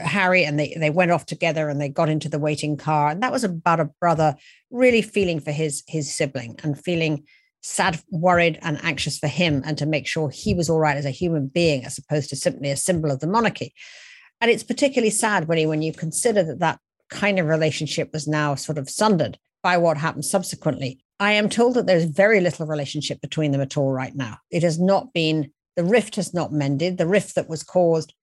Harry 0.00 0.46
and 0.46 0.58
they 0.58 0.74
they 0.80 0.88
went 0.88 1.10
off 1.10 1.26
together 1.26 1.68
and 1.68 1.78
they 1.78 1.90
got 1.90 2.08
into 2.08 2.30
the 2.30 2.38
waiting 2.38 2.78
car. 2.78 3.10
And 3.10 3.22
that 3.22 3.32
was 3.32 3.44
about 3.44 3.80
a 3.80 3.90
brother 4.00 4.34
really 4.70 5.02
feeling 5.02 5.40
for 5.40 5.52
his 5.52 5.82
his 5.86 6.16
sibling 6.16 6.58
and 6.62 6.82
feeling 6.82 7.24
sad, 7.60 8.00
worried, 8.10 8.58
and 8.62 8.82
anxious 8.82 9.18
for 9.18 9.28
him 9.28 9.62
and 9.66 9.76
to 9.76 9.84
make 9.84 10.06
sure 10.06 10.30
he 10.30 10.54
was 10.54 10.70
all 10.70 10.78
right 10.78 10.96
as 10.96 11.04
a 11.04 11.10
human 11.10 11.46
being 11.46 11.84
as 11.84 11.98
opposed 11.98 12.30
to 12.30 12.36
simply 12.36 12.70
a 12.70 12.78
symbol 12.78 13.10
of 13.10 13.20
the 13.20 13.26
monarchy. 13.26 13.74
And 14.40 14.50
it's 14.50 14.62
particularly 14.62 15.10
sad 15.10 15.48
when 15.48 15.58
you 15.58 15.68
when 15.68 15.82
you 15.82 15.92
consider 15.92 16.42
that 16.44 16.60
that 16.60 16.78
kind 17.10 17.38
of 17.38 17.44
relationship 17.44 18.10
was 18.14 18.26
now 18.26 18.54
sort 18.54 18.78
of 18.78 18.88
sundered 18.88 19.36
by 19.62 19.76
what 19.76 19.98
happened 19.98 20.24
subsequently. 20.24 21.04
I 21.18 21.32
am 21.32 21.48
told 21.48 21.74
that 21.74 21.86
there's 21.86 22.04
very 22.04 22.40
little 22.40 22.66
relationship 22.66 23.20
between 23.20 23.52
them 23.52 23.60
at 23.60 23.76
all 23.76 23.90
right 23.90 24.14
now. 24.14 24.38
It 24.50 24.62
has 24.62 24.78
not 24.78 25.12
been 25.12 25.50
the 25.76 25.84
rift 25.84 26.16
has 26.16 26.32
not 26.32 26.52
mended. 26.52 26.96
The 26.96 27.06
rift 27.06 27.34
that 27.34 27.48
was 27.48 27.62
caused 27.62 28.14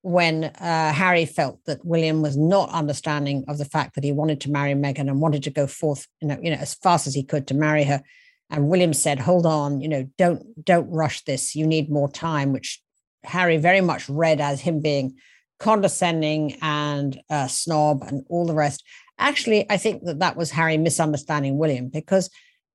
when 0.00 0.44
uh, 0.44 0.92
Harry 0.92 1.26
felt 1.26 1.60
that 1.66 1.84
William 1.84 2.22
was 2.22 2.36
not 2.36 2.70
understanding 2.70 3.44
of 3.48 3.58
the 3.58 3.64
fact 3.64 3.94
that 3.94 4.04
he 4.04 4.12
wanted 4.12 4.40
to 4.40 4.50
marry 4.50 4.74
Meghan 4.74 5.08
and 5.08 5.20
wanted 5.20 5.44
to 5.44 5.50
go 5.50 5.66
forth, 5.66 6.06
you 6.20 6.28
know, 6.28 6.38
you 6.42 6.50
know, 6.50 6.56
as 6.56 6.74
fast 6.74 7.06
as 7.06 7.14
he 7.14 7.22
could 7.22 7.46
to 7.46 7.54
marry 7.54 7.84
her. 7.84 8.02
And 8.50 8.68
William 8.68 8.92
said, 8.92 9.20
"Hold 9.20 9.46
on, 9.46 9.80
you 9.80 9.88
know, 9.88 10.08
don't 10.18 10.42
don't 10.64 10.90
rush 10.90 11.24
this. 11.24 11.54
You 11.54 11.66
need 11.66 11.90
more 11.90 12.10
time." 12.10 12.52
Which 12.52 12.82
Harry 13.24 13.56
very 13.56 13.80
much 13.80 14.08
read 14.08 14.40
as 14.40 14.60
him 14.60 14.80
being 14.80 15.14
condescending 15.58 16.58
and 16.60 17.20
a 17.30 17.48
snob 17.48 18.02
and 18.02 18.24
all 18.28 18.46
the 18.46 18.54
rest. 18.54 18.82
Actually, 19.18 19.70
I 19.70 19.76
think 19.76 20.04
that 20.04 20.18
that 20.20 20.36
was 20.36 20.50
Harry 20.50 20.78
misunderstanding 20.78 21.58
William 21.58 21.88
because 21.88 22.30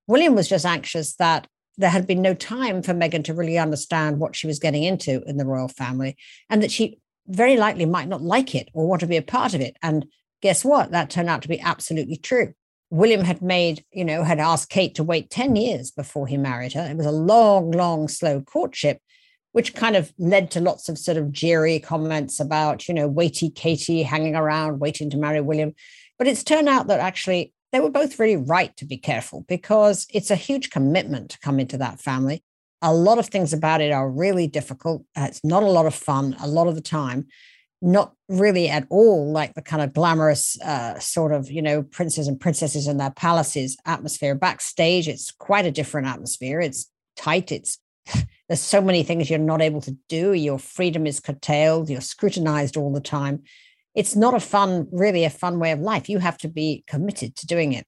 William 0.07 0.35
was 0.35 0.47
just 0.47 0.65
anxious 0.65 1.15
that 1.15 1.47
there 1.77 1.89
had 1.89 2.07
been 2.07 2.21
no 2.21 2.33
time 2.33 2.81
for 2.81 2.93
Meghan 2.93 3.23
to 3.25 3.33
really 3.33 3.57
understand 3.57 4.19
what 4.19 4.35
she 4.35 4.47
was 4.47 4.59
getting 4.59 4.83
into 4.83 5.21
in 5.27 5.37
the 5.37 5.45
royal 5.45 5.67
family 5.67 6.17
and 6.49 6.63
that 6.63 6.71
she 6.71 6.99
very 7.27 7.57
likely 7.57 7.85
might 7.85 8.07
not 8.07 8.21
like 8.21 8.55
it 8.55 8.69
or 8.73 8.87
want 8.87 9.01
to 9.01 9.07
be 9.07 9.17
a 9.17 9.21
part 9.21 9.53
of 9.53 9.61
it. 9.61 9.77
And 9.83 10.05
guess 10.41 10.63
what? 10.63 10.91
That 10.91 11.09
turned 11.09 11.29
out 11.29 11.41
to 11.43 11.47
be 11.47 11.59
absolutely 11.59 12.17
true. 12.17 12.53
William 12.89 13.21
had 13.21 13.41
made, 13.41 13.83
you 13.91 14.05
know, 14.05 14.23
had 14.23 14.39
asked 14.39 14.69
Kate 14.69 14.95
to 14.95 15.03
wait 15.03 15.29
10 15.29 15.55
years 15.55 15.91
before 15.91 16.25
he 16.25 16.37
married 16.37 16.73
her. 16.73 16.87
It 16.89 16.95
was 16.95 17.05
a 17.05 17.11
long, 17.11 17.71
long, 17.71 18.07
slow 18.07 18.41
courtship, 18.41 19.01
which 19.51 19.75
kind 19.75 19.95
of 19.95 20.13
led 20.17 20.51
to 20.51 20.61
lots 20.61 20.87
of 20.87 20.97
sort 20.97 21.17
of 21.17 21.25
jeery 21.25 21.83
comments 21.83 22.39
about, 22.39 22.87
you 22.87 22.93
know, 22.93 23.09
Waity 23.09 23.53
Katie 23.53 24.03
hanging 24.03 24.35
around, 24.35 24.79
waiting 24.79 25.09
to 25.09 25.17
marry 25.17 25.41
William. 25.41 25.73
But 26.17 26.27
it's 26.27 26.43
turned 26.43 26.69
out 26.69 26.87
that 26.87 26.99
actually 26.99 27.53
they 27.71 27.79
were 27.79 27.89
both 27.89 28.19
really 28.19 28.37
right 28.37 28.75
to 28.77 28.85
be 28.85 28.97
careful 28.97 29.45
because 29.47 30.07
it's 30.13 30.31
a 30.31 30.35
huge 30.35 30.69
commitment 30.69 31.31
to 31.31 31.39
come 31.39 31.59
into 31.59 31.77
that 31.77 31.99
family. 31.99 32.43
A 32.81 32.93
lot 32.93 33.19
of 33.19 33.27
things 33.27 33.53
about 33.53 33.81
it 33.81 33.91
are 33.91 34.09
really 34.09 34.47
difficult. 34.47 35.03
Uh, 35.15 35.25
it's 35.29 35.43
not 35.43 35.63
a 35.63 35.67
lot 35.67 35.85
of 35.85 35.95
fun 35.95 36.35
a 36.39 36.47
lot 36.47 36.67
of 36.67 36.75
the 36.75 36.81
time, 36.81 37.27
not 37.81 38.13
really 38.29 38.69
at 38.69 38.85
all 38.89 39.31
like 39.31 39.53
the 39.53 39.61
kind 39.61 39.81
of 39.81 39.93
glamorous 39.93 40.59
uh, 40.61 40.97
sort 40.99 41.31
of, 41.31 41.51
you 41.51 41.61
know, 41.61 41.83
princes 41.83 42.27
and 42.27 42.39
princesses 42.39 42.87
in 42.87 42.97
their 42.97 43.11
palaces 43.11 43.77
atmosphere. 43.85 44.35
Backstage, 44.35 45.07
it's 45.07 45.31
quite 45.31 45.65
a 45.65 45.71
different 45.71 46.07
atmosphere. 46.07 46.61
It's 46.61 46.89
tight. 47.15 47.51
It's 47.51 47.79
there's 48.47 48.61
so 48.61 48.79
many 48.79 49.03
things 49.03 49.29
you're 49.29 49.39
not 49.39 49.61
able 49.61 49.81
to 49.81 49.97
do. 50.07 50.33
Your 50.33 50.59
freedom 50.59 51.05
is 51.05 51.19
curtailed. 51.19 51.89
You're 51.89 52.01
scrutinized 52.01 52.77
all 52.77 52.93
the 52.93 53.01
time 53.01 53.43
it's 53.97 54.15
not 54.15 54.35
a 54.35 54.39
fun, 54.39 54.87
really 54.91 55.25
a 55.25 55.29
fun 55.29 55.57
way 55.57 55.71
of 55.71 55.79
life. 55.79 56.07
You 56.07 56.19
have 56.19 56.37
to 56.39 56.47
be 56.47 56.83
committed 56.85 57.35
to 57.37 57.47
doing 57.47 57.73
it. 57.73 57.87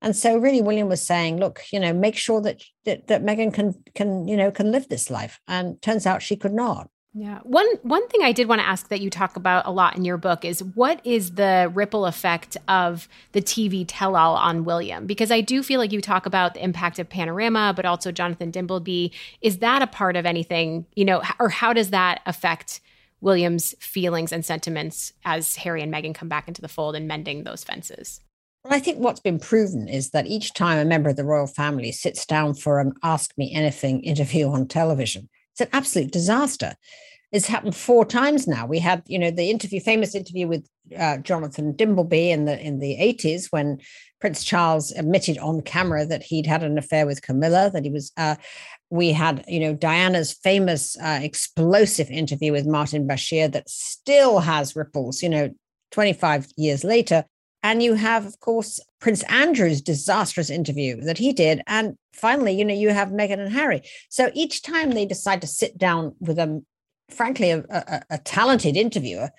And 0.00 0.14
so 0.14 0.38
really 0.38 0.62
William 0.62 0.88
was 0.88 1.02
saying, 1.02 1.38
look, 1.38 1.60
you 1.72 1.80
know, 1.80 1.92
make 1.92 2.16
sure 2.16 2.40
that 2.42 2.62
that, 2.84 3.08
that 3.08 3.24
Meghan 3.24 3.52
can 3.52 3.74
can, 3.96 4.28
you 4.28 4.36
know, 4.36 4.52
can 4.52 4.70
live 4.70 4.88
this 4.88 5.10
life. 5.10 5.40
And 5.48 5.82
turns 5.82 6.06
out 6.06 6.22
she 6.22 6.36
could 6.36 6.54
not. 6.54 6.88
Yeah. 7.12 7.40
One 7.42 7.66
one 7.82 8.06
thing 8.06 8.22
I 8.22 8.30
did 8.30 8.46
want 8.48 8.60
to 8.60 8.66
ask 8.66 8.88
that 8.90 9.00
you 9.00 9.10
talk 9.10 9.34
about 9.34 9.66
a 9.66 9.72
lot 9.72 9.96
in 9.96 10.04
your 10.04 10.16
book 10.16 10.44
is 10.44 10.62
what 10.62 11.04
is 11.04 11.32
the 11.34 11.68
ripple 11.74 12.06
effect 12.06 12.56
of 12.68 13.08
the 13.32 13.42
TV 13.42 13.84
tell-all 13.86 14.36
on 14.36 14.64
William? 14.64 15.04
Because 15.04 15.32
I 15.32 15.40
do 15.40 15.64
feel 15.64 15.80
like 15.80 15.90
you 15.90 16.00
talk 16.00 16.26
about 16.26 16.54
the 16.54 16.62
impact 16.62 17.00
of 17.00 17.08
Panorama, 17.08 17.72
but 17.74 17.84
also 17.84 18.12
Jonathan 18.12 18.52
Dimbleby. 18.52 19.10
Is 19.40 19.58
that 19.58 19.82
a 19.82 19.88
part 19.88 20.14
of 20.14 20.24
anything, 20.24 20.86
you 20.94 21.04
know, 21.04 21.20
or 21.40 21.48
how 21.48 21.72
does 21.72 21.90
that 21.90 22.20
affect 22.24 22.80
William's 23.20 23.74
feelings 23.80 24.32
and 24.32 24.44
sentiments 24.44 25.12
as 25.24 25.56
Harry 25.56 25.82
and 25.82 25.92
Meghan 25.92 26.14
come 26.14 26.28
back 26.28 26.48
into 26.48 26.62
the 26.62 26.68
fold 26.68 26.96
and 26.96 27.06
mending 27.06 27.44
those 27.44 27.64
fences? 27.64 28.20
Well, 28.64 28.74
I 28.74 28.80
think 28.80 28.98
what's 28.98 29.20
been 29.20 29.38
proven 29.38 29.88
is 29.88 30.10
that 30.10 30.26
each 30.26 30.52
time 30.52 30.78
a 30.78 30.84
member 30.84 31.10
of 31.10 31.16
the 31.16 31.24
royal 31.24 31.46
family 31.46 31.92
sits 31.92 32.26
down 32.26 32.54
for 32.54 32.78
an 32.78 32.92
Ask 33.02 33.32
Me 33.38 33.52
Anything 33.54 34.02
interview 34.02 34.48
on 34.50 34.68
television, 34.68 35.28
it's 35.52 35.62
an 35.62 35.68
absolute 35.72 36.12
disaster. 36.12 36.74
It's 37.32 37.46
happened 37.46 37.76
four 37.76 38.04
times 38.04 38.48
now. 38.48 38.66
We 38.66 38.80
had, 38.80 39.02
you 39.06 39.18
know, 39.18 39.30
the 39.30 39.50
interview, 39.50 39.80
famous 39.80 40.16
interview 40.16 40.48
with 40.48 40.66
uh, 40.98 41.18
Jonathan 41.18 41.74
Dimbleby 41.74 42.30
in 42.30 42.44
the 42.44 42.60
in 42.60 42.80
the 42.80 42.96
eighties 42.98 43.46
when 43.50 43.78
Prince 44.20 44.42
Charles 44.42 44.90
admitted 44.92 45.38
on 45.38 45.62
camera 45.62 46.04
that 46.06 46.24
he'd 46.24 46.46
had 46.46 46.64
an 46.64 46.76
affair 46.76 47.06
with 47.06 47.22
Camilla, 47.22 47.70
that 47.72 47.84
he 47.84 47.90
was. 47.90 48.12
Uh, 48.16 48.34
we 48.90 49.12
had, 49.12 49.44
you 49.46 49.60
know, 49.60 49.74
Diana's 49.74 50.32
famous 50.32 50.98
uh, 50.98 51.20
explosive 51.22 52.10
interview 52.10 52.52
with 52.52 52.66
Martin 52.66 53.06
Bashir 53.06 53.50
that 53.52 53.70
still 53.70 54.40
has 54.40 54.74
ripples, 54.74 55.22
you 55.22 55.28
know, 55.28 55.50
25 55.92 56.48
years 56.56 56.82
later. 56.84 57.24
And 57.62 57.82
you 57.82 57.94
have, 57.94 58.26
of 58.26 58.40
course, 58.40 58.80
Prince 59.00 59.22
Andrew's 59.24 59.80
disastrous 59.80 60.50
interview 60.50 61.00
that 61.02 61.18
he 61.18 61.32
did. 61.32 61.62
And 61.66 61.96
finally, 62.14 62.52
you 62.52 62.64
know, 62.64 62.74
you 62.74 62.88
have 62.88 63.10
Meghan 63.10 63.38
and 63.38 63.52
Harry. 63.52 63.82
So 64.08 64.30
each 64.34 64.62
time 64.62 64.90
they 64.90 65.06
decide 65.06 65.40
to 65.42 65.46
sit 65.46 65.78
down 65.78 66.16
with 66.20 66.38
a, 66.38 66.62
frankly, 67.10 67.50
a, 67.50 67.64
a, 67.70 68.02
a 68.10 68.18
talented 68.18 68.76
interviewer, 68.76 69.30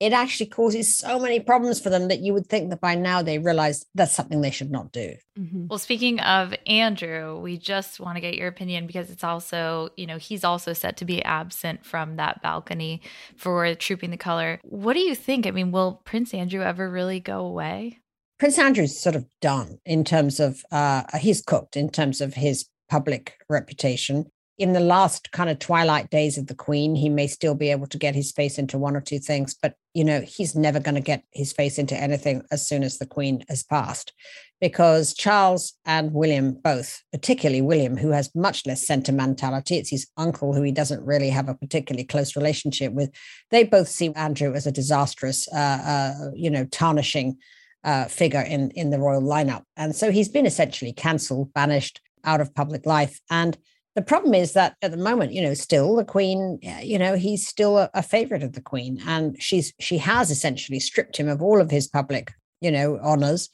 it 0.00 0.12
actually 0.12 0.46
causes 0.46 0.96
so 0.96 1.18
many 1.18 1.40
problems 1.40 1.80
for 1.80 1.90
them 1.90 2.08
that 2.08 2.20
you 2.20 2.32
would 2.32 2.46
think 2.46 2.70
that 2.70 2.80
by 2.80 2.94
now 2.94 3.20
they 3.20 3.38
realize 3.38 3.84
that's 3.94 4.14
something 4.14 4.40
they 4.40 4.50
should 4.50 4.70
not 4.70 4.92
do. 4.92 5.14
Mm-hmm. 5.38 5.66
Well, 5.66 5.78
speaking 5.78 6.20
of 6.20 6.54
Andrew, 6.66 7.38
we 7.40 7.58
just 7.58 7.98
want 7.98 8.16
to 8.16 8.20
get 8.20 8.36
your 8.36 8.48
opinion 8.48 8.86
because 8.86 9.10
it's 9.10 9.24
also, 9.24 9.88
you 9.96 10.06
know, 10.06 10.18
he's 10.18 10.44
also 10.44 10.72
set 10.72 10.96
to 10.98 11.04
be 11.04 11.22
absent 11.24 11.84
from 11.84 12.16
that 12.16 12.42
balcony 12.42 13.02
for 13.36 13.74
Trooping 13.74 14.10
the 14.10 14.16
Color. 14.16 14.60
What 14.62 14.94
do 14.94 15.00
you 15.00 15.16
think? 15.16 15.46
I 15.46 15.50
mean, 15.50 15.72
will 15.72 16.00
Prince 16.04 16.32
Andrew 16.32 16.62
ever 16.62 16.88
really 16.88 17.18
go 17.18 17.44
away? 17.44 17.98
Prince 18.38 18.58
Andrew's 18.58 19.00
sort 19.00 19.16
of 19.16 19.26
done 19.40 19.78
in 19.84 20.04
terms 20.04 20.38
of, 20.38 20.62
uh, 20.70 21.02
he's 21.18 21.42
cooked 21.42 21.76
in 21.76 21.90
terms 21.90 22.20
of 22.20 22.34
his 22.34 22.66
public 22.88 23.34
reputation. 23.48 24.26
In 24.58 24.72
the 24.72 24.80
last 24.80 25.30
kind 25.30 25.48
of 25.48 25.60
twilight 25.60 26.10
days 26.10 26.36
of 26.36 26.48
the 26.48 26.54
Queen, 26.54 26.96
he 26.96 27.08
may 27.08 27.28
still 27.28 27.54
be 27.54 27.70
able 27.70 27.86
to 27.86 27.98
get 27.98 28.16
his 28.16 28.32
face 28.32 28.58
into 28.58 28.76
one 28.76 28.96
or 28.96 29.00
two 29.00 29.20
things, 29.20 29.54
but 29.54 29.74
you 29.94 30.04
know, 30.04 30.20
he's 30.20 30.56
never 30.56 30.80
going 30.80 30.96
to 30.96 31.00
get 31.00 31.22
his 31.32 31.52
face 31.52 31.78
into 31.78 31.96
anything 31.96 32.42
as 32.50 32.66
soon 32.66 32.82
as 32.82 32.98
the 32.98 33.06
Queen 33.06 33.44
has 33.48 33.62
passed. 33.62 34.12
Because 34.60 35.14
Charles 35.14 35.74
and 35.86 36.12
William 36.12 36.52
both, 36.52 37.00
particularly 37.12 37.62
William, 37.62 37.96
who 37.96 38.10
has 38.10 38.34
much 38.34 38.66
less 38.66 38.84
sentimentality, 38.84 39.76
it's 39.76 39.90
his 39.90 40.08
uncle 40.16 40.52
who 40.52 40.62
he 40.62 40.72
doesn't 40.72 41.06
really 41.06 41.30
have 41.30 41.48
a 41.48 41.54
particularly 41.54 42.04
close 42.04 42.34
relationship 42.34 42.92
with. 42.92 43.10
They 43.52 43.62
both 43.62 43.86
see 43.86 44.12
Andrew 44.14 44.54
as 44.54 44.66
a 44.66 44.72
disastrous, 44.72 45.46
uh, 45.52 45.56
uh, 45.56 46.30
you 46.34 46.50
know, 46.50 46.64
tarnishing 46.64 47.38
uh, 47.84 48.06
figure 48.06 48.40
in 48.40 48.72
in 48.72 48.90
the 48.90 48.98
royal 48.98 49.22
lineup, 49.22 49.62
and 49.76 49.94
so 49.94 50.10
he's 50.10 50.28
been 50.28 50.46
essentially 50.46 50.92
cancelled, 50.92 51.54
banished 51.54 52.00
out 52.24 52.40
of 52.40 52.52
public 52.52 52.84
life, 52.84 53.20
and 53.30 53.56
the 53.98 54.04
problem 54.04 54.32
is 54.32 54.52
that 54.52 54.76
at 54.80 54.92
the 54.92 54.96
moment, 54.96 55.32
you 55.32 55.42
know, 55.42 55.54
still 55.54 55.96
the 55.96 56.04
queen, 56.04 56.60
you 56.80 57.00
know, 57.00 57.16
he's 57.16 57.44
still 57.44 57.78
a, 57.78 57.90
a 57.94 58.02
favorite 58.02 58.44
of 58.44 58.52
the 58.52 58.60
queen, 58.60 59.02
and 59.08 59.36
she's 59.42 59.72
she 59.80 59.98
has 59.98 60.30
essentially 60.30 60.78
stripped 60.78 61.16
him 61.16 61.28
of 61.28 61.42
all 61.42 61.60
of 61.60 61.72
his 61.72 61.88
public, 61.88 62.32
you 62.60 62.70
know, 62.70 63.00
honors, 63.02 63.48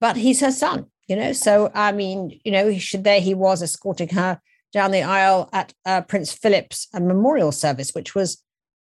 but 0.00 0.16
he's 0.16 0.38
her 0.38 0.52
son, 0.52 0.86
you 1.08 1.16
know. 1.16 1.32
So 1.32 1.72
I 1.74 1.90
mean, 1.90 2.38
you 2.44 2.52
know, 2.52 2.68
he 2.68 2.78
should 2.78 3.02
there 3.02 3.20
he 3.20 3.34
was 3.34 3.64
escorting 3.64 4.10
her 4.10 4.40
down 4.72 4.92
the 4.92 5.02
aisle 5.02 5.50
at 5.52 5.74
uh, 5.84 6.02
Prince 6.02 6.32
Philip's 6.32 6.86
uh, 6.94 7.00
memorial 7.00 7.50
service, 7.50 7.96
which 7.96 8.14
was 8.14 8.40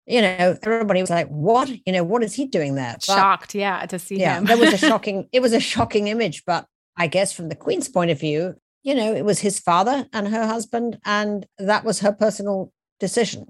you 0.06 0.22
know, 0.22 0.56
everybody 0.62 1.00
was 1.00 1.10
like, 1.10 1.26
"What? 1.26 1.68
You 1.84 1.94
know, 1.94 2.04
what 2.04 2.22
is 2.22 2.34
he 2.34 2.46
doing 2.46 2.76
there?" 2.76 2.94
But, 2.94 3.02
Shocked, 3.02 3.56
yeah, 3.56 3.84
to 3.86 3.98
see 3.98 4.20
yeah, 4.20 4.38
him. 4.38 4.44
there 4.44 4.56
was 4.56 4.72
a 4.72 4.78
shocking. 4.88 5.28
It 5.32 5.42
was 5.42 5.52
a 5.52 5.58
shocking 5.58 6.06
image, 6.06 6.44
but 6.46 6.64
I 6.96 7.08
guess 7.08 7.32
from 7.32 7.48
the 7.48 7.56
Queen's 7.56 7.88
point 7.88 8.12
of 8.12 8.20
view, 8.20 8.54
you 8.86 8.94
know, 8.94 9.12
it 9.12 9.24
was 9.24 9.40
his 9.40 9.58
father 9.58 10.06
and 10.12 10.28
her 10.28 10.46
husband, 10.46 11.00
and 11.04 11.44
that 11.58 11.84
was 11.84 11.98
her 12.00 12.12
personal 12.12 12.72
decision. 13.00 13.46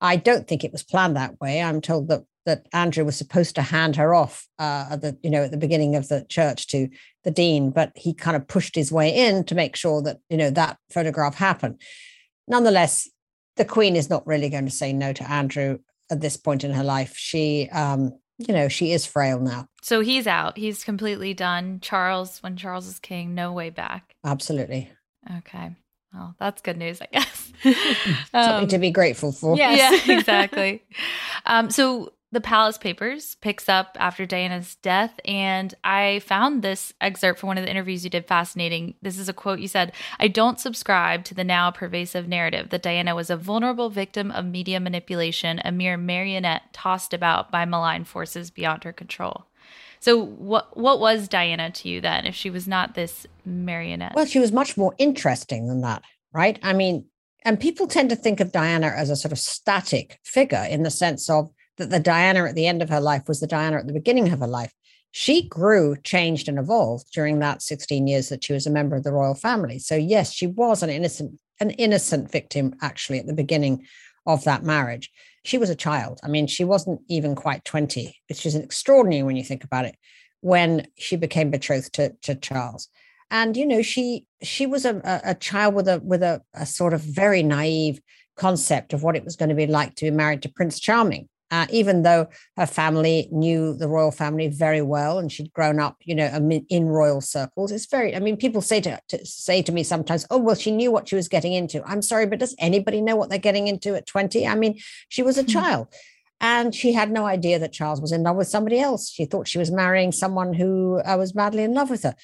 I 0.00 0.14
don't 0.14 0.46
think 0.46 0.62
it 0.62 0.70
was 0.70 0.84
planned 0.84 1.16
that 1.16 1.40
way. 1.40 1.60
I'm 1.60 1.80
told 1.80 2.06
that 2.08 2.22
that 2.44 2.68
Andrew 2.72 3.04
was 3.04 3.16
supposed 3.16 3.56
to 3.56 3.62
hand 3.62 3.96
her 3.96 4.14
off 4.14 4.46
uh, 4.60 4.86
at 4.92 5.00
the 5.00 5.18
you 5.24 5.30
know 5.30 5.42
at 5.42 5.50
the 5.50 5.56
beginning 5.56 5.96
of 5.96 6.06
the 6.06 6.24
church 6.28 6.68
to 6.68 6.88
the 7.24 7.32
dean, 7.32 7.70
but 7.70 7.90
he 7.96 8.14
kind 8.14 8.36
of 8.36 8.46
pushed 8.46 8.76
his 8.76 8.92
way 8.92 9.12
in 9.12 9.42
to 9.46 9.56
make 9.56 9.74
sure 9.74 10.00
that 10.02 10.18
you 10.30 10.36
know 10.36 10.50
that 10.50 10.78
photograph 10.90 11.34
happened. 11.34 11.80
Nonetheless, 12.46 13.10
the 13.56 13.64
Queen 13.64 13.96
is 13.96 14.08
not 14.08 14.24
really 14.24 14.48
going 14.48 14.66
to 14.66 14.70
say 14.70 14.92
no 14.92 15.12
to 15.12 15.28
Andrew 15.28 15.80
at 16.12 16.20
this 16.20 16.36
point 16.36 16.62
in 16.62 16.72
her 16.72 16.84
life. 16.84 17.16
She, 17.16 17.68
um, 17.70 18.12
you 18.38 18.52
know, 18.52 18.68
she 18.68 18.92
is 18.92 19.06
frail 19.06 19.40
now. 19.40 19.68
So 19.82 20.00
he's 20.00 20.26
out. 20.26 20.56
He's 20.56 20.84
completely 20.84 21.34
done. 21.34 21.80
Charles, 21.80 22.42
when 22.42 22.56
Charles 22.56 22.86
is 22.86 22.98
king, 22.98 23.34
no 23.34 23.52
way 23.52 23.70
back. 23.70 24.14
Absolutely. 24.24 24.90
Okay. 25.38 25.74
Well, 26.12 26.34
that's 26.38 26.62
good 26.62 26.76
news, 26.76 27.00
I 27.02 27.08
guess. 27.12 27.52
Something 27.62 28.62
um, 28.62 28.68
to 28.68 28.78
be 28.78 28.90
grateful 28.90 29.32
for. 29.32 29.56
Yes. 29.56 30.06
Yeah, 30.06 30.14
exactly. 30.18 30.82
um, 31.46 31.70
so 31.70 32.12
the 32.32 32.40
Palace 32.40 32.76
Papers 32.76 33.36
picks 33.36 33.68
up 33.68 33.96
after 34.00 34.26
Diana's 34.26 34.74
death. 34.76 35.18
And 35.24 35.74
I 35.84 36.20
found 36.20 36.62
this 36.62 36.92
excerpt 37.00 37.38
from 37.38 37.48
one 37.48 37.58
of 37.58 37.64
the 37.64 37.70
interviews 37.70 38.04
you 38.04 38.10
did 38.10 38.26
fascinating. 38.26 38.94
This 39.00 39.18
is 39.18 39.28
a 39.28 39.32
quote 39.32 39.60
you 39.60 39.68
said 39.68 39.92
I 40.18 40.28
don't 40.28 40.60
subscribe 40.60 41.24
to 41.24 41.34
the 41.34 41.44
now 41.44 41.70
pervasive 41.70 42.28
narrative 42.28 42.70
that 42.70 42.82
Diana 42.82 43.14
was 43.14 43.30
a 43.30 43.36
vulnerable 43.36 43.90
victim 43.90 44.30
of 44.30 44.44
media 44.44 44.80
manipulation, 44.80 45.60
a 45.64 45.72
mere 45.72 45.96
marionette 45.96 46.72
tossed 46.72 47.14
about 47.14 47.50
by 47.50 47.64
malign 47.64 48.04
forces 48.04 48.50
beyond 48.50 48.84
her 48.84 48.92
control. 48.92 49.46
So, 50.00 50.22
what 50.22 50.76
what 50.76 51.00
was 51.00 51.28
Diana 51.28 51.70
to 51.70 51.88
you 51.88 52.00
then, 52.00 52.26
if 52.26 52.34
she 52.34 52.50
was 52.50 52.68
not 52.68 52.94
this 52.94 53.26
marionette? 53.44 54.14
Well, 54.14 54.26
she 54.26 54.38
was 54.38 54.52
much 54.52 54.76
more 54.76 54.94
interesting 54.98 55.68
than 55.68 55.80
that, 55.80 56.02
right? 56.32 56.58
I 56.62 56.74
mean, 56.74 57.06
and 57.44 57.58
people 57.58 57.86
tend 57.86 58.10
to 58.10 58.16
think 58.16 58.40
of 58.40 58.52
Diana 58.52 58.88
as 58.88 59.08
a 59.08 59.16
sort 59.16 59.32
of 59.32 59.38
static 59.38 60.18
figure 60.22 60.66
in 60.68 60.82
the 60.82 60.90
sense 60.90 61.30
of 61.30 61.50
that 61.78 61.90
the 61.90 62.00
Diana 62.00 62.44
at 62.44 62.54
the 62.54 62.66
end 62.66 62.82
of 62.82 62.88
her 62.88 63.00
life 63.00 63.28
was 63.28 63.40
the 63.40 63.46
Diana 63.46 63.78
at 63.78 63.86
the 63.86 63.92
beginning 63.92 64.32
of 64.32 64.40
her 64.40 64.46
life. 64.46 64.72
She 65.10 65.48
grew, 65.48 65.96
changed, 66.02 66.48
and 66.48 66.58
evolved 66.58 67.10
during 67.12 67.38
that 67.38 67.62
16 67.62 68.06
years 68.06 68.28
that 68.28 68.44
she 68.44 68.52
was 68.52 68.66
a 68.66 68.70
member 68.70 68.96
of 68.96 69.04
the 69.04 69.12
royal 69.12 69.34
family. 69.34 69.78
So, 69.78 69.94
yes, 69.94 70.32
she 70.32 70.46
was 70.46 70.82
an 70.82 70.90
innocent, 70.90 71.40
an 71.60 71.70
innocent 71.70 72.30
victim 72.30 72.74
actually 72.82 73.18
at 73.18 73.26
the 73.26 73.32
beginning 73.32 73.86
of 74.26 74.44
that 74.44 74.62
marriage. 74.62 75.10
She 75.44 75.58
was 75.58 75.70
a 75.70 75.76
child. 75.76 76.20
I 76.22 76.28
mean, 76.28 76.46
she 76.46 76.64
wasn't 76.64 77.00
even 77.08 77.34
quite 77.34 77.64
20, 77.64 78.14
which 78.28 78.44
is 78.44 78.54
extraordinary 78.54 79.22
when 79.22 79.36
you 79.36 79.44
think 79.44 79.64
about 79.64 79.84
it, 79.84 79.96
when 80.40 80.86
she 80.98 81.16
became 81.16 81.50
betrothed 81.50 81.94
to, 81.94 82.12
to 82.22 82.34
Charles. 82.34 82.88
And 83.30 83.56
you 83.56 83.66
know, 83.66 83.82
she 83.82 84.26
she 84.42 84.66
was 84.66 84.84
a, 84.84 85.00
a 85.24 85.34
child 85.34 85.74
with 85.74 85.88
a 85.88 86.00
with 86.00 86.22
a, 86.22 86.42
a 86.54 86.64
sort 86.64 86.94
of 86.94 87.00
very 87.00 87.42
naive 87.42 88.00
concept 88.36 88.92
of 88.92 89.02
what 89.02 89.16
it 89.16 89.24
was 89.24 89.34
going 89.34 89.48
to 89.48 89.54
be 89.54 89.66
like 89.66 89.94
to 89.96 90.04
be 90.04 90.10
married 90.10 90.42
to 90.42 90.48
Prince 90.48 90.78
Charming 90.78 91.28
uh, 91.50 91.66
even 91.70 92.02
though 92.02 92.26
her 92.56 92.66
family 92.66 93.28
knew 93.30 93.74
the 93.74 93.88
royal 93.88 94.10
family 94.10 94.48
very 94.48 94.82
well 94.82 95.18
and 95.18 95.30
she'd 95.30 95.52
grown 95.52 95.78
up, 95.78 95.96
you 96.02 96.14
know, 96.14 96.26
in 96.68 96.86
royal 96.86 97.20
circles. 97.20 97.70
It's 97.70 97.86
very, 97.86 98.16
I 98.16 98.18
mean, 98.18 98.36
people 98.36 98.60
say 98.60 98.80
to, 98.80 99.00
to, 99.08 99.24
say 99.24 99.62
to 99.62 99.72
me 99.72 99.82
sometimes, 99.82 100.26
oh, 100.30 100.38
well, 100.38 100.56
she 100.56 100.72
knew 100.72 100.90
what 100.90 101.08
she 101.08 101.14
was 101.14 101.28
getting 101.28 101.52
into. 101.52 101.84
I'm 101.84 102.02
sorry, 102.02 102.26
but 102.26 102.40
does 102.40 102.56
anybody 102.58 103.00
know 103.00 103.14
what 103.14 103.30
they're 103.30 103.38
getting 103.38 103.68
into 103.68 103.94
at 103.94 104.06
20? 104.06 104.46
I 104.46 104.54
mean, 104.56 104.78
she 105.08 105.22
was 105.22 105.38
a 105.38 105.42
mm-hmm. 105.42 105.52
child 105.52 105.88
and 106.40 106.74
she 106.74 106.92
had 106.92 107.10
no 107.10 107.26
idea 107.26 107.58
that 107.58 107.72
Charles 107.72 108.00
was 108.00 108.12
in 108.12 108.24
love 108.24 108.36
with 108.36 108.48
somebody 108.48 108.80
else. 108.80 109.10
She 109.10 109.24
thought 109.24 109.48
she 109.48 109.58
was 109.58 109.70
marrying 109.70 110.12
someone 110.12 110.52
who 110.52 111.00
uh, 111.04 111.16
was 111.16 111.34
madly 111.34 111.62
in 111.62 111.74
love 111.74 111.90
with 111.90 112.02
her. 112.02 112.16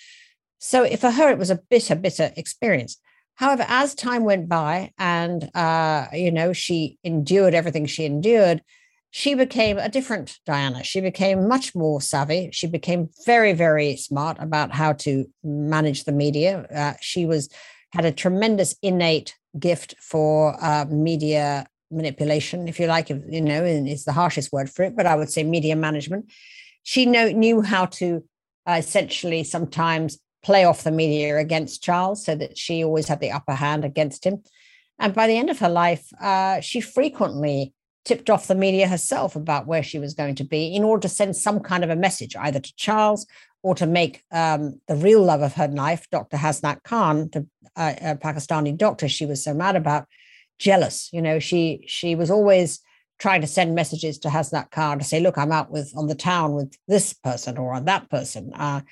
So 0.59 0.85
for 0.97 1.11
her, 1.11 1.31
it 1.31 1.39
was 1.39 1.51
a 1.51 1.61
bitter, 1.71 1.95
bitter 1.95 2.33
experience. 2.37 2.99
However, 3.37 3.65
as 3.67 3.95
time 3.95 4.25
went 4.25 4.49
by 4.49 4.93
and, 4.99 5.51
uh, 5.55 6.09
you 6.13 6.31
know, 6.31 6.53
she 6.53 6.99
endured 7.03 7.55
everything 7.55 7.87
she 7.87 8.05
endured, 8.05 8.63
she 9.15 9.35
became 9.35 9.77
a 9.77 9.91
different 9.91 10.39
Diana. 10.47 10.83
She 10.83 11.03
became 11.03 11.47
much 11.47 11.75
more 11.75 12.01
savvy. 12.01 12.49
She 12.51 12.67
became 12.67 13.11
very, 13.27 13.53
very 13.53 13.95
smart 13.95 14.39
about 14.41 14.73
how 14.73 14.95
to 15.05 15.27
manage 15.45 16.05
the 16.05 16.13
media. 16.13 16.67
Uh, 16.75 16.95
she 17.03 17.27
was 17.27 17.51
had 17.93 18.07
a 18.07 18.11
tremendous 18.11 18.75
innate 18.81 19.37
gift 19.59 19.95
for 20.01 20.57
uh, 20.65 20.87
media 20.89 21.67
manipulation, 21.91 22.67
if 22.69 22.81
you 22.81 22.87
like. 22.87 23.11
You 23.11 23.43
know, 23.43 23.63
it's 23.63 24.05
the 24.05 24.13
harshest 24.13 24.51
word 24.51 24.71
for 24.71 24.85
it, 24.85 24.97
but 24.97 25.05
I 25.05 25.15
would 25.15 25.31
say 25.31 25.45
media 25.45 25.77
management. 25.77 26.33
She 26.83 27.05
know, 27.05 27.29
knew 27.29 27.61
how 27.61 27.85
to 28.01 28.25
uh, 28.67 28.77
essentially 28.79 29.45
sometimes 29.45 30.19
play 30.43 30.65
off 30.65 30.85
the 30.85 30.91
media 30.91 31.37
against 31.37 31.83
Charles, 31.83 32.25
so 32.25 32.35
that 32.35 32.57
she 32.57 32.83
always 32.83 33.09
had 33.09 33.21
the 33.21 33.31
upper 33.31 33.53
hand 33.53 33.85
against 33.85 34.25
him. 34.25 34.43
And 34.99 35.13
by 35.13 35.27
the 35.27 35.37
end 35.37 35.51
of 35.51 35.59
her 35.59 35.69
life, 35.69 36.09
uh, 36.19 36.61
she 36.61 36.81
frequently 36.81 37.75
tipped 38.05 38.31
off 38.31 38.49
the 38.49 38.55
media 38.55 38.89
herself 38.89 39.37
about 39.37 39.67
where 39.67 39.83
she 39.83 39.99
was 39.99 40.15
going 40.15 40.35
to 40.35 40.45
be 40.45 40.75
in 40.75 40.85
order 40.85 41.03
to 41.03 41.09
send 41.09 41.37
some 41.37 41.61
kind 41.61 41.85
of 41.85 41.91
a 41.91 41.97
message, 41.97 42.35
either 42.37 42.61
to 42.61 42.75
Charles 42.77 43.27
or 43.63 43.75
to 43.77 43.87
make 43.87 44.23
um, 44.33 44.81
the 44.89 44.97
real 44.97 45.23
love 45.23 45.43
of 45.43 45.55
her 45.55 45.69
life, 45.69 46.09
Dr. 46.11 46.37
Hasnat 46.37 46.83
Khan, 46.83 47.29
the 47.33 47.47
uh, 47.77 47.95
a 48.01 48.17
Pakistani 48.17 48.77
doctor 48.77 49.09
she 49.09 49.25
was 49.25 49.43
so 49.43 49.55
mad 49.55 49.77
about, 49.77 50.07
jealous. 50.59 51.11
You 51.13 51.23
know, 51.23 51.39
she 51.39 51.85
she 51.87 52.15
was 52.15 52.31
always 52.31 52.81
trying 53.19 53.41
to 53.41 53.47
send 53.47 53.75
messages 53.75 54.19
to 54.21 54.29
Hasnat 54.29 54.71
Khan 54.71 54.99
to 54.99 55.05
say, 55.05 55.21
"Look, 55.21 55.39
I'm 55.39 55.53
out 55.53 55.71
with 55.71 55.93
on 55.97 56.07
the 56.07 56.15
town 56.15 56.55
with 56.55 56.77
this 56.89 57.13
person 57.13 57.59
or 57.59 57.75
on 57.75 57.85
that 57.87 58.09
person." 58.11 58.53
Uh, 58.55 58.83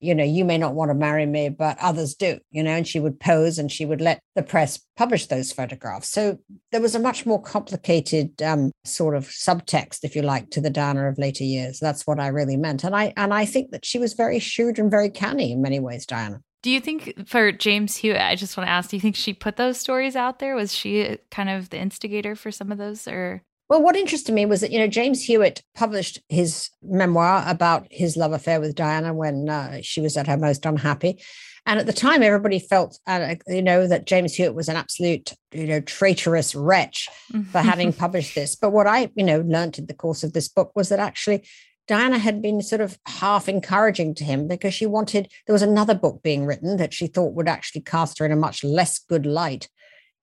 you 0.00 0.14
know, 0.14 0.24
you 0.24 0.44
may 0.44 0.58
not 0.58 0.74
want 0.74 0.90
to 0.90 0.94
marry 0.94 1.26
me, 1.26 1.48
but 1.48 1.78
others 1.80 2.14
do, 2.14 2.38
you 2.50 2.62
know, 2.62 2.70
and 2.70 2.86
she 2.86 3.00
would 3.00 3.18
pose 3.18 3.58
and 3.58 3.70
she 3.70 3.84
would 3.84 4.00
let 4.00 4.20
the 4.34 4.42
press 4.42 4.80
publish 4.96 5.26
those 5.26 5.52
photographs. 5.52 6.10
So 6.10 6.38
there 6.72 6.80
was 6.80 6.94
a 6.94 7.00
much 7.00 7.26
more 7.26 7.40
complicated 7.40 8.40
um, 8.42 8.72
sort 8.84 9.14
of 9.14 9.28
subtext, 9.28 10.00
if 10.04 10.14
you 10.14 10.22
like, 10.22 10.50
to 10.50 10.60
the 10.60 10.70
Diana 10.70 11.08
of 11.08 11.18
later 11.18 11.44
years. 11.44 11.78
That's 11.80 12.06
what 12.06 12.20
I 12.20 12.28
really 12.28 12.56
meant. 12.56 12.84
And 12.84 12.94
I 12.94 13.12
and 13.16 13.34
I 13.34 13.44
think 13.44 13.70
that 13.72 13.84
she 13.84 13.98
was 13.98 14.14
very 14.14 14.38
shrewd 14.38 14.78
and 14.78 14.90
very 14.90 15.10
canny 15.10 15.52
in 15.52 15.62
many 15.62 15.80
ways, 15.80 16.06
Diana. 16.06 16.40
Do 16.62 16.70
you 16.70 16.80
think 16.80 17.28
for 17.28 17.52
James 17.52 17.96
Hewitt, 17.96 18.20
I 18.20 18.34
just 18.34 18.56
want 18.56 18.66
to 18.66 18.72
ask, 18.72 18.90
do 18.90 18.96
you 18.96 19.00
think 19.00 19.14
she 19.14 19.32
put 19.32 19.56
those 19.56 19.78
stories 19.78 20.16
out 20.16 20.40
there? 20.40 20.56
Was 20.56 20.74
she 20.74 21.18
kind 21.30 21.48
of 21.48 21.70
the 21.70 21.78
instigator 21.78 22.34
for 22.34 22.50
some 22.50 22.72
of 22.72 22.78
those 22.78 23.06
or 23.06 23.42
well, 23.68 23.82
what 23.82 23.96
interested 23.96 24.34
me 24.34 24.46
was 24.46 24.60
that, 24.62 24.72
you 24.72 24.78
know, 24.78 24.86
James 24.86 25.22
Hewitt 25.22 25.62
published 25.74 26.20
his 26.28 26.70
memoir 26.82 27.44
about 27.46 27.86
his 27.90 28.16
love 28.16 28.32
affair 28.32 28.60
with 28.60 28.74
Diana 28.74 29.12
when 29.12 29.48
uh, 29.48 29.80
she 29.82 30.00
was 30.00 30.16
at 30.16 30.26
her 30.26 30.38
most 30.38 30.64
unhappy. 30.64 31.22
And 31.66 31.78
at 31.78 31.84
the 31.84 31.92
time, 31.92 32.22
everybody 32.22 32.60
felt, 32.60 32.98
uh, 33.06 33.34
you 33.46 33.60
know, 33.60 33.86
that 33.86 34.06
James 34.06 34.34
Hewitt 34.34 34.54
was 34.54 34.70
an 34.70 34.76
absolute, 34.76 35.34
you 35.52 35.66
know, 35.66 35.80
traitorous 35.80 36.54
wretch 36.54 37.08
for 37.52 37.58
having 37.58 37.92
published 37.94 38.34
this. 38.34 38.56
But 38.56 38.70
what 38.70 38.86
I, 38.86 39.10
you 39.14 39.24
know, 39.24 39.40
learned 39.40 39.78
in 39.78 39.84
the 39.84 39.92
course 39.92 40.24
of 40.24 40.32
this 40.32 40.48
book 40.48 40.72
was 40.74 40.88
that 40.88 40.98
actually 40.98 41.46
Diana 41.86 42.18
had 42.18 42.40
been 42.40 42.62
sort 42.62 42.80
of 42.80 42.98
half 43.06 43.50
encouraging 43.50 44.14
to 44.14 44.24
him 44.24 44.48
because 44.48 44.72
she 44.72 44.86
wanted, 44.86 45.30
there 45.46 45.52
was 45.52 45.62
another 45.62 45.94
book 45.94 46.22
being 46.22 46.46
written 46.46 46.78
that 46.78 46.94
she 46.94 47.06
thought 47.06 47.34
would 47.34 47.48
actually 47.48 47.82
cast 47.82 48.18
her 48.18 48.24
in 48.24 48.32
a 48.32 48.36
much 48.36 48.64
less 48.64 48.98
good 48.98 49.26
light 49.26 49.68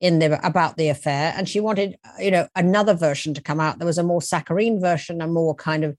in 0.01 0.19
the 0.19 0.45
about 0.45 0.77
the 0.77 0.89
affair 0.89 1.33
and 1.37 1.47
she 1.47 1.59
wanted 1.59 1.97
you 2.19 2.29
know 2.29 2.47
another 2.55 2.93
version 2.93 3.33
to 3.33 3.41
come 3.41 3.59
out 3.59 3.79
there 3.79 3.85
was 3.85 3.97
a 3.97 4.03
more 4.03 4.21
saccharine 4.21 4.79
version 4.79 5.21
a 5.21 5.27
more 5.27 5.55
kind 5.55 5.83
of 5.83 5.97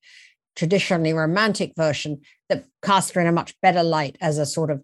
traditionally 0.54 1.12
romantic 1.12 1.72
version 1.76 2.20
that 2.48 2.64
cast 2.82 3.14
her 3.14 3.20
in 3.20 3.26
a 3.26 3.32
much 3.32 3.58
better 3.60 3.82
light 3.82 4.16
as 4.20 4.38
a 4.38 4.46
sort 4.46 4.70
of 4.70 4.82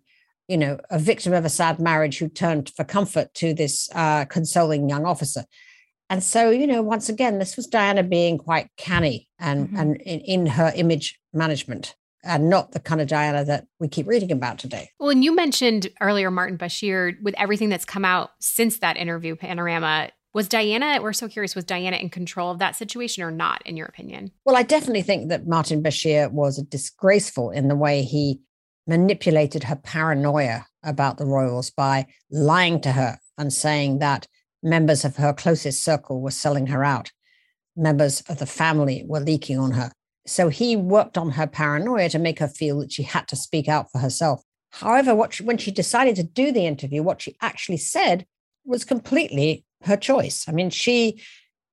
you 0.49 0.57
know, 0.59 0.79
a 0.91 0.99
victim 0.99 1.33
of 1.33 1.45
a 1.45 1.49
sad 1.49 1.79
marriage 1.79 2.19
who 2.19 2.29
turned 2.29 2.71
for 2.77 2.85
comfort 2.85 3.33
to 3.35 3.55
this 3.55 3.89
uh, 3.95 4.25
consoling 4.27 4.89
young 4.89 5.07
officer. 5.07 5.45
And 6.11 6.23
so, 6.23 6.51
you 6.51 6.67
know, 6.67 6.83
once 6.83 7.09
again, 7.09 7.39
this 7.39 7.57
was 7.57 7.67
Diana 7.67 8.03
being 8.03 8.37
quite 8.37 8.69
canny 8.77 9.29
and, 9.39 9.69
mm-hmm. 9.69 9.79
and 9.79 9.97
in, 10.03 10.21
in 10.21 10.47
her 10.47 10.71
image 10.75 11.19
management 11.33 11.95
and 12.25 12.49
not 12.49 12.73
the 12.73 12.81
kind 12.81 13.01
of 13.01 13.09
Diana 13.09 13.45
that 13.45 13.67
we 13.81 13.89
keep 13.89 14.07
reading 14.07 14.31
about 14.31 14.59
today. 14.59 14.91
Well, 14.99 15.11
and 15.11 15.25
you 15.25 15.35
mentioned 15.35 15.89
earlier 16.01 16.31
Martin 16.31 16.59
Bashir, 16.59 17.21
with 17.23 17.35
everything 17.39 17.69
that's 17.69 17.85
come 17.85 18.05
out 18.05 18.31
since 18.41 18.79
that 18.79 18.97
interview 18.97 19.37
panorama, 19.37 20.11
was 20.35 20.49
Diana, 20.49 21.01
we're 21.03 21.13
so 21.13 21.29
curious, 21.29 21.55
was 21.55 21.65
Diana 21.65 21.97
in 21.97 22.09
control 22.09 22.51
of 22.51 22.59
that 22.59 22.75
situation 22.75 23.23
or 23.23 23.31
not, 23.31 23.61
in 23.67 23.77
your 23.77 23.87
opinion? 23.87 24.33
Well, 24.47 24.57
I 24.57 24.63
definitely 24.63 25.03
think 25.03 25.29
that 25.29 25.47
Martin 25.47 25.83
Bashir 25.83 26.31
was 26.33 26.63
disgraceful 26.63 27.51
in 27.51 27.69
the 27.69 27.77
way 27.77 28.03
he 28.03 28.41
manipulated 28.87 29.65
her 29.65 29.77
paranoia 29.77 30.67
about 30.83 31.19
the 31.19 31.27
royals 31.27 31.71
by 31.71 32.07
lying 32.31 32.81
to 32.81 32.93
her 32.93 33.19
and 33.37 33.53
saying 33.53 33.99
that 33.99 34.27
members 34.63 35.05
of 35.05 35.17
her 35.17 35.33
closest 35.33 35.85
circle 35.85 36.21
were 36.21 36.31
selling 36.31 36.69
her 36.69 36.83
out, 36.83 37.11
members 37.77 38.23
of 38.23 38.39
the 38.39 38.47
family 38.47 39.05
were 39.07 39.21
leaking 39.21 39.59
on 39.59 39.73
her. 39.73 39.93
So 40.27 40.49
he 40.49 40.77
worked 40.77 41.19
on 41.19 41.31
her 41.33 41.47
paranoia 41.47 42.09
to 42.11 42.19
make 42.19 42.39
her 42.39 42.49
feel 42.49 42.81
that 42.81 42.93
she 42.93 43.03
had 43.03 43.27
to 43.29 43.37
speak 43.37 43.69
out 43.69 43.91
for 43.91 43.99
herself. 43.99 44.43
However, 44.71 45.15
what 45.15 45.35
she, 45.35 45.45
when 45.45 45.59
she 45.59 45.71
decided 45.71 46.17
to 46.17 46.23
do 46.23 46.53
the 46.53 46.67
interview, 46.67 47.03
what 47.03 47.21
she 47.21 47.37
actually 47.41 47.77
said 47.77 48.27
was 48.65 48.85
completely 48.85 49.65
her 49.83 49.97
choice. 49.97 50.45
I 50.49 50.53
mean, 50.53 50.71
she 50.71 51.21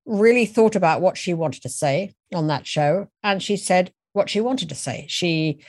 really 0.06 0.46
thought 0.46 0.76
about 0.76 1.02
what 1.02 1.18
she 1.18 1.34
wanted 1.34 1.62
to 1.62 1.70
say 1.70 2.14
on 2.34 2.48
that 2.48 2.66
show, 2.66 3.08
and 3.24 3.42
she 3.42 3.56
said 3.56 3.94
what 4.14 4.30
she 4.30 4.42
wanted 4.42 4.70
to 4.70 4.76
say. 4.76 5.06
She 5.08 5.60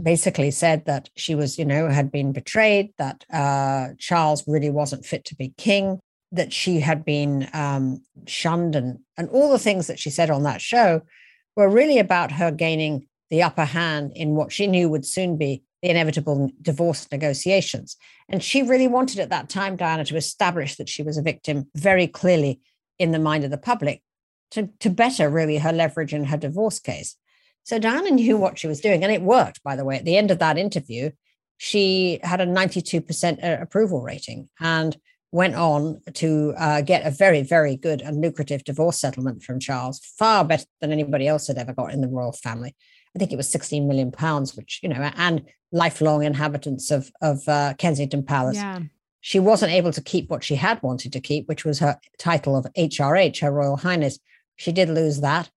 basically 0.00 0.50
said 0.50 0.84
that 0.84 1.08
she 1.16 1.34
was, 1.34 1.58
you 1.58 1.64
know, 1.64 1.88
had 1.88 2.12
been 2.12 2.32
betrayed, 2.32 2.92
that 2.98 3.24
uh, 3.32 3.88
Charles 3.98 4.44
really 4.46 4.70
wasn't 4.70 5.06
fit 5.06 5.24
to 5.26 5.34
be 5.34 5.54
king, 5.56 5.98
that 6.30 6.52
she 6.52 6.80
had 6.80 7.04
been 7.04 7.48
um, 7.52 8.02
shunned, 8.26 8.76
and 8.76 8.98
and 9.16 9.28
all 9.30 9.50
the 9.50 9.58
things 9.58 9.86
that 9.86 9.98
she 9.98 10.10
said 10.10 10.30
on 10.30 10.42
that 10.44 10.60
show 10.60 11.02
were 11.60 11.68
really 11.68 11.98
about 11.98 12.32
her 12.32 12.50
gaining 12.50 13.06
the 13.28 13.42
upper 13.42 13.64
hand 13.64 14.12
in 14.16 14.34
what 14.34 14.50
she 14.50 14.66
knew 14.66 14.88
would 14.88 15.06
soon 15.06 15.36
be 15.36 15.62
the 15.82 15.90
inevitable 15.90 16.50
divorce 16.60 17.06
negotiations. 17.12 17.96
And 18.28 18.42
she 18.42 18.62
really 18.62 18.88
wanted 18.88 19.18
at 19.18 19.28
that 19.28 19.48
time, 19.48 19.76
Diana, 19.76 20.04
to 20.06 20.16
establish 20.16 20.76
that 20.76 20.88
she 20.88 21.02
was 21.02 21.18
a 21.18 21.22
victim 21.22 21.68
very 21.74 22.06
clearly 22.06 22.60
in 22.98 23.12
the 23.12 23.18
mind 23.18 23.44
of 23.44 23.50
the 23.50 23.58
public 23.58 24.02
to, 24.52 24.70
to 24.80 24.90
better 24.90 25.28
really 25.28 25.58
her 25.58 25.72
leverage 25.72 26.12
in 26.12 26.24
her 26.24 26.36
divorce 26.36 26.80
case. 26.80 27.16
So 27.62 27.78
Diana 27.78 28.10
knew 28.10 28.36
what 28.38 28.58
she 28.58 28.66
was 28.66 28.80
doing, 28.80 29.04
and 29.04 29.12
it 29.12 29.22
worked, 29.22 29.62
by 29.62 29.76
the 29.76 29.84
way. 29.84 29.96
At 29.96 30.04
the 30.04 30.16
end 30.16 30.30
of 30.30 30.38
that 30.38 30.58
interview, 30.58 31.10
she 31.58 32.20
had 32.22 32.40
a 32.40 32.46
92% 32.46 33.44
uh, 33.44 33.62
approval 33.62 34.00
rating 34.02 34.48
and 34.58 34.96
went 35.32 35.54
on 35.54 36.00
to 36.14 36.54
uh, 36.58 36.80
get 36.80 37.06
a 37.06 37.10
very, 37.10 37.42
very 37.42 37.76
good 37.76 38.02
and 38.02 38.20
lucrative 38.20 38.64
divorce 38.64 39.00
settlement 39.00 39.42
from 39.42 39.60
Charles, 39.60 40.00
far 40.18 40.44
better 40.44 40.64
than 40.80 40.92
anybody 40.92 41.28
else 41.28 41.46
had 41.46 41.58
ever 41.58 41.72
got 41.72 41.92
in 41.92 42.00
the 42.00 42.08
royal 42.08 42.32
family. 42.32 42.74
I 43.14 43.18
think 43.18 43.32
it 43.32 43.36
was 43.36 43.48
16 43.48 43.86
million 43.86 44.12
pounds, 44.12 44.56
which, 44.56 44.80
you 44.82 44.88
know, 44.88 45.10
and 45.16 45.44
lifelong 45.72 46.24
inhabitants 46.24 46.90
of, 46.90 47.10
of 47.20 47.48
uh, 47.48 47.74
Kensington 47.78 48.24
Palace. 48.24 48.56
Yeah. 48.56 48.80
She 49.20 49.38
wasn't 49.38 49.72
able 49.72 49.92
to 49.92 50.02
keep 50.02 50.30
what 50.30 50.42
she 50.42 50.54
had 50.56 50.82
wanted 50.82 51.12
to 51.12 51.20
keep, 51.20 51.46
which 51.48 51.64
was 51.64 51.78
her 51.80 51.98
title 52.18 52.56
of 52.56 52.66
HRH, 52.76 53.40
Her 53.40 53.52
Royal 53.52 53.76
Highness. 53.76 54.18
She 54.56 54.72
did 54.72 54.88
lose 54.88 55.20
that, 55.20 55.50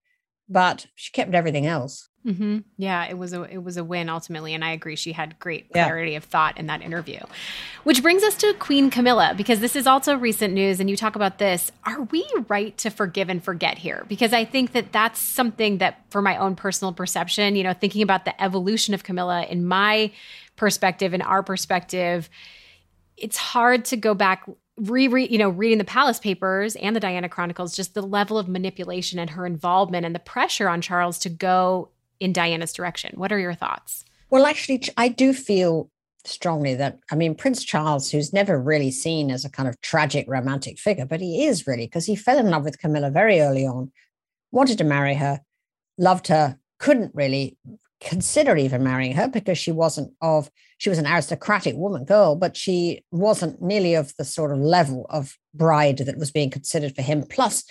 but 0.48 0.86
she 0.94 1.12
kept 1.12 1.34
everything 1.34 1.66
else. 1.66 2.08
Mm-hmm. 2.26 2.58
Yeah, 2.78 3.04
it 3.04 3.18
was 3.18 3.34
a 3.34 3.42
it 3.42 3.62
was 3.62 3.76
a 3.76 3.84
win 3.84 4.08
ultimately, 4.08 4.54
and 4.54 4.64
I 4.64 4.70
agree. 4.70 4.96
She 4.96 5.12
had 5.12 5.38
great 5.38 5.70
clarity 5.70 6.12
yeah. 6.12 6.18
of 6.18 6.24
thought 6.24 6.56
in 6.56 6.66
that 6.68 6.80
interview, 6.80 7.20
which 7.82 8.02
brings 8.02 8.22
us 8.22 8.34
to 8.36 8.54
Queen 8.54 8.90
Camilla 8.90 9.34
because 9.36 9.60
this 9.60 9.76
is 9.76 9.86
also 9.86 10.16
recent 10.16 10.54
news, 10.54 10.80
and 10.80 10.88
you 10.88 10.96
talk 10.96 11.16
about 11.16 11.38
this. 11.38 11.70
Are 11.84 12.02
we 12.04 12.26
right 12.48 12.76
to 12.78 12.88
forgive 12.88 13.28
and 13.28 13.44
forget 13.44 13.76
here? 13.76 14.06
Because 14.08 14.32
I 14.32 14.46
think 14.46 14.72
that 14.72 14.90
that's 14.90 15.20
something 15.20 15.78
that, 15.78 16.00
for 16.08 16.22
my 16.22 16.38
own 16.38 16.56
personal 16.56 16.94
perception, 16.94 17.56
you 17.56 17.62
know, 17.62 17.74
thinking 17.74 18.00
about 18.00 18.24
the 18.24 18.42
evolution 18.42 18.94
of 18.94 19.04
Camilla 19.04 19.44
in 19.44 19.66
my 19.66 20.10
perspective 20.56 21.12
in 21.12 21.20
our 21.20 21.42
perspective, 21.42 22.30
it's 23.18 23.36
hard 23.36 23.84
to 23.86 23.98
go 23.98 24.14
back 24.14 24.48
reread, 24.76 25.30
you 25.30 25.38
know, 25.38 25.50
reading 25.50 25.78
the 25.78 25.84
Palace 25.84 26.18
Papers 26.18 26.74
and 26.76 26.96
the 26.96 27.00
Diana 27.00 27.28
Chronicles, 27.28 27.76
just 27.76 27.94
the 27.94 28.02
level 28.02 28.38
of 28.38 28.48
manipulation 28.48 29.18
and 29.18 29.30
her 29.30 29.46
involvement 29.46 30.04
and 30.04 30.14
the 30.14 30.20
pressure 30.20 30.68
on 30.68 30.80
Charles 30.80 31.18
to 31.20 31.28
go 31.28 31.90
in 32.20 32.32
Diana's 32.32 32.72
direction. 32.72 33.12
What 33.16 33.32
are 33.32 33.38
your 33.38 33.54
thoughts? 33.54 34.04
Well, 34.30 34.46
actually, 34.46 34.82
I 34.96 35.08
do 35.08 35.32
feel 35.32 35.90
strongly 36.24 36.74
that, 36.74 36.98
I 37.12 37.16
mean, 37.16 37.34
Prince 37.34 37.62
Charles, 37.62 38.10
who's 38.10 38.32
never 38.32 38.60
really 38.60 38.90
seen 38.90 39.30
as 39.30 39.44
a 39.44 39.50
kind 39.50 39.68
of 39.68 39.80
tragic 39.80 40.26
romantic 40.28 40.78
figure, 40.78 41.06
but 41.06 41.20
he 41.20 41.44
is 41.44 41.66
really, 41.66 41.86
because 41.86 42.06
he 42.06 42.16
fell 42.16 42.38
in 42.38 42.50
love 42.50 42.64
with 42.64 42.78
Camilla 42.78 43.10
very 43.10 43.40
early 43.40 43.66
on, 43.66 43.92
wanted 44.50 44.78
to 44.78 44.84
marry 44.84 45.14
her, 45.14 45.40
loved 45.98 46.28
her, 46.28 46.58
couldn't 46.78 47.14
really 47.14 47.58
consider 48.00 48.56
even 48.56 48.84
marrying 48.84 49.14
her 49.14 49.26
because 49.26 49.56
she 49.56 49.72
wasn't 49.72 50.12
of 50.20 50.50
she 50.76 50.90
was 50.90 50.98
an 50.98 51.06
aristocratic 51.06 51.74
woman 51.74 52.04
girl 52.04 52.36
but 52.36 52.54
she 52.56 53.02
wasn't 53.10 53.60
nearly 53.62 53.94
of 53.94 54.12
the 54.18 54.24
sort 54.24 54.52
of 54.52 54.58
level 54.58 55.06
of 55.08 55.38
bride 55.54 55.98
that 55.98 56.18
was 56.18 56.30
being 56.30 56.50
considered 56.50 56.94
for 56.94 57.00
him 57.00 57.24
plus 57.30 57.64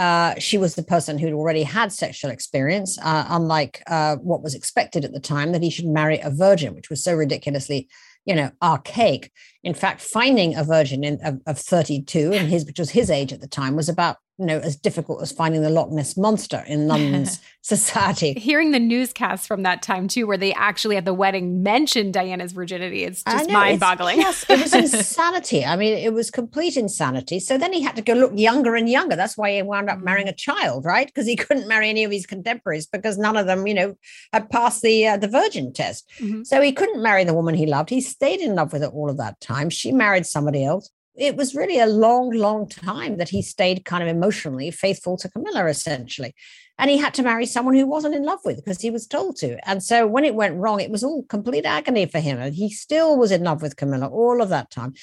uh, 0.00 0.34
she 0.38 0.56
was 0.56 0.76
the 0.76 0.82
person 0.82 1.18
who'd 1.18 1.34
already 1.34 1.62
had 1.62 1.92
sexual 1.92 2.30
experience, 2.30 2.98
uh, 3.02 3.26
unlike 3.28 3.82
uh, 3.86 4.16
what 4.16 4.42
was 4.42 4.54
expected 4.54 5.04
at 5.04 5.12
the 5.12 5.20
time 5.20 5.52
that 5.52 5.62
he 5.62 5.68
should 5.68 5.84
marry 5.84 6.18
a 6.20 6.30
virgin, 6.30 6.74
which 6.74 6.88
was 6.88 7.04
so 7.04 7.14
ridiculously, 7.14 7.86
you 8.24 8.34
know, 8.34 8.50
archaic. 8.62 9.30
In 9.62 9.74
fact, 9.74 10.00
finding 10.00 10.56
a 10.56 10.64
virgin 10.64 11.04
in, 11.04 11.18
of, 11.22 11.42
of 11.46 11.58
32, 11.58 12.32
and 12.32 12.48
his, 12.48 12.64
which 12.64 12.78
was 12.78 12.88
his 12.88 13.10
age 13.10 13.30
at 13.30 13.42
the 13.42 13.46
time, 13.46 13.76
was 13.76 13.90
about 13.90 14.16
you 14.40 14.46
know, 14.46 14.58
as 14.58 14.74
difficult 14.74 15.20
as 15.20 15.30
finding 15.30 15.60
the 15.60 15.68
Loch 15.68 15.90
Ness 15.90 16.16
monster 16.16 16.64
in 16.66 16.88
London's 16.88 17.40
society. 17.60 18.32
Hearing 18.32 18.70
the 18.70 18.78
newscasts 18.78 19.46
from 19.46 19.64
that 19.64 19.82
time 19.82 20.08
too, 20.08 20.26
where 20.26 20.38
they 20.38 20.54
actually 20.54 20.96
at 20.96 21.04
the 21.04 21.12
wedding 21.12 21.62
mentioned 21.62 22.14
Diana's 22.14 22.52
virginity, 22.52 23.04
it's 23.04 23.22
just 23.22 23.50
mind-boggling. 23.50 24.16
Yes, 24.16 24.46
it 24.48 24.58
was 24.58 24.74
insanity. 24.94 25.62
I 25.62 25.76
mean, 25.76 25.92
it 25.92 26.14
was 26.14 26.30
complete 26.30 26.78
insanity. 26.78 27.38
So 27.38 27.58
then 27.58 27.74
he 27.74 27.82
had 27.82 27.96
to 27.96 28.02
go 28.02 28.14
look 28.14 28.32
younger 28.34 28.76
and 28.76 28.88
younger. 28.88 29.14
That's 29.14 29.36
why 29.36 29.52
he 29.52 29.60
wound 29.60 29.90
up 29.90 30.00
marrying 30.00 30.28
a 30.28 30.34
child, 30.34 30.86
right? 30.86 31.06
Because 31.06 31.26
he 31.26 31.36
couldn't 31.44 31.68
marry 31.68 31.90
any 31.90 32.04
of 32.04 32.10
his 32.10 32.24
contemporaries 32.24 32.86
because 32.86 33.18
none 33.18 33.36
of 33.36 33.44
them, 33.44 33.66
you 33.66 33.74
know, 33.74 33.94
had 34.32 34.48
passed 34.48 34.80
the 34.80 35.06
uh, 35.06 35.16
the 35.18 35.28
virgin 35.28 35.74
test. 35.74 36.10
Mm-hmm. 36.18 36.44
So 36.44 36.62
he 36.62 36.72
couldn't 36.72 37.02
marry 37.02 37.24
the 37.24 37.34
woman 37.34 37.54
he 37.54 37.66
loved. 37.66 37.90
He 37.90 38.00
stayed 38.00 38.40
in 38.40 38.54
love 38.54 38.72
with 38.72 38.80
her 38.80 38.88
all 38.88 39.10
of 39.10 39.18
that 39.18 39.38
time. 39.40 39.68
She 39.68 39.92
married 39.92 40.24
somebody 40.24 40.64
else 40.64 40.90
it 41.16 41.36
was 41.36 41.54
really 41.54 41.78
a 41.78 41.86
long, 41.86 42.30
long 42.30 42.68
time 42.68 43.16
that 43.18 43.28
he 43.28 43.42
stayed 43.42 43.84
kind 43.84 44.02
of 44.02 44.08
emotionally 44.08 44.70
faithful 44.70 45.16
to 45.18 45.28
Camilla, 45.28 45.66
essentially. 45.66 46.34
And 46.78 46.90
he 46.90 46.96
had 46.96 47.12
to 47.14 47.22
marry 47.22 47.44
someone 47.44 47.74
who 47.74 47.86
wasn't 47.86 48.14
in 48.14 48.22
love 48.22 48.38
with 48.44 48.56
because 48.56 48.80
he 48.80 48.90
was 48.90 49.06
told 49.06 49.36
to. 49.36 49.58
And 49.68 49.82
so 49.82 50.06
when 50.06 50.24
it 50.24 50.34
went 50.34 50.56
wrong, 50.56 50.80
it 50.80 50.90
was 50.90 51.04
all 51.04 51.24
complete 51.24 51.66
agony 51.66 52.06
for 52.06 52.20
him. 52.20 52.38
And 52.38 52.54
he 52.54 52.70
still 52.70 53.18
was 53.18 53.32
in 53.32 53.44
love 53.44 53.60
with 53.60 53.76
Camilla 53.76 54.08
all 54.08 54.40
of 54.40 54.48
that 54.48 54.70
time. 54.70 54.94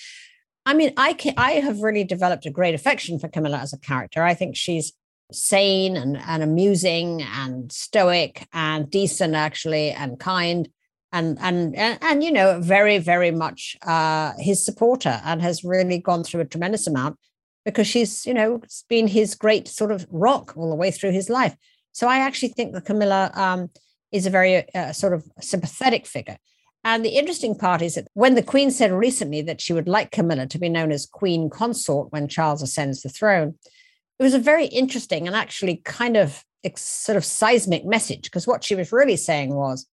I 0.66 0.74
mean, 0.74 0.92
I 0.98 1.14
can, 1.14 1.36
I 1.38 1.52
have 1.54 1.82
really 1.82 2.04
developed 2.04 2.46
a 2.46 2.52
great 2.52 2.74
affection 2.74 3.20
for 3.20 3.28
Camilla 3.28 3.60
as 3.60 3.74
a 3.74 3.80
character. 3.80 4.24
I 4.24 4.34
think 4.34 4.56
she's 4.56 4.94
sane 5.32 5.96
and, 5.96 6.18
and 6.18 6.42
amusing 6.42 7.22
and 7.22 7.72
stoic 7.72 8.48
and 8.54 8.90
decent, 8.90 9.36
actually, 9.36 9.92
and 9.92 10.20
kind 10.20 10.70
and 11.12 11.38
and 11.40 11.76
and, 11.76 12.24
you 12.24 12.32
know 12.32 12.60
very 12.60 12.98
very 12.98 13.32
much 13.32 13.78
uh, 13.84 14.34
his 14.38 14.64
supporter 14.64 15.22
and 15.24 15.42
has 15.42 15.64
really 15.64 16.00
gone 16.00 16.24
through 16.24 16.42
a 16.42 16.46
tremendous 16.46 16.88
amount 16.88 17.18
because 17.66 17.88
she's 17.88 18.26
you 18.26 18.34
know 18.34 18.62
been 18.90 19.08
his 19.08 19.36
great 19.36 19.68
sort 19.68 19.92
of 19.92 20.06
rock 20.12 20.54
all 20.58 20.70
the 20.70 20.76
way 20.76 20.92
through 20.92 21.12
his 21.12 21.30
life. 21.30 21.56
So 21.92 22.08
I 22.08 22.20
actually 22.20 22.50
think 22.50 22.74
that 22.74 22.86
Camilla 22.86 23.32
um, 23.34 23.70
is 24.12 24.26
a 24.26 24.30
very 24.30 24.72
uh, 24.76 24.92
sort 24.94 25.14
of 25.14 25.26
sympathetic 25.42 26.06
figure. 26.06 26.38
And 26.84 27.04
the 27.04 27.18
interesting 27.18 27.56
part 27.56 27.82
is 27.82 27.96
that 27.96 28.08
when 28.14 28.36
the 28.36 28.44
Queen 28.44 28.72
said 28.72 28.92
recently 28.92 29.42
that 29.42 29.60
she 29.60 29.74
would 29.74 29.88
like 29.88 30.12
Camilla 30.12 30.48
to 30.48 30.60
be 30.60 30.70
known 30.70 30.92
as 30.92 31.06
Queen 31.06 31.50
Consort 31.50 32.12
when 32.12 32.28
Charles 32.28 32.62
ascends 32.62 33.02
the 33.02 33.10
throne, 33.10 33.56
it 34.20 34.24
was 34.24 34.34
a 34.34 34.40
very 34.40 34.68
interesting 34.68 35.28
and 35.28 35.36
actually 35.36 35.82
kind 35.84 36.16
of 36.16 36.44
sort 36.76 37.18
of 37.18 37.26
seismic 37.26 37.86
message 37.86 38.24
because 38.24 38.46
what 38.46 38.64
she 38.64 38.76
was 38.76 38.92
really 38.92 39.16
saying 39.16 39.54
was 39.54 39.88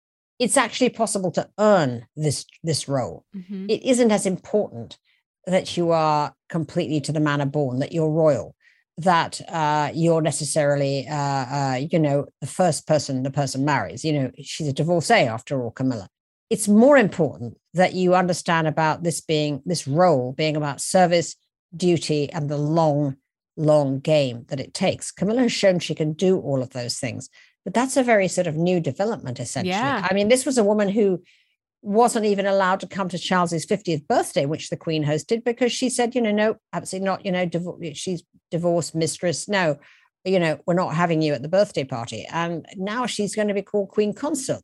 it's 0.45 0.59
actually 0.59 0.91
possible 0.91 1.31
to 1.31 1.49
earn 1.59 2.07
this 2.17 2.45
this 2.63 2.87
role. 2.87 3.25
Mm-hmm. 3.35 3.71
It 3.71 3.83
isn't 3.83 4.13
as 4.13 4.27
important 4.27 4.99
that 5.47 5.75
you 5.77 5.91
are 5.91 6.35
completely 6.51 7.01
to 7.01 7.13
the 7.13 7.21
manner 7.21 7.47
born, 7.47 7.79
that 7.79 7.93
you're 7.93 8.11
royal, 8.11 8.55
that 8.99 9.41
uh, 9.49 9.91
you're 9.95 10.21
necessarily, 10.21 11.07
uh, 11.09 11.47
uh, 11.59 11.81
you 11.91 11.99
know, 11.99 12.27
the 12.43 12.47
first 12.47 12.87
person 12.87 13.23
the 13.23 13.31
person 13.31 13.65
marries. 13.65 14.05
You 14.05 14.13
know, 14.13 14.31
she's 14.43 14.69
a 14.69 14.73
divorcee 14.75 15.15
after 15.37 15.63
all, 15.63 15.71
Camilla. 15.71 16.09
It's 16.51 16.69
more 16.69 16.99
important 16.99 17.57
that 17.73 17.95
you 17.95 18.15
understand 18.15 18.69
about 18.69 19.03
this 19.03 19.23
being 19.23 19.63
this 19.65 19.89
role 19.89 20.33
being 20.33 20.57
about 20.59 20.83
service, 20.83 21.37
duty, 21.75 22.31
and 22.31 22.51
the 22.51 22.59
long, 22.59 23.17
long 23.57 23.99
game 23.99 24.45
that 24.49 24.61
it 24.61 24.75
takes. 24.75 25.11
Camilla 25.11 25.41
has 25.41 25.53
shown 25.53 25.79
she 25.79 25.95
can 25.95 26.13
do 26.13 26.39
all 26.39 26.63
of 26.63 26.71
those 26.71 26.99
things. 26.99 27.31
But 27.65 27.75
that's 27.75 27.97
a 27.97 28.03
very 28.03 28.29
sort 28.29 28.47
of 28.47 28.57
new 28.57 28.81
development, 28.81 29.41
essentially. 29.41 29.71
Yeah. 29.71 30.07
I 30.09 30.15
mean, 30.15 30.29
this 30.29 30.45
was 30.45 30.59
a 30.59 30.65
woman 30.65 30.89
who 30.89 31.23
wasn't 31.81 32.25
even 32.25 32.47
allowed 32.47 32.81
to 32.81 32.87
come 32.87 33.09
to 33.11 33.19
Charles's 33.19 33.67
50th 33.67 34.07
birthday, 34.07 34.47
which 34.47 34.71
the 34.71 34.77
Queen 34.77 35.05
hosted, 35.05 35.45
because 35.45 35.73
she 35.73 35.91
said, 35.91 36.15
you 36.15 36.21
know, 36.21 36.33
no, 36.33 36.57
absolutely 36.73 37.05
not, 37.05 37.25
you 37.27 37.33
know, 37.33 37.47
div- 37.47 37.97
she's 37.97 38.23
divorced 38.51 38.95
mistress. 38.95 39.49
No, 39.49 39.79
you 40.25 40.39
know, 40.39 40.59
we're 40.67 40.75
not 40.75 40.95
having 40.95 41.21
you 41.23 41.35
at 41.35 41.43
the 41.43 41.49
birthday 41.49 41.85
party. 41.85 42.27
And 42.31 42.67
now 42.77 43.07
she's 43.07 43.35
going 43.35 43.49
to 43.49 43.55
be 43.55 43.63
called 43.63 43.91
Queen 43.91 44.15
Consort. 44.15 44.63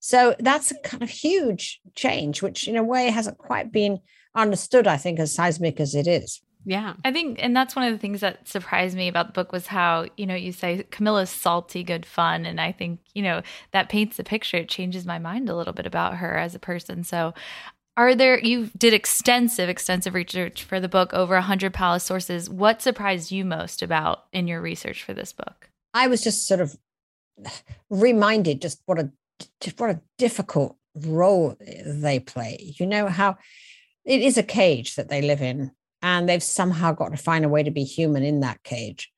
So 0.00 0.34
that's 0.38 0.70
a 0.70 0.78
kind 0.80 1.02
of 1.02 1.08
huge 1.08 1.80
change, 1.94 2.42
which 2.42 2.68
in 2.68 2.76
a 2.76 2.82
way 2.82 3.10
hasn't 3.10 3.38
quite 3.38 3.72
been 3.72 4.00
understood, 4.34 4.86
I 4.86 4.96
think, 4.96 5.18
as 5.18 5.34
seismic 5.34 5.80
as 5.80 5.94
it 5.94 6.06
is. 6.06 6.40
Yeah. 6.66 6.94
I 7.04 7.12
think, 7.12 7.38
and 7.40 7.56
that's 7.56 7.76
one 7.76 7.86
of 7.86 7.92
the 7.92 7.98
things 7.98 8.20
that 8.20 8.48
surprised 8.48 8.96
me 8.96 9.06
about 9.06 9.28
the 9.28 9.32
book 9.32 9.52
was 9.52 9.68
how, 9.68 10.06
you 10.16 10.26
know, 10.26 10.34
you 10.34 10.50
say 10.50 10.82
Camilla's 10.90 11.30
salty, 11.30 11.84
good 11.84 12.04
fun. 12.04 12.44
And 12.44 12.60
I 12.60 12.72
think, 12.72 12.98
you 13.14 13.22
know, 13.22 13.42
that 13.70 13.88
paints 13.88 14.16
the 14.16 14.24
picture. 14.24 14.56
It 14.56 14.68
changes 14.68 15.06
my 15.06 15.20
mind 15.20 15.48
a 15.48 15.54
little 15.54 15.72
bit 15.72 15.86
about 15.86 16.16
her 16.16 16.36
as 16.36 16.56
a 16.56 16.58
person. 16.58 17.04
So, 17.04 17.34
are 17.96 18.14
there, 18.14 18.38
you 18.38 18.70
did 18.76 18.92
extensive, 18.92 19.70
extensive 19.70 20.12
research 20.12 20.64
for 20.64 20.80
the 20.80 20.88
book, 20.88 21.14
over 21.14 21.34
100 21.34 21.72
palace 21.72 22.04
sources. 22.04 22.50
What 22.50 22.82
surprised 22.82 23.32
you 23.32 23.42
most 23.44 23.80
about 23.80 24.24
in 24.32 24.46
your 24.46 24.60
research 24.60 25.02
for 25.02 25.14
this 25.14 25.32
book? 25.32 25.70
I 25.94 26.08
was 26.08 26.22
just 26.22 26.46
sort 26.46 26.60
of 26.60 26.76
reminded 27.88 28.60
just 28.60 28.82
what 28.86 28.98
a 28.98 29.10
what 29.76 29.90
a 29.90 30.00
difficult 30.18 30.76
role 30.94 31.56
they 31.86 32.18
play. 32.20 32.74
You 32.78 32.86
know 32.86 33.06
how 33.06 33.38
it 34.04 34.20
is 34.20 34.36
a 34.36 34.42
cage 34.42 34.96
that 34.96 35.08
they 35.08 35.22
live 35.22 35.40
in, 35.40 35.70
and 36.06 36.28
they've 36.28 36.42
somehow 36.42 36.92
got 36.92 37.10
to 37.10 37.16
find 37.16 37.44
a 37.44 37.48
way 37.48 37.64
to 37.64 37.72
be 37.72 37.82
human 37.82 38.22
in 38.22 38.38
that 38.38 38.62
cage. 38.62 39.10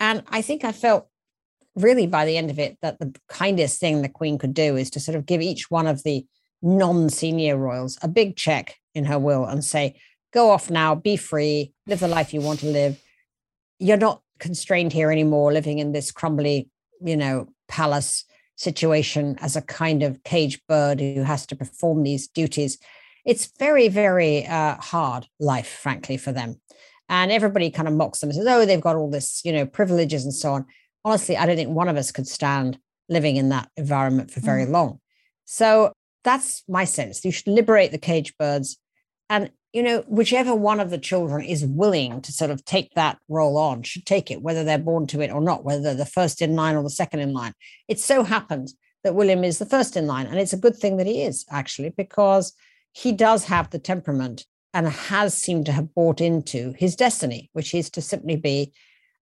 And 0.00 0.24
I 0.28 0.42
think 0.42 0.64
I 0.64 0.72
felt 0.72 1.06
really 1.76 2.08
by 2.08 2.24
the 2.24 2.36
end 2.36 2.50
of 2.50 2.58
it 2.58 2.78
that 2.82 2.98
the 2.98 3.14
kindest 3.28 3.78
thing 3.78 4.02
the 4.02 4.08
Queen 4.08 4.38
could 4.38 4.52
do 4.52 4.76
is 4.76 4.90
to 4.90 4.98
sort 4.98 5.16
of 5.16 5.24
give 5.24 5.40
each 5.40 5.70
one 5.70 5.86
of 5.86 6.02
the 6.02 6.26
non-senior 6.60 7.56
royals 7.56 7.96
a 8.02 8.08
big 8.08 8.34
check 8.34 8.74
in 8.92 9.04
her 9.04 9.20
will 9.20 9.44
and 9.44 9.64
say, 9.64 9.94
"Go 10.32 10.50
off 10.50 10.68
now, 10.68 10.96
be 10.96 11.16
free, 11.16 11.74
live 11.86 12.00
the 12.00 12.08
life 12.08 12.34
you 12.34 12.40
want 12.40 12.58
to 12.60 12.66
live. 12.66 13.00
You're 13.78 13.96
not 13.96 14.20
constrained 14.40 14.92
here 14.92 15.12
anymore, 15.12 15.52
living 15.52 15.78
in 15.78 15.92
this 15.92 16.10
crumbly, 16.10 16.68
you 17.00 17.16
know, 17.16 17.46
palace." 17.68 18.24
situation 18.54 19.36
as 19.40 19.56
a 19.56 19.62
kind 19.62 20.02
of 20.02 20.22
cage 20.22 20.60
bird 20.68 21.00
who 21.00 21.22
has 21.22 21.46
to 21.46 21.56
perform 21.56 22.02
these 22.02 22.28
duties. 22.28 22.78
It's 23.24 23.52
very, 23.58 23.88
very 23.88 24.46
uh, 24.46 24.76
hard 24.76 25.26
life, 25.38 25.68
frankly, 25.68 26.16
for 26.16 26.32
them. 26.32 26.60
And 27.08 27.30
everybody 27.30 27.70
kind 27.70 27.88
of 27.88 27.94
mocks 27.94 28.20
them 28.20 28.30
and 28.30 28.36
says, 28.36 28.46
oh, 28.48 28.64
they've 28.64 28.80
got 28.80 28.96
all 28.96 29.10
this, 29.10 29.42
you 29.44 29.52
know, 29.52 29.66
privileges 29.66 30.24
and 30.24 30.34
so 30.34 30.52
on. 30.52 30.66
Honestly, 31.04 31.36
I 31.36 31.46
don't 31.46 31.56
think 31.56 31.70
one 31.70 31.88
of 31.88 31.96
us 31.96 32.12
could 32.12 32.26
stand 32.26 32.78
living 33.08 33.36
in 33.36 33.50
that 33.50 33.68
environment 33.76 34.30
for 34.30 34.40
very 34.40 34.64
mm. 34.64 34.70
long. 34.70 35.00
So 35.44 35.92
that's 36.24 36.62
my 36.68 36.84
sense. 36.84 37.24
You 37.24 37.32
should 37.32 37.48
liberate 37.48 37.90
the 37.90 37.98
cage 37.98 38.36
birds. 38.38 38.78
And 39.28 39.50
you 39.72 39.82
know, 39.82 40.04
whichever 40.06 40.54
one 40.54 40.80
of 40.80 40.90
the 40.90 40.98
children 40.98 41.44
is 41.44 41.64
willing 41.64 42.20
to 42.20 42.32
sort 42.32 42.50
of 42.50 42.64
take 42.64 42.92
that 42.94 43.18
role 43.28 43.56
on 43.56 43.82
should 43.82 44.04
take 44.04 44.30
it, 44.30 44.42
whether 44.42 44.64
they're 44.64 44.78
born 44.78 45.06
to 45.06 45.22
it 45.22 45.30
or 45.30 45.40
not, 45.40 45.64
whether 45.64 45.82
they're 45.82 45.94
the 45.94 46.04
first 46.04 46.42
in 46.42 46.54
line 46.54 46.76
or 46.76 46.82
the 46.82 46.90
second 46.90 47.20
in 47.20 47.32
line. 47.32 47.54
It 47.88 47.98
so 47.98 48.22
happens 48.22 48.74
that 49.02 49.14
William 49.14 49.44
is 49.44 49.58
the 49.58 49.66
first 49.66 49.96
in 49.96 50.06
line. 50.06 50.26
And 50.26 50.38
it's 50.38 50.52
a 50.52 50.58
good 50.58 50.76
thing 50.76 50.98
that 50.98 51.06
he 51.06 51.22
is, 51.22 51.46
actually, 51.50 51.88
because 51.88 52.52
he 52.92 53.12
does 53.12 53.44
have 53.44 53.70
the 53.70 53.78
temperament 53.78 54.46
and 54.74 54.88
has 54.88 55.34
seemed 55.34 55.66
to 55.66 55.72
have 55.72 55.94
bought 55.94 56.20
into 56.20 56.74
his 56.78 56.96
destiny, 56.96 57.50
which 57.52 57.74
is 57.74 57.90
to 57.90 58.02
simply 58.02 58.36
be 58.36 58.72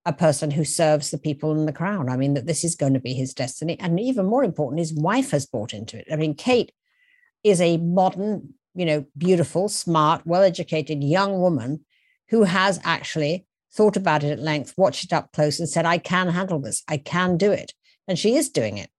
a 0.07 0.13
person 0.13 0.51
who 0.51 0.65
serves 0.65 1.11
the 1.11 1.19
people 1.19 1.53
and 1.53 1.69
the 1.69 1.73
crown. 1.73 2.09
I 2.09 2.17
mean, 2.17 2.35
that 2.35 2.47
this 2.47 2.65
is 2.65 2.75
going 2.75 2.95
to 2.95 3.01
be 3.01 3.15
his 3.15 3.35
destiny. 3.35 3.79
And 3.81 3.99
even 4.01 4.27
more 4.27 4.45
important, 4.45 4.79
his 4.79 4.95
wife 4.95 5.33
has 5.33 5.47
bought 5.47 5.75
into 5.75 5.99
it. 5.99 6.07
I 6.11 6.17
mean, 6.17 6.35
Kate 6.35 6.73
is 7.45 7.61
a 7.61 7.77
modern, 7.79 8.55
you 8.75 8.87
know, 8.87 9.05
beautiful, 9.17 9.69
smart, 9.69 10.23
well 10.25 10.43
educated 10.43 11.03
young 11.03 11.41
woman 11.41 11.85
who 12.29 12.45
has 12.45 12.81
actually 12.85 13.47
thought 13.73 13.97
about 13.97 14.25
it 14.25 14.33
at 14.33 14.39
length, 14.41 14.75
watched 14.77 15.05
it 15.05 15.13
up 15.13 15.33
close, 15.33 15.61
and 15.61 15.69
said, 15.69 15.85
I 15.85 15.99
can 15.99 16.29
handle 16.29 16.61
this. 16.61 16.83
I 16.89 16.97
can 16.97 17.37
do 17.37 17.53
it. 17.53 17.73
And 18.09 18.19
she 18.19 18.37
is 18.37 18.49
doing 18.49 18.79
it. 18.79 18.91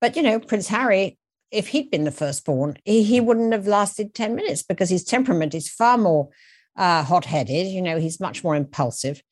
But, 0.00 0.16
you 0.16 0.22
know, 0.22 0.38
Prince 0.38 0.68
Harry, 0.68 1.18
if 1.52 1.68
he'd 1.68 1.90
been 1.90 2.04
the 2.04 2.10
firstborn, 2.10 2.76
he, 2.84 3.02
he 3.02 3.20
wouldn't 3.20 3.52
have 3.52 3.66
lasted 3.66 4.14
10 4.14 4.34
minutes 4.34 4.62
because 4.62 4.90
his 4.90 5.04
temperament 5.04 5.54
is 5.54 5.68
far 5.68 5.98
more 5.98 6.30
uh, 6.76 7.04
hot 7.04 7.26
headed. 7.26 7.66
You 7.66 7.82
know, 7.82 7.98
he's 7.98 8.18
much 8.18 8.42
more 8.42 8.56
impulsive. 8.56 9.22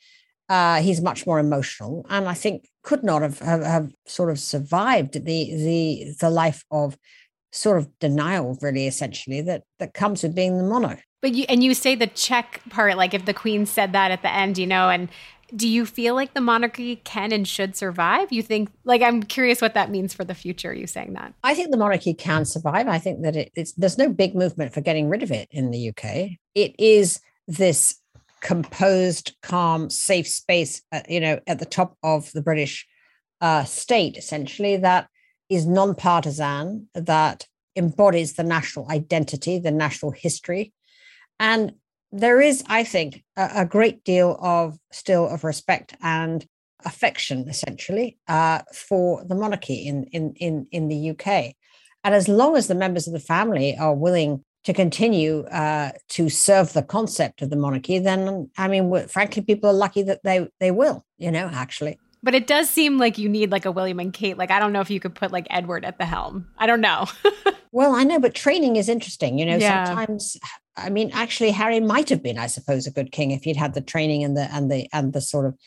Uh, 0.48 0.82
he's 0.82 1.00
much 1.00 1.26
more 1.26 1.38
emotional, 1.38 2.04
and 2.10 2.28
I 2.28 2.34
think 2.34 2.68
could 2.82 3.04
not 3.04 3.22
have, 3.22 3.38
have, 3.38 3.62
have 3.62 3.92
sort 4.04 4.30
of 4.30 4.38
survived 4.40 5.14
the 5.14 5.20
the 5.20 6.14
the 6.18 6.28
life 6.28 6.64
of 6.72 6.98
sort 7.52 7.78
of 7.78 7.98
denial 8.00 8.58
really 8.60 8.86
essentially 8.88 9.40
that 9.42 9.62
that 9.78 9.94
comes 9.94 10.22
with 10.22 10.34
being 10.34 10.56
the 10.56 10.64
monarch 10.64 11.02
but 11.20 11.34
you 11.34 11.44
and 11.48 11.64
you 11.64 11.74
say 11.74 11.94
the 11.94 12.06
check 12.06 12.60
part 12.70 12.96
like 12.96 13.12
if 13.12 13.24
the 13.24 13.34
queen 13.34 13.66
said 13.66 13.92
that 13.92 14.12
at 14.12 14.22
the 14.22 14.32
end 14.32 14.56
you 14.56 14.66
know 14.66 14.88
and 14.88 15.08
do 15.56 15.68
you 15.68 15.86
feel 15.86 16.14
like 16.14 16.34
the 16.34 16.40
monarchy 16.40 16.96
can 16.96 17.32
and 17.32 17.46
should 17.46 17.76
survive? 17.76 18.32
You 18.32 18.42
think 18.42 18.70
like 18.84 19.02
i'm 19.02 19.22
curious 19.22 19.60
what 19.60 19.74
that 19.74 19.90
means 19.90 20.14
for 20.14 20.24
the 20.24 20.34
future 20.34 20.72
you 20.72 20.86
saying 20.86 21.14
that. 21.14 21.34
I 21.42 21.54
think 21.54 21.70
the 21.70 21.76
monarchy 21.76 22.14
can 22.14 22.44
survive. 22.44 22.88
I 22.88 22.98
think 22.98 23.22
that 23.22 23.36
it, 23.36 23.52
it's 23.54 23.72
there's 23.72 23.98
no 23.98 24.08
big 24.08 24.34
movement 24.34 24.72
for 24.72 24.80
getting 24.80 25.08
rid 25.08 25.22
of 25.22 25.30
it 25.30 25.48
in 25.50 25.70
the 25.70 25.88
uk 25.90 26.04
it 26.54 26.74
is 26.78 27.20
this 27.46 27.96
composed 28.40 29.36
calm 29.42 29.90
safe 29.90 30.26
space 30.26 30.82
uh, 30.92 31.02
you 31.08 31.20
know 31.20 31.38
at 31.46 31.58
the 31.58 31.66
top 31.66 31.96
of 32.02 32.32
the 32.32 32.40
british 32.40 32.86
uh, 33.42 33.64
state 33.64 34.16
essentially 34.16 34.76
that 34.78 35.08
is 35.50 35.66
non-partisan, 35.66 36.88
that 36.94 37.46
embodies 37.76 38.34
the 38.34 38.44
national 38.44 38.88
identity, 38.90 39.58
the 39.58 39.72
national 39.72 40.12
history. 40.12 40.72
And 41.38 41.72
there 42.12 42.40
is, 42.40 42.62
I 42.68 42.84
think, 42.84 43.24
a, 43.36 43.50
a 43.56 43.66
great 43.66 44.04
deal 44.04 44.38
of 44.40 44.78
still 44.90 45.28
of 45.28 45.44
respect 45.44 45.94
and 46.02 46.46
affection, 46.84 47.48
essentially, 47.48 48.18
uh, 48.28 48.62
for 48.72 49.24
the 49.24 49.34
monarchy 49.34 49.86
in, 49.86 50.04
in, 50.04 50.34
in, 50.36 50.66
in 50.70 50.88
the 50.88 51.10
UK. 51.10 51.54
And 52.02 52.14
as 52.14 52.28
long 52.28 52.56
as 52.56 52.66
the 52.66 52.74
members 52.74 53.06
of 53.06 53.12
the 53.12 53.20
family 53.20 53.76
are 53.76 53.94
willing 53.94 54.44
to 54.64 54.72
continue 54.72 55.40
uh, 55.44 55.92
to 56.08 56.28
serve 56.28 56.72
the 56.72 56.82
concept 56.82 57.42
of 57.42 57.50
the 57.50 57.56
monarchy, 57.56 57.98
then 57.98 58.50
I 58.58 58.68
mean, 58.68 59.06
frankly, 59.08 59.42
people 59.42 59.70
are 59.70 59.74
lucky 59.74 60.02
that 60.02 60.22
they 60.22 60.48
they 60.58 60.70
will. 60.70 61.04
You 61.18 61.30
know, 61.30 61.50
actually. 61.52 61.98
But 62.22 62.34
it 62.34 62.46
does 62.46 62.68
seem 62.68 62.98
like 62.98 63.16
you 63.16 63.30
need 63.30 63.50
like 63.50 63.64
a 63.64 63.72
William 63.72 63.98
and 64.00 64.12
Kate. 64.12 64.36
Like 64.36 64.50
I 64.50 64.58
don't 64.58 64.72
know 64.72 64.82
if 64.82 64.90
you 64.90 65.00
could 65.00 65.14
put 65.14 65.32
like 65.32 65.46
Edward 65.50 65.84
at 65.84 65.98
the 65.98 66.04
helm. 66.04 66.46
I 66.58 66.66
don't 66.66 66.82
know. 66.82 67.06
well, 67.72 67.94
I 67.94 68.04
know, 68.04 68.18
but 68.18 68.34
training 68.34 68.76
is 68.76 68.88
interesting. 68.88 69.38
You 69.38 69.46
know, 69.46 69.56
yeah. 69.56 69.86
sometimes 69.86 70.36
I 70.80 70.90
mean, 70.90 71.10
actually, 71.12 71.50
Harry 71.50 71.80
might 71.80 72.08
have 72.08 72.22
been, 72.22 72.38
I 72.38 72.46
suppose, 72.46 72.86
a 72.86 72.90
good 72.90 73.12
king 73.12 73.30
if 73.30 73.44
he'd 73.44 73.56
had 73.56 73.74
the 73.74 73.80
training 73.80 74.24
and 74.24 74.36
the 74.36 74.52
and 74.52 74.70
the 74.70 74.88
and 74.92 75.12
the 75.12 75.20
sort 75.20 75.46
of 75.46 75.58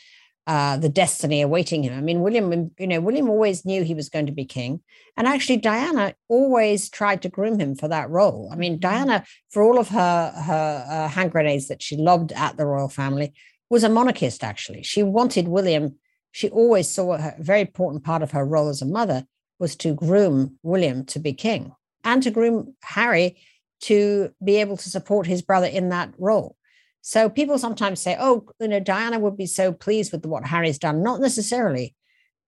uh, 0.46 0.76
the 0.76 0.88
destiny 0.88 1.40
awaiting 1.40 1.82
him. 1.82 1.96
I 1.96 2.00
mean, 2.00 2.20
William, 2.20 2.70
you 2.78 2.86
know, 2.86 3.00
William 3.00 3.30
always 3.30 3.64
knew 3.64 3.82
he 3.82 3.94
was 3.94 4.08
going 4.08 4.26
to 4.26 4.32
be 4.32 4.44
king, 4.44 4.80
and 5.16 5.26
actually, 5.26 5.58
Diana 5.58 6.14
always 6.28 6.90
tried 6.90 7.22
to 7.22 7.28
groom 7.28 7.58
him 7.58 7.74
for 7.74 7.88
that 7.88 8.10
role. 8.10 8.50
I 8.52 8.56
mean, 8.56 8.74
mm-hmm. 8.74 8.80
Diana, 8.80 9.24
for 9.50 9.62
all 9.62 9.78
of 9.78 9.88
her 9.88 10.30
her 10.30 10.86
uh, 10.88 11.08
hand 11.08 11.32
grenades 11.32 11.68
that 11.68 11.82
she 11.82 11.96
lobbed 11.96 12.32
at 12.32 12.56
the 12.56 12.66
royal 12.66 12.88
family, 12.88 13.32
was 13.70 13.84
a 13.84 13.88
monarchist. 13.88 14.44
Actually, 14.44 14.82
she 14.82 15.02
wanted 15.02 15.48
William 15.48 15.96
she 16.34 16.50
always 16.50 16.88
saw 16.88 17.12
a 17.12 17.36
very 17.38 17.60
important 17.60 18.02
part 18.02 18.20
of 18.20 18.32
her 18.32 18.44
role 18.44 18.68
as 18.68 18.82
a 18.82 18.86
mother 18.86 19.24
was 19.60 19.76
to 19.76 19.94
groom 19.94 20.58
William 20.64 21.04
to 21.04 21.20
be 21.20 21.32
king 21.32 21.70
and 22.02 22.24
to 22.24 22.30
groom 22.32 22.74
Harry 22.82 23.36
to 23.84 24.30
be 24.42 24.56
able 24.56 24.76
to 24.76 24.90
support 24.90 25.26
his 25.26 25.42
brother 25.42 25.66
in 25.66 25.88
that 25.90 26.12
role. 26.18 26.56
So 27.02 27.28
people 27.28 27.58
sometimes 27.58 28.00
say, 28.00 28.16
oh, 28.18 28.46
you 28.58 28.68
know, 28.68 28.80
Diana 28.80 29.18
would 29.18 29.36
be 29.36 29.46
so 29.46 29.72
pleased 29.72 30.10
with 30.10 30.24
what 30.24 30.46
Harry's 30.46 30.78
done. 30.78 31.02
Not 31.02 31.20
necessarily, 31.20 31.94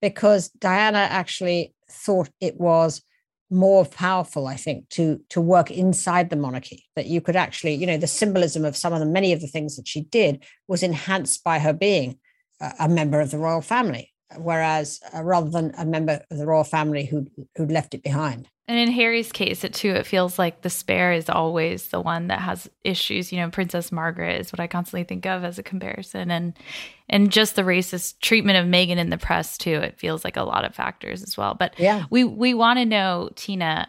because 0.01 0.49
Diana 0.49 0.99
actually 0.99 1.74
thought 1.91 2.30
it 2.41 2.59
was 2.59 3.03
more 3.51 3.84
powerful, 3.84 4.47
I 4.47 4.57
think, 4.57 4.89
to 4.91 5.20
to 5.28 5.41
work 5.41 5.70
inside 5.70 6.30
the 6.30 6.37
monarchy. 6.37 6.84
That 6.97 7.07
you 7.07 7.20
could 7.20 7.37
actually, 7.37 7.74
you 7.74 7.87
know, 7.87 7.99
the 7.99 8.07
symbolism 8.07 8.64
of 8.64 8.76
some 8.76 8.93
of 8.93 9.01
the 9.01 9.07
many 9.07 9.32
of 9.32 9.41
the 9.41 9.47
things 9.47 9.76
that 9.76 9.87
she 9.87 10.01
did 10.01 10.43
was 10.66 10.82
enhanced 10.82 11.45
by 11.45 11.59
her 11.59 11.72
being 11.72 12.18
a 12.80 12.89
member 12.89 13.20
of 13.20 13.30
the 13.30 13.39
royal 13.39 13.61
family, 13.61 14.11
whereas 14.37 15.01
uh, 15.14 15.22
rather 15.22 15.51
than 15.51 15.72
a 15.79 15.85
member 15.85 16.20
of 16.31 16.39
the 16.39 16.47
royal 16.47 16.64
family 16.64 17.07
who 17.07 17.27
who'd 17.57 17.70
left 17.70 17.95
it 17.95 18.03
behind. 18.03 18.49
And 18.68 18.79
in 18.79 18.91
Harry's 18.91 19.31
case, 19.31 19.62
it 19.62 19.74
too, 19.74 19.91
it 19.91 20.07
feels 20.07 20.41
like 20.41 20.62
the 20.62 20.70
spare 20.70 21.12
is 21.12 21.31
always 21.31 21.89
the 21.89 22.01
one 22.01 22.27
that 22.29 22.41
has 22.41 22.68
issues. 22.83 23.31
You 23.31 23.39
know, 23.39 23.49
Princess 23.49 23.93
Margaret 23.93 24.41
is 24.41 24.53
what 24.53 24.59
I 24.59 24.66
constantly 24.66 25.05
think 25.05 25.24
of 25.24 25.45
as 25.45 25.57
a 25.61 25.62
comparison, 25.62 26.33
and 26.33 26.53
and 27.09 27.31
just 27.31 27.55
the 27.55 27.62
racist 27.62 28.18
treatment 28.20 28.59
of 28.59 28.66
Meghan 28.66 28.97
in 28.97 29.11
the 29.11 29.18
press 29.18 29.57
too. 29.57 29.74
It 29.74 30.01
feels 30.01 30.24
like 30.24 30.37
a 30.37 30.43
lot 30.43 30.64
of 30.64 30.74
factors 30.74 31.22
as 31.22 31.37
well. 31.37 31.55
But 31.55 31.79
yeah, 31.79 32.07
we 32.11 32.24
we 32.24 32.55
want 32.55 32.81
to 32.81 32.85
know, 32.85 33.31
Tina, 33.37 33.87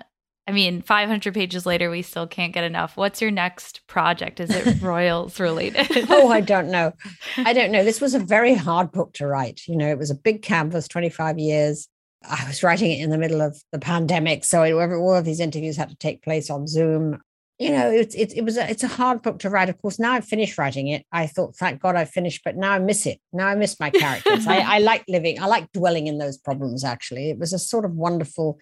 I 0.47 0.53
mean, 0.53 0.81
500 0.81 1.33
pages 1.33 1.65
later, 1.65 1.89
we 1.89 2.01
still 2.01 2.25
can't 2.25 2.53
get 2.53 2.63
enough. 2.63 2.95
What's 2.95 3.21
your 3.21 3.31
next 3.31 3.85
project? 3.87 4.39
Is 4.39 4.49
it 4.49 4.81
Royals 4.81 5.41
related? 5.41 6.07
oh, 6.09 6.29
I 6.29 6.39
don't 6.39 6.71
know. 6.71 6.93
I 7.35 7.51
don't 7.51 7.71
know. 7.71 7.83
This 7.83 7.99
was 7.99 8.13
a 8.13 8.19
very 8.19 8.53
hard 8.53 8.93
book 8.93 9.13
to 9.15 9.27
write. 9.27 9.61
You 9.67 9.75
know, 9.75 9.89
it 9.89 9.97
was 9.97 10.09
a 10.09 10.15
big 10.15 10.41
canvas, 10.41 10.87
25 10.87 11.37
years. 11.37 11.89
I 12.23 12.45
was 12.47 12.63
writing 12.63 12.91
it 12.91 13.03
in 13.03 13.09
the 13.09 13.17
middle 13.17 13.41
of 13.41 13.61
the 13.71 13.79
pandemic, 13.79 14.45
so 14.45 14.63
it, 14.63 14.73
all 14.73 15.15
of 15.15 15.25
these 15.25 15.39
interviews 15.39 15.77
had 15.77 15.89
to 15.89 15.95
take 15.95 16.23
place 16.23 16.49
on 16.49 16.65
Zoom. 16.65 17.21
You 17.59 17.71
know, 17.71 17.89
it's 17.89 18.15
it, 18.15 18.33
it 18.35 18.43
was 18.43 18.57
a, 18.57 18.69
it's 18.69 18.83
a 18.83 18.87
hard 18.87 19.21
book 19.21 19.39
to 19.39 19.49
write. 19.49 19.69
Of 19.69 19.81
course, 19.81 19.99
now 19.99 20.13
I've 20.13 20.25
finished 20.25 20.57
writing 20.57 20.87
it. 20.87 21.05
I 21.11 21.27
thought, 21.27 21.55
thank 21.55 21.81
God 21.81 21.95
I 21.95 22.05
finished, 22.05 22.41
but 22.45 22.55
now 22.55 22.71
I 22.71 22.79
miss 22.79 23.05
it. 23.05 23.19
Now 23.33 23.47
I 23.47 23.55
miss 23.55 23.79
my 23.79 23.89
characters. 23.89 24.47
I, 24.47 24.57
I 24.75 24.79
like 24.79 25.03
living. 25.07 25.41
I 25.41 25.47
like 25.47 25.71
dwelling 25.73 26.07
in 26.07 26.19
those 26.19 26.37
problems. 26.37 26.83
Actually, 26.83 27.29
it 27.29 27.37
was 27.37 27.53
a 27.53 27.59
sort 27.59 27.83
of 27.83 27.91
wonderful. 27.91 28.59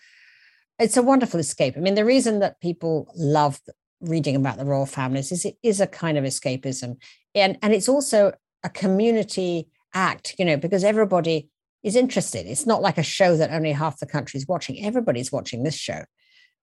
It's 0.79 0.97
a 0.97 1.03
wonderful 1.03 1.39
escape. 1.39 1.75
I 1.77 1.79
mean, 1.79 1.95
the 1.95 2.05
reason 2.05 2.39
that 2.39 2.59
people 2.59 3.09
love 3.15 3.59
reading 4.01 4.35
about 4.35 4.57
the 4.57 4.65
royal 4.65 4.85
families 4.85 5.31
is 5.31 5.45
it 5.45 5.57
is 5.63 5.79
a 5.79 5.87
kind 5.87 6.17
of 6.17 6.23
escapism, 6.23 6.97
and 7.33 7.57
and 7.61 7.73
it's 7.73 7.89
also 7.89 8.33
a 8.63 8.69
community 8.69 9.69
act. 9.93 10.35
You 10.37 10.45
know, 10.45 10.57
because 10.57 10.83
everybody 10.83 11.49
is 11.83 11.95
interested. 11.95 12.47
It's 12.47 12.65
not 12.65 12.81
like 12.81 12.97
a 12.97 13.03
show 13.03 13.37
that 13.37 13.51
only 13.51 13.71
half 13.71 13.99
the 13.99 14.07
country 14.07 14.39
is 14.39 14.47
watching. 14.47 14.83
Everybody's 14.83 15.31
watching 15.31 15.63
this 15.63 15.75
show 15.75 16.03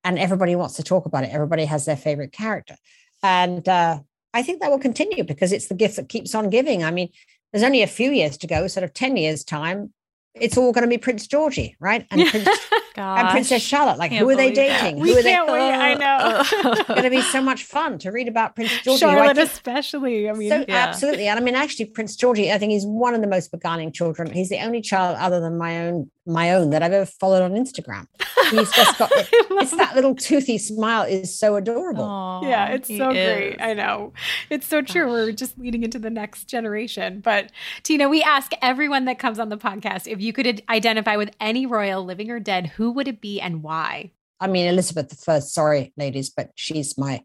and 0.04 0.18
everybody 0.18 0.56
wants 0.56 0.74
to 0.74 0.82
talk 0.82 1.06
about 1.06 1.24
it. 1.24 1.30
Everybody 1.32 1.64
has 1.64 1.84
their 1.84 1.96
favorite 1.96 2.32
character. 2.32 2.76
And 3.22 3.66
uh, 3.68 4.00
I 4.34 4.42
think 4.42 4.60
that 4.60 4.70
will 4.70 4.78
continue 4.78 5.24
because 5.24 5.52
it's 5.52 5.68
the 5.68 5.74
gift 5.74 5.96
that 5.96 6.08
keeps 6.08 6.34
on 6.34 6.50
giving. 6.50 6.82
I 6.82 6.90
mean, 6.90 7.08
there's 7.52 7.62
only 7.62 7.82
a 7.82 7.86
few 7.86 8.10
years 8.10 8.36
to 8.38 8.46
go, 8.46 8.66
sort 8.66 8.84
of 8.84 8.94
10 8.94 9.16
years' 9.16 9.44
time. 9.44 9.92
It's 10.34 10.56
all 10.56 10.72
going 10.72 10.82
to 10.82 10.88
be 10.88 10.98
Prince 10.98 11.26
Georgie, 11.26 11.76
right? 11.78 12.06
And 12.10 12.26
Prince, 12.26 12.48
and 12.97 13.28
Princess 13.30 13.62
Charlotte. 13.62 13.99
Like, 13.99 14.12
who 14.12 14.28
are 14.28 14.36
they 14.36 14.51
that. 14.51 14.80
dating? 14.82 15.01
We 15.01 15.12
who 15.12 15.18
are 15.18 15.22
can't 15.22 15.47
they? 15.47 15.53
wait. 15.53 15.72
I 15.72 15.95
know. 15.95 16.40
it's 16.72 16.88
going 16.88 17.03
to 17.03 17.11
be 17.11 17.22
so 17.22 17.40
much 17.43 17.64
fun 17.64 17.99
to 17.99 18.11
read 18.11 18.28
about 18.28 18.55
Prince 18.55 18.72
George. 18.82 19.03
I 19.03 19.14
Charlotte, 19.14 19.36
think- 19.36 19.51
especially. 19.51 20.28
I 20.28 20.32
mean, 20.32 20.51
so 20.51 20.64
yeah. 20.68 20.76
absolutely, 20.76 21.28
and 21.28 21.38
I 21.38 21.43
mean, 21.43 21.55
actually, 21.55 21.86
Prince 21.86 22.16
Georgie, 22.16 22.53
I 22.53 22.59
think 22.59 22.72
he's 22.72 22.86
one 22.86 23.14
of 23.14 23.20
the 23.20 23.26
most 23.26 23.51
beguiling 23.51 23.93
children. 23.93 24.30
He's 24.32 24.49
the 24.49 24.59
only 24.61 24.80
child 24.80 25.16
other 25.18 25.40
than 25.40 25.59
my 25.59 25.86
own, 25.86 26.11
my 26.26 26.52
own 26.52 26.70
that 26.70 26.82
I've 26.82 26.92
ever 26.92 27.06
followed 27.06 27.42
on 27.42 27.52
Instagram. 27.52 28.06
He's 28.50 28.70
just 28.70 28.98
got 28.98 29.10
it's 29.14 29.70
that 29.72 29.94
little 29.94 30.14
toothy 30.14 30.58
smile 30.58 31.02
is 31.02 31.36
so 31.38 31.56
adorable. 31.56 32.04
Aw, 32.04 32.46
yeah, 32.46 32.68
it's 32.68 32.88
he 32.88 32.98
so 32.98 33.10
great. 33.10 33.56
I 33.60 33.74
know. 33.74 34.12
It's 34.50 34.66
so 34.66 34.82
true. 34.82 35.08
We're 35.08 35.32
just 35.32 35.58
leading 35.58 35.82
into 35.82 35.98
the 35.98 36.10
next 36.10 36.44
generation. 36.44 37.20
But 37.20 37.50
Tina, 37.82 38.08
we 38.08 38.22
ask 38.22 38.52
everyone 38.62 39.06
that 39.06 39.18
comes 39.18 39.38
on 39.38 39.48
the 39.48 39.58
podcast 39.58 40.06
if 40.06 40.20
you 40.20 40.32
could 40.32 40.62
identify 40.68 41.16
with 41.16 41.30
any 41.40 41.66
royal, 41.66 42.04
living 42.04 42.30
or 42.30 42.40
dead, 42.40 42.68
who 42.68 42.92
would 42.92 43.08
it 43.08 43.20
be 43.20 43.40
and 43.40 43.62
why? 43.62 44.12
I 44.40 44.48
mean, 44.48 44.66
Elizabeth 44.66 45.08
the 45.08 45.16
First. 45.16 45.54
Sorry, 45.54 45.92
ladies, 45.96 46.30
but 46.30 46.50
she's 46.56 46.98
my 46.98 47.22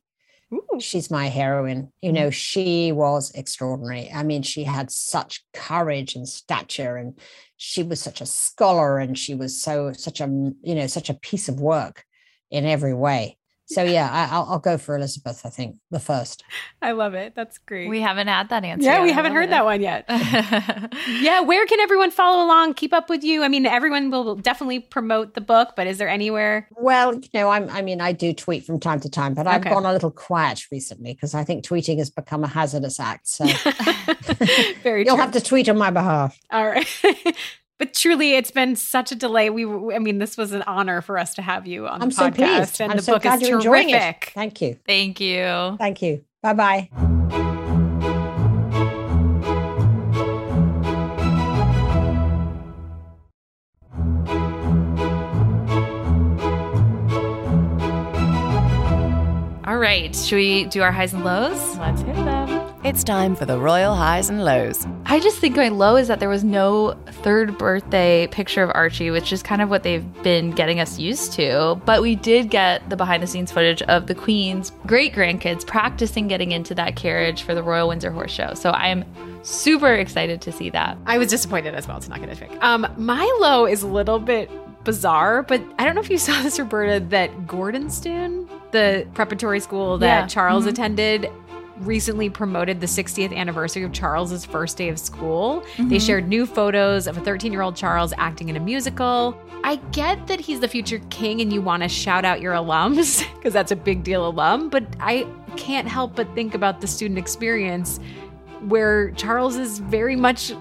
Ooh. 0.53 0.79
she's 0.79 1.11
my 1.11 1.27
heroine. 1.27 1.91
You 2.01 2.13
know, 2.13 2.27
mm. 2.27 2.33
she 2.33 2.91
was 2.91 3.31
extraordinary. 3.31 4.09
I 4.13 4.23
mean, 4.23 4.43
she 4.43 4.63
had 4.63 4.91
such 4.91 5.43
courage 5.53 6.15
and 6.15 6.27
stature, 6.27 6.95
and 6.95 7.19
she 7.57 7.83
was 7.83 8.01
such 8.01 8.21
a 8.21 8.25
scholar, 8.25 8.97
and 8.97 9.17
she 9.17 9.35
was 9.35 9.61
so 9.61 9.91
such 9.93 10.21
a 10.21 10.25
you 10.25 10.75
know 10.75 10.87
such 10.87 11.09
a 11.09 11.15
piece 11.15 11.49
of 11.49 11.59
work 11.59 12.03
in 12.49 12.65
every 12.65 12.93
way. 12.93 13.37
So 13.69 13.83
yeah, 13.83 14.09
I, 14.09 14.33
I'll, 14.33 14.45
I'll 14.49 14.59
go 14.59 14.77
for 14.77 14.95
Elizabeth. 14.95 15.41
I 15.45 15.49
think 15.49 15.75
the 15.91 15.99
first. 15.99 16.43
I 16.81 16.91
love 16.93 17.13
it. 17.13 17.35
That's 17.35 17.57
great. 17.57 17.89
We 17.89 17.99
haven't 17.99 18.27
had 18.27 18.47
that 18.49 18.63
answer. 18.63 18.85
yeah, 18.85 18.95
yet. 18.99 19.03
we 19.03 19.11
haven't 19.11 19.33
heard 19.33 19.45
it. 19.45 19.49
that 19.49 19.65
one 19.65 19.81
yet. 19.81 20.05
yeah, 21.21 21.41
where 21.41 21.65
can 21.65 21.79
everyone 21.81 22.09
follow 22.11 22.45
along, 22.45 22.75
keep 22.75 22.93
up 22.93 23.09
with 23.09 23.25
you? 23.25 23.43
I 23.43 23.49
mean, 23.49 23.65
everyone 23.65 24.09
will 24.09 24.35
definitely 24.35 24.79
promote 24.79 25.33
the 25.33 25.41
book, 25.41 25.73
but 25.75 25.85
is 25.85 25.97
there 25.97 26.07
anywhere? 26.07 26.69
Well, 26.77 27.15
you 27.15 27.29
know, 27.33 27.49
I'm, 27.49 27.69
I 27.69 27.81
mean, 27.81 27.99
I 27.99 28.13
do 28.13 28.31
tweet 28.33 28.65
from 28.65 28.79
time 28.79 29.01
to 29.01 29.09
time, 29.09 29.33
but 29.33 29.47
I've 29.47 29.61
Okay. 29.61 29.69
gone 29.71 29.85
a 29.85 29.91
little 29.91 30.11
quiet 30.11 30.63
recently 30.71 31.13
because 31.13 31.33
I 31.35 31.43
think 31.43 31.65
tweeting 31.65 31.97
has 31.97 32.09
become 32.09 32.43
a 32.45 32.47
hazardous 32.47 32.99
act. 33.01 33.27
So 33.27 33.45
Very 34.83 35.03
you'll 35.05 35.15
true. 35.15 35.23
have 35.23 35.31
to 35.33 35.41
tweet 35.41 35.67
on 35.67 35.77
my 35.77 35.91
behalf. 35.91 36.39
All 36.51 36.65
right. 36.67 36.87
But 37.77 37.93
truly, 37.93 38.33
it's 38.33 38.51
been 38.51 38.75
such 38.75 39.11
a 39.11 39.15
delay. 39.15 39.49
We, 39.49 39.65
I 39.93 39.99
mean, 39.99 40.17
this 40.17 40.37
was 40.37 40.51
an 40.51 40.63
honor 40.63 41.01
for 41.01 41.17
us 41.17 41.33
to 41.35 41.41
have 41.41 41.67
you 41.67 41.87
on 41.87 42.01
I'm 42.01 42.09
the 42.09 42.15
so 42.15 42.29
podcast, 42.29 42.57
pleased. 42.57 42.81
and 42.81 42.91
I'm 42.91 42.97
the 42.97 43.03
so 43.03 43.13
book 43.13 43.23
glad 43.23 43.41
is 43.41 43.47
you're 43.49 43.57
enjoying 43.59 43.89
it. 43.91 44.15
Thank 44.33 44.61
you. 44.61 44.77
Thank 44.85 45.19
you. 45.19 45.75
Thank 45.77 46.01
you. 46.01 46.23
Bye 46.41 46.53
bye. 46.53 46.89
All 59.65 59.77
right. 59.77 60.15
Should 60.15 60.37
we 60.37 60.63
do 60.65 60.81
our 60.81 60.93
highs 60.93 61.13
and 61.13 61.25
lows? 61.25 61.77
Let's 61.77 62.01
hit 62.01 62.15
them. 62.15 62.56
It's 62.83 63.03
time 63.03 63.35
for 63.35 63.45
the 63.45 63.57
royal 63.59 63.95
highs 63.95 64.29
and 64.29 64.45
lows. 64.45 64.85
I 65.07 65.19
just 65.19 65.39
think 65.39 65.57
my 65.57 65.67
low 65.69 65.95
is 65.97 66.07
that 66.07 66.19
there 66.19 66.29
was 66.29 66.43
no 66.43 66.95
third 67.07 67.57
birthday 67.57 68.27
picture 68.27 68.63
of 68.63 68.71
Archie, 68.75 69.09
which 69.09 69.33
is 69.33 69.41
kind 69.43 69.61
of 69.61 69.69
what 69.69 69.83
they've 69.83 70.05
been 70.23 70.51
getting 70.51 70.79
us 70.79 70.97
used 70.99 71.33
to. 71.33 71.81
But 71.85 72.01
we 72.01 72.15
did 72.15 72.49
get 72.49 72.87
the 72.89 72.95
behind 72.95 73.23
the 73.23 73.27
scenes 73.27 73.51
footage 73.51 73.81
of 73.83 74.05
the 74.07 74.15
Queen's 74.15 74.71
great 74.85 75.13
grandkids 75.13 75.65
practicing 75.65 76.27
getting 76.27 76.51
into 76.51 76.75
that 76.75 76.95
carriage 76.95 77.41
for 77.41 77.53
the 77.55 77.63
Royal 77.63 77.87
Windsor 77.89 78.11
Horse 78.11 78.31
Show. 78.31 78.53
So 78.53 78.69
I 78.69 78.87
am 78.87 79.03
super 79.41 79.93
excited 79.93 80.39
to 80.41 80.51
see 80.51 80.69
that. 80.69 80.97
I 81.07 81.17
was 81.17 81.29
disappointed 81.29 81.73
as 81.73 81.87
well 81.87 81.99
to 81.99 82.09
not 82.09 82.19
get 82.21 82.31
a 82.31 82.35
pick. 82.35 82.63
Um, 82.63 82.87
my 82.95 83.23
low 83.41 83.65
is 83.65 83.81
a 83.81 83.87
little 83.87 84.19
bit 84.19 84.49
bizarre, 84.85 85.43
but 85.43 85.61
I 85.79 85.83
don't 85.83 85.95
know 85.95 86.01
if 86.01 86.09
you 86.11 86.17
saw 86.19 86.41
this, 86.43 86.57
Roberta, 86.59 87.03
that 87.07 87.31
Gordonstoun, 87.47 88.47
the 88.71 89.05
preparatory 89.13 89.59
school 89.59 89.97
that 89.97 90.05
Yeah. 90.21 90.27
Charles 90.27 90.65
Mhm. 90.65 90.69
attended, 90.69 91.31
recently 91.79 92.29
promoted 92.29 92.81
the 92.81 92.87
60th 92.87 93.35
anniversary 93.35 93.83
of 93.83 93.91
Charles's 93.91 94.45
first 94.45 94.77
day 94.77 94.89
of 94.89 94.99
school. 94.99 95.61
They 95.77 95.83
mm-hmm. 95.83 95.97
shared 95.97 96.27
new 96.27 96.45
photos 96.45 97.07
of 97.07 97.17
a 97.17 97.21
13 97.21 97.51
year 97.51 97.61
old 97.61 97.75
Charles 97.75 98.13
acting 98.17 98.49
in 98.49 98.55
a 98.55 98.59
musical. 98.59 99.39
I 99.63 99.77
get 99.91 100.27
that 100.27 100.39
he's 100.39 100.59
the 100.59 100.67
future 100.67 100.99
king 101.09 101.41
and 101.41 101.51
you 101.51 101.61
want 101.61 101.83
to 101.83 101.89
shout 101.89 102.25
out 102.25 102.41
your 102.41 102.53
alums 102.53 103.23
because 103.35 103.53
that's 103.53 103.71
a 103.71 103.75
big 103.75 104.03
deal 104.03 104.27
alum, 104.27 104.69
but 104.69 104.85
I 104.99 105.27
can't 105.55 105.87
help 105.87 106.15
but 106.15 106.33
think 106.35 106.55
about 106.55 106.81
the 106.81 106.87
student 106.87 107.17
experience 107.17 107.99
where 108.61 109.11
Charles 109.11 109.55
is 109.55 109.79
very 109.79 110.15
much 110.15 110.51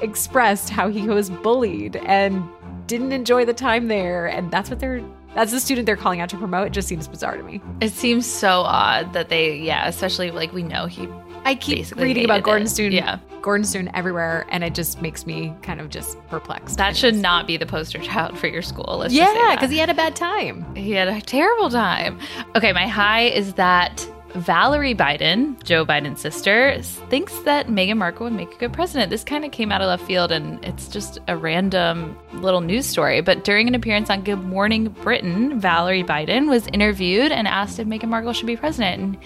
expressed 0.00 0.70
how 0.70 0.88
he 0.88 1.08
was 1.08 1.30
bullied 1.30 1.96
and 1.96 2.48
didn't 2.86 3.12
enjoy 3.12 3.44
the 3.44 3.52
time 3.52 3.88
there 3.88 4.26
and 4.26 4.50
that's 4.50 4.70
what 4.70 4.80
they're 4.80 5.02
that's 5.34 5.52
the 5.52 5.60
student 5.60 5.86
they're 5.86 5.96
calling 5.96 6.20
out 6.20 6.28
to 6.30 6.36
promote 6.36 6.66
it 6.68 6.72
just 6.72 6.88
seems 6.88 7.06
bizarre 7.08 7.36
to 7.36 7.42
me 7.42 7.60
It 7.80 7.92
seems 7.92 8.26
so 8.26 8.62
odd 8.62 9.12
that 9.12 9.28
they, 9.28 9.56
yeah, 9.56 9.86
especially 9.88 10.30
like 10.30 10.52
we 10.52 10.62
know 10.62 10.86
he. 10.86 11.08
i 11.44 11.54
keep 11.54 11.90
reading 11.96 12.24
about 12.24 12.42
gordon 12.42 12.66
it. 12.66 12.70
Stoon, 12.70 12.92
Yeah. 12.92 13.18
Gordonstoun 13.40 13.88
everywhere 13.94 14.46
and 14.50 14.64
it 14.64 14.74
just 14.74 15.00
makes 15.00 15.24
me 15.24 15.54
kind 15.62 15.80
of 15.80 15.90
just 15.90 16.18
perplexed 16.28 16.76
That 16.76 16.96
should 16.96 17.14
not 17.14 17.46
be 17.46 17.56
the 17.56 17.66
poster 17.66 17.98
child 18.00 18.36
for 18.36 18.48
your 18.48 18.62
school. 18.62 18.98
Let's 18.98 19.14
yeah 19.14 19.54
because 19.54 19.70
he 19.70 19.78
had 19.78 19.88
a 19.90 19.94
bad 19.94 20.16
time 20.16 20.74
He 20.74 20.90
had 20.92 21.06
a 21.08 21.20
terrible 21.20 21.70
time. 21.70 22.18
Okay, 22.56 22.72
my 22.72 22.88
high 22.88 23.22
is 23.26 23.54
that 23.54 24.04
Valerie 24.38 24.94
Biden, 24.94 25.62
Joe 25.64 25.84
Biden's 25.84 26.20
sister, 26.20 26.80
thinks 26.82 27.36
that 27.40 27.66
Meghan 27.66 27.96
Markle 27.96 28.24
would 28.24 28.32
make 28.32 28.54
a 28.54 28.58
good 28.58 28.72
president. 28.72 29.10
This 29.10 29.24
kind 29.24 29.44
of 29.44 29.50
came 29.50 29.72
out 29.72 29.80
of 29.80 29.88
left 29.88 30.04
field 30.04 30.30
and 30.30 30.64
it's 30.64 30.88
just 30.88 31.18
a 31.28 31.36
random 31.36 32.18
little 32.34 32.60
news 32.60 32.86
story. 32.86 33.20
But 33.20 33.44
during 33.44 33.68
an 33.68 33.74
appearance 33.74 34.10
on 34.10 34.22
Good 34.22 34.42
Morning 34.44 34.88
Britain, 34.88 35.60
Valerie 35.60 36.04
Biden 36.04 36.48
was 36.48 36.66
interviewed 36.68 37.32
and 37.32 37.48
asked 37.48 37.78
if 37.78 37.86
Meghan 37.86 38.08
Markle 38.08 38.32
should 38.32 38.46
be 38.46 38.56
president. 38.56 39.02
And 39.02 39.18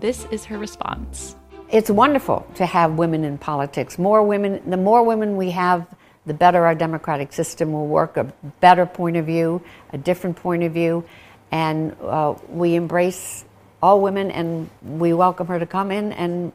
this 0.00 0.26
is 0.30 0.44
her 0.44 0.58
response. 0.58 1.36
It's 1.70 1.90
wonderful 1.90 2.46
to 2.56 2.66
have 2.66 2.98
women 2.98 3.24
in 3.24 3.38
politics. 3.38 3.98
More 3.98 4.22
women, 4.22 4.60
the 4.68 4.76
more 4.76 5.02
women 5.02 5.36
we 5.36 5.50
have, 5.52 5.86
the 6.26 6.34
better 6.34 6.66
our 6.66 6.74
democratic 6.74 7.32
system 7.32 7.72
will 7.72 7.86
work, 7.86 8.16
a 8.16 8.24
better 8.60 8.86
point 8.86 9.16
of 9.16 9.26
view, 9.26 9.62
a 9.92 9.98
different 9.98 10.36
point 10.36 10.64
of 10.64 10.72
view. 10.72 11.04
And 11.52 11.96
uh, 12.02 12.34
we 12.48 12.74
embrace 12.74 13.44
all 13.82 14.00
women 14.00 14.30
and 14.30 14.68
we 14.82 15.12
welcome 15.12 15.46
her 15.46 15.58
to 15.58 15.66
come 15.66 15.90
in 15.90 16.12
and 16.12 16.52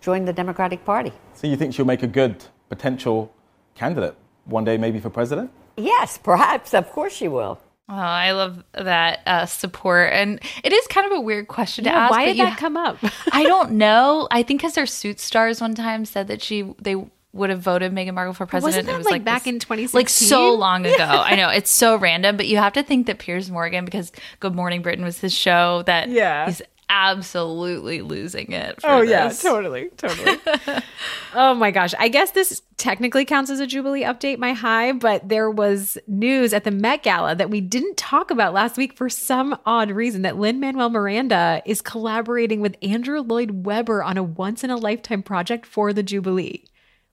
join 0.00 0.24
the 0.24 0.32
Democratic 0.32 0.84
Party. 0.84 1.12
So 1.34 1.46
you 1.46 1.56
think 1.56 1.74
she'll 1.74 1.84
make 1.84 2.02
a 2.02 2.08
good 2.08 2.44
potential 2.68 3.32
candidate 3.74 4.14
one 4.44 4.64
day, 4.64 4.76
maybe 4.76 5.00
for 5.00 5.10
president? 5.10 5.50
Yes, 5.76 6.18
perhaps. 6.18 6.74
Of 6.74 6.90
course 6.90 7.12
she 7.12 7.28
will. 7.28 7.58
Oh, 7.88 7.94
I 7.94 8.32
love 8.32 8.64
that 8.72 9.20
uh, 9.26 9.44
support. 9.44 10.10
And 10.12 10.40
it 10.62 10.72
is 10.72 10.86
kind 10.86 11.06
of 11.06 11.12
a 11.18 11.20
weird 11.20 11.48
question 11.48 11.84
to 11.84 11.90
ask. 11.90 12.10
why 12.10 12.22
but 12.22 12.26
did 12.28 12.36
you 12.38 12.44
that 12.44 12.58
come 12.58 12.78
up 12.78 12.96
I 13.32 13.42
don't 13.42 13.72
know. 13.72 14.26
I 14.30 14.42
think 14.42 14.60
because 14.60 14.74
their 14.74 14.86
Suits 14.86 15.22
stars 15.22 15.60
one 15.60 15.74
time 15.74 16.06
said 16.06 16.28
that 16.28 16.40
she 16.40 16.72
they 16.80 16.96
would 17.34 17.50
have 17.50 17.60
voted 17.60 17.92
Meghan 17.92 18.14
Markle 18.14 18.32
for 18.32 18.46
president. 18.46 18.88
it 18.88 18.96
was 18.96 19.06
like, 19.06 19.24
back 19.24 19.42
this- 19.44 19.52
in 19.52 19.58
2016? 19.58 19.98
like 19.98 20.08
so 20.08 20.54
long 20.54 20.86
ago. 20.86 21.04
I 21.04 21.34
know 21.36 21.48
it's 21.50 21.70
so 21.70 21.96
random, 21.96 22.36
but 22.36 22.46
you 22.46 22.56
have 22.58 22.72
to 22.74 22.82
think 22.82 23.06
that 23.06 23.18
Piers 23.18 23.50
Morgan, 23.50 23.84
because 23.84 24.12
Good 24.40 24.54
Morning 24.54 24.82
Britain 24.82 25.04
was 25.04 25.18
his 25.18 25.34
show, 25.34 25.82
that 25.86 26.08
Yeah. 26.08 26.46
he's 26.46 26.62
absolutely 26.88 28.02
losing 28.02 28.52
it. 28.52 28.80
For 28.80 28.88
Oh 28.90 29.00
yeah, 29.02 29.28
totally, 29.30 29.88
totally. 29.96 30.36
oh 31.34 31.54
my 31.54 31.70
gosh, 31.70 31.94
I 31.98 32.08
guess 32.08 32.32
this 32.32 32.62
technically 32.76 33.24
counts 33.24 33.50
as 33.50 33.58
a 33.58 33.66
Jubilee 33.66 34.02
update, 34.02 34.38
my 34.38 34.52
high, 34.52 34.92
but 34.92 35.28
there 35.28 35.50
was 35.50 35.98
news 36.06 36.52
at 36.52 36.64
the 36.64 36.70
Met 36.70 37.02
Gala 37.02 37.34
that 37.34 37.50
we 37.50 37.60
didn't 37.60 37.96
talk 37.96 38.30
about 38.30 38.52
last 38.52 38.76
week 38.76 38.96
for 38.96 39.08
some 39.08 39.58
odd 39.66 39.90
reason 39.90 40.22
that 40.22 40.36
Lin 40.38 40.60
Manuel 40.60 40.90
Miranda 40.90 41.62
is 41.66 41.80
collaborating 41.82 42.60
with 42.60 42.76
Andrew 42.82 43.20
Lloyd 43.22 43.64
Webber 43.66 44.02
on 44.02 44.16
a 44.18 44.22
once 44.22 44.62
in 44.62 44.70
a 44.70 44.76
lifetime 44.76 45.22
project 45.22 45.66
for 45.66 45.92
the 45.92 46.02
Jubilee. 46.02 46.64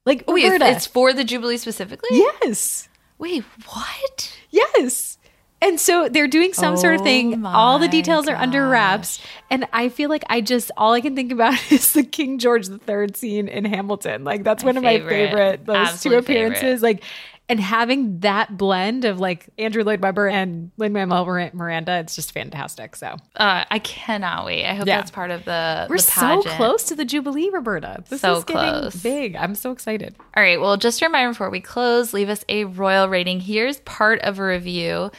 Like, 0.04 0.24
oh, 0.26 0.34
Wait, 0.34 0.44
Roberta, 0.44 0.68
it's 0.70 0.86
for 0.86 1.12
the 1.12 1.24
Jubilee 1.24 1.56
specifically. 1.58 2.08
yes. 2.12 2.88
Wait, 3.18 3.44
what? 3.72 4.36
Yes. 4.50 5.18
And 5.60 5.78
so 5.78 6.08
they're 6.08 6.26
doing 6.26 6.54
some 6.54 6.76
sort 6.76 6.96
of 6.96 7.02
Oh 7.02 7.04
thing. 7.04 7.46
All 7.46 7.78
the 7.78 7.86
details 7.86 8.26
are 8.26 8.34
under 8.34 8.68
wraps. 8.68 9.20
And 9.48 9.68
I 9.72 9.90
feel 9.90 10.10
like 10.10 10.24
I 10.28 10.40
just, 10.40 10.72
all 10.76 10.92
I 10.92 11.00
can 11.00 11.14
think 11.14 11.30
about 11.30 11.54
is 11.70 11.92
the 11.92 12.02
King 12.02 12.38
George 12.40 12.68
III 12.68 13.08
scene 13.14 13.46
in 13.46 13.64
Hamilton. 13.64 14.24
Like, 14.24 14.42
that's 14.42 14.64
My 14.64 14.68
one 14.70 14.76
of 14.76 14.82
my 14.82 14.98
favorite. 14.98 15.64
those 15.64 16.02
two 16.02 16.14
appearances. 16.16 16.60
favorite. 16.80 16.82
Like, 16.82 17.04
and 17.48 17.60
having 17.60 18.20
that 18.20 18.56
blend 18.56 19.04
of 19.04 19.20
like 19.20 19.48
Andrew 19.58 19.82
Lloyd 19.84 20.00
Webber 20.00 20.28
and 20.28 20.70
Lin 20.78 20.92
Manuel 20.92 21.26
Miranda, 21.52 21.98
it's 21.98 22.14
just 22.16 22.32
fantastic. 22.32 22.96
So 22.96 23.16
Uh, 23.36 23.64
I 23.70 23.78
cannot 23.80 24.46
wait. 24.46 24.64
I 24.64 24.74
hope 24.74 24.86
Yeah. 24.86 24.96
that's 24.98 25.10
part 25.10 25.30
of 25.30 25.44
the. 25.44 25.86
we're 25.90 25.96
the 25.96 26.02
so 26.02 26.42
close 26.42 26.84
to 26.84 26.94
the 26.94 27.04
Jubilee, 27.04 27.50
Roberta. 27.50 28.04
This 28.08 28.20
So 28.22 28.36
is 28.36 28.44
getting 28.44 28.80
close. 28.80 28.94
big. 29.02 29.36
I'm 29.36 29.54
so 29.54 29.70
excited. 29.72 30.14
All 30.36 30.42
right. 30.42 30.60
Well, 30.60 30.76
just 30.76 31.02
a 31.02 31.06
reminder 31.06 31.30
before 31.32 31.50
we 31.50 31.60
close, 31.60 32.14
leave 32.14 32.28
us 32.30 32.44
a 32.48 32.64
royal 32.64 33.08
rating. 33.08 33.40
Here's 33.40 33.80
part 33.80 34.20
of 34.20 34.38
a 34.38 34.44
review. 34.44 35.10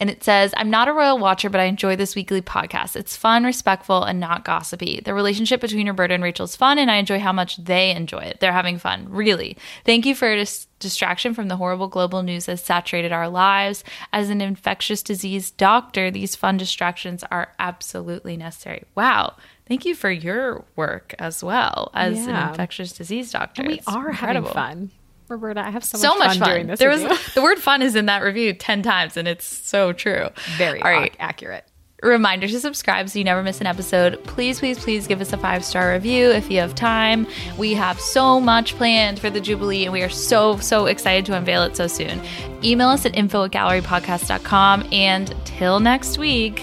And 0.00 0.08
it 0.08 0.24
says, 0.24 0.54
I'm 0.56 0.70
not 0.70 0.88
a 0.88 0.92
royal 0.94 1.18
watcher, 1.18 1.50
but 1.50 1.60
I 1.60 1.64
enjoy 1.64 1.94
this 1.94 2.16
weekly 2.16 2.40
podcast. 2.40 2.96
It's 2.96 3.16
fun, 3.16 3.44
respectful, 3.44 4.02
and 4.02 4.18
not 4.18 4.46
gossipy. 4.46 5.00
The 5.04 5.12
relationship 5.12 5.60
between 5.60 5.86
Roberta 5.88 6.14
and 6.14 6.22
Rachel 6.24 6.44
is 6.44 6.56
fun, 6.56 6.78
and 6.78 6.90
I 6.90 6.96
enjoy 6.96 7.18
how 7.20 7.32
much 7.32 7.58
they 7.58 7.90
enjoy 7.90 8.20
it. 8.20 8.40
They're 8.40 8.50
having 8.50 8.78
fun, 8.78 9.06
really. 9.10 9.58
Thank 9.84 10.06
you 10.06 10.14
for 10.14 10.32
a 10.32 10.36
dis- 10.36 10.66
distraction 10.78 11.34
from 11.34 11.48
the 11.48 11.56
horrible 11.56 11.86
global 11.88 12.22
news 12.22 12.46
that 12.46 12.60
saturated 12.60 13.12
our 13.12 13.28
lives. 13.28 13.84
As 14.10 14.30
an 14.30 14.40
infectious 14.40 15.02
disease 15.02 15.50
doctor, 15.50 16.10
these 16.10 16.34
fun 16.34 16.56
distractions 16.56 17.22
are 17.30 17.52
absolutely 17.58 18.38
necessary. 18.38 18.84
Wow. 18.94 19.34
Thank 19.68 19.84
you 19.84 19.94
for 19.94 20.10
your 20.10 20.64
work 20.76 21.14
as 21.18 21.44
well 21.44 21.90
as 21.94 22.26
an 22.26 22.34
infectious 22.48 22.92
disease 22.92 23.30
doctor. 23.30 23.60
And 23.62 23.68
we 23.70 23.78
It's 23.78 23.86
are 23.86 24.08
incredible. 24.10 24.48
having 24.48 24.88
fun. 24.88 24.90
Roberta, 25.30 25.60
I 25.64 25.70
have 25.70 25.84
so, 25.84 25.96
So 25.98 26.16
much 26.16 26.38
fun. 26.38 26.48
doing 26.50 26.66
this. 26.66 26.78
there 26.78 26.90
was 26.90 27.02
the 27.34 27.42
word 27.42 27.58
"fun" 27.58 27.80
is 27.82 27.94
in 27.96 28.06
that 28.06 28.22
review 28.22 28.52
ten 28.52 28.82
times, 28.82 29.16
and 29.16 29.26
it's 29.28 29.44
so 29.46 29.92
true. 29.92 30.28
very 30.58 30.82
All 30.82 30.90
right. 30.90 31.10
ac- 31.12 31.16
accurate. 31.20 31.64
Reminder 32.02 32.48
to 32.48 32.58
subscribe 32.60 33.10
so 33.10 33.18
you 33.18 33.26
never 33.26 33.42
miss 33.42 33.60
an 33.60 33.66
episode. 33.66 34.24
Please, 34.24 34.58
please, 34.58 34.78
please 34.78 35.06
give 35.06 35.20
us 35.20 35.34
a 35.34 35.36
five 35.36 35.62
star 35.62 35.92
review 35.92 36.30
if 36.30 36.50
you 36.50 36.58
have 36.58 36.74
time. 36.74 37.26
We 37.58 37.74
have 37.74 38.00
so 38.00 38.40
much 38.40 38.74
planned 38.76 39.18
for 39.18 39.28
the 39.28 39.38
Jubilee, 39.40 39.84
and 39.84 39.92
we 39.92 40.00
are 40.02 40.08
so, 40.08 40.56
so 40.56 40.86
excited 40.86 41.26
to 41.26 41.36
unveil 41.36 41.62
it 41.62 41.76
so 41.76 41.86
soon. 41.86 42.22
Email 42.64 42.88
us 42.88 43.04
at 43.04 43.14
info 43.14 43.44
at 43.44 43.50
gallerypodcast.com. 43.50 44.88
And 44.92 45.34
till 45.44 45.78
next 45.78 46.16
week, 46.16 46.62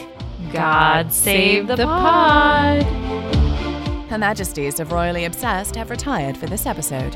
God 0.52 1.14
save 1.14 1.68
the 1.68 1.78
pod. 1.78 2.82
Her 4.10 4.18
Majesties 4.18 4.80
of 4.80 4.92
Royally 4.92 5.26
Obsessed 5.26 5.76
have 5.76 5.92
retired 5.92 6.36
for 6.36 6.48
this 6.48 6.66
episode. 6.66 7.16